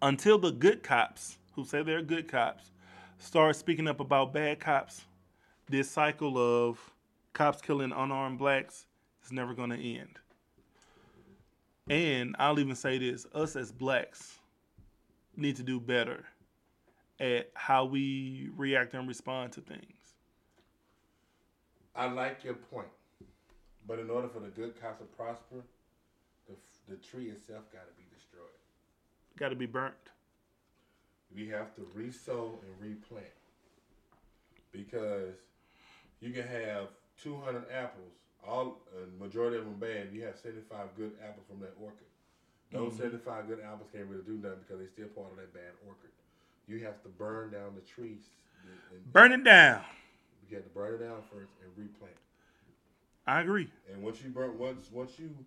[0.02, 2.72] until the good cops who say they're good cops
[3.18, 5.06] start speaking up about bad cops,
[5.70, 6.80] this cycle of
[7.34, 8.86] cops killing unarmed blacks
[9.24, 10.20] is never going to end.
[11.90, 14.40] And I'll even say this us as blacks
[15.36, 16.26] need to do better
[17.20, 20.16] at how we react and respond to things.
[21.96, 22.88] I like your point,
[23.88, 25.64] but in order for the good cops to prosper,
[26.48, 26.56] the
[26.90, 28.05] the tree itself got to be.
[29.38, 29.94] Got to be burnt.
[31.36, 33.26] We have to resow and replant
[34.72, 35.36] because
[36.22, 36.88] you can have
[37.22, 38.14] 200 apples,
[38.48, 40.10] all uh, majority of them bad.
[40.14, 42.08] You have 75 good apples from that orchard.
[42.72, 42.98] Those Mhm.
[42.98, 46.12] 75 good apples can't really do nothing because they're still part of that bad orchard.
[46.68, 48.30] You have to burn down the trees.
[48.64, 49.86] and- and- Burn it down.
[50.50, 52.18] You have to burn it down first and replant.
[53.28, 53.72] I agree.
[53.90, 55.46] And once you burn, once once you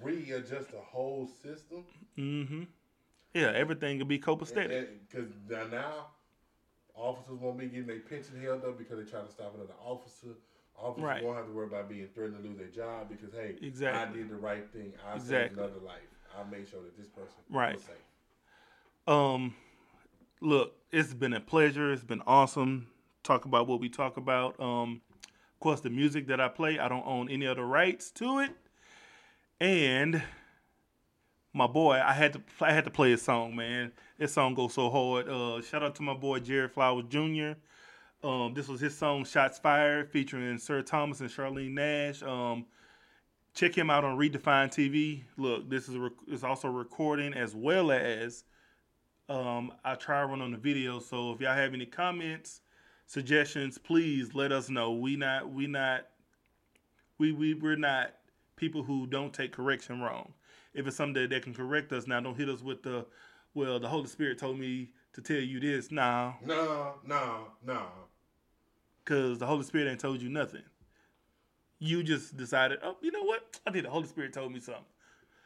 [0.00, 1.84] readjust the whole system,
[2.16, 2.64] Mm-hmm.
[3.34, 4.86] Yeah, everything can be copacetic.
[5.08, 5.28] because
[5.70, 6.06] now
[6.94, 10.28] officers won't be getting their pension held up because they try to stop another officer.
[10.76, 11.22] Officers Right.
[11.22, 14.18] won't have to worry about being threatened to lose their job because hey, Exactly.
[14.20, 14.92] I did the right thing.
[15.12, 16.00] I saved another life.
[16.38, 17.74] I made sure that this person Right.
[17.74, 17.96] was safe.
[19.06, 19.54] Um,
[20.40, 21.92] look, it's been a pleasure.
[21.92, 22.88] It's been awesome.
[23.22, 24.58] Talk about what we talk about.
[24.60, 28.38] Um, of course, the music that I play, I don't own any other rights to
[28.40, 28.52] it.
[29.60, 30.22] And
[31.52, 33.92] my boy, I had to I had to play his song, man.
[34.18, 35.28] This song goes so hard.
[35.28, 37.52] Uh, shout out to my boy Jerry Flowers Jr.
[38.22, 42.22] Um, this was his song "Shots Fired" featuring Sir Thomas and Charlene Nash.
[42.22, 42.66] Um,
[43.54, 45.22] check him out on Redefined TV.
[45.36, 48.44] Look, this is rec- also recording as well as
[49.28, 50.98] um, I try run on the video.
[51.00, 52.60] So if y'all have any comments,
[53.06, 54.92] suggestions, please let us know.
[54.92, 56.06] We not we not
[57.18, 58.14] we we we're not
[58.56, 60.32] people who don't take correction wrong.
[60.74, 63.06] If it's something that, that can correct us, now don't hit us with the
[63.54, 63.80] well.
[63.80, 65.90] The Holy Spirit told me to tell you this.
[65.90, 67.86] Nah, No, no, no.
[69.04, 70.62] because the Holy Spirit ain't told you nothing.
[71.78, 73.58] You just decided, oh, you know what?
[73.66, 74.84] I think the Holy Spirit told me something.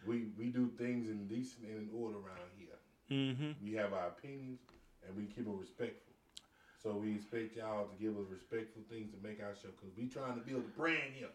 [0.07, 2.77] We we do things in decent and in order around here.
[3.11, 3.65] Mm-hmm.
[3.65, 4.59] We have our opinions
[5.07, 6.13] and we keep them respectful.
[6.83, 10.07] So we expect y'all to give us respectful things to make our show because we
[10.07, 11.29] trying to build a brand here.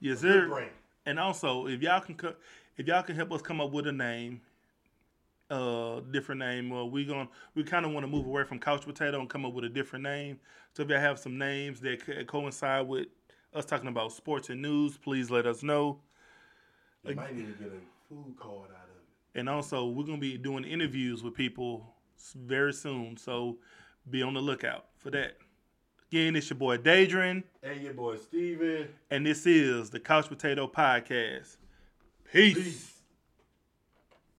[0.00, 0.48] Yes, A sir.
[0.48, 0.70] brand.
[1.06, 2.34] And also, if y'all can, co-
[2.76, 4.40] if y'all can help us come up with a name,
[5.48, 8.84] uh, different name, well, we going we kind of want to move away from couch
[8.84, 10.40] potato and come up with a different name.
[10.74, 13.06] So if y'all have some names that co- coincide with
[13.54, 16.00] us talking about sports and news, please let us know.
[17.04, 19.38] You might need to get a food card out of it.
[19.38, 21.94] And also, we're gonna be doing interviews with people
[22.34, 23.58] very soon, so
[24.10, 25.36] be on the lookout for that.
[26.12, 28.88] Again, it's your boy Daedrin, And your boy Steven.
[29.10, 31.56] and this is the Couch Potato Podcast.
[32.32, 32.54] Peace.
[32.54, 32.92] Peace.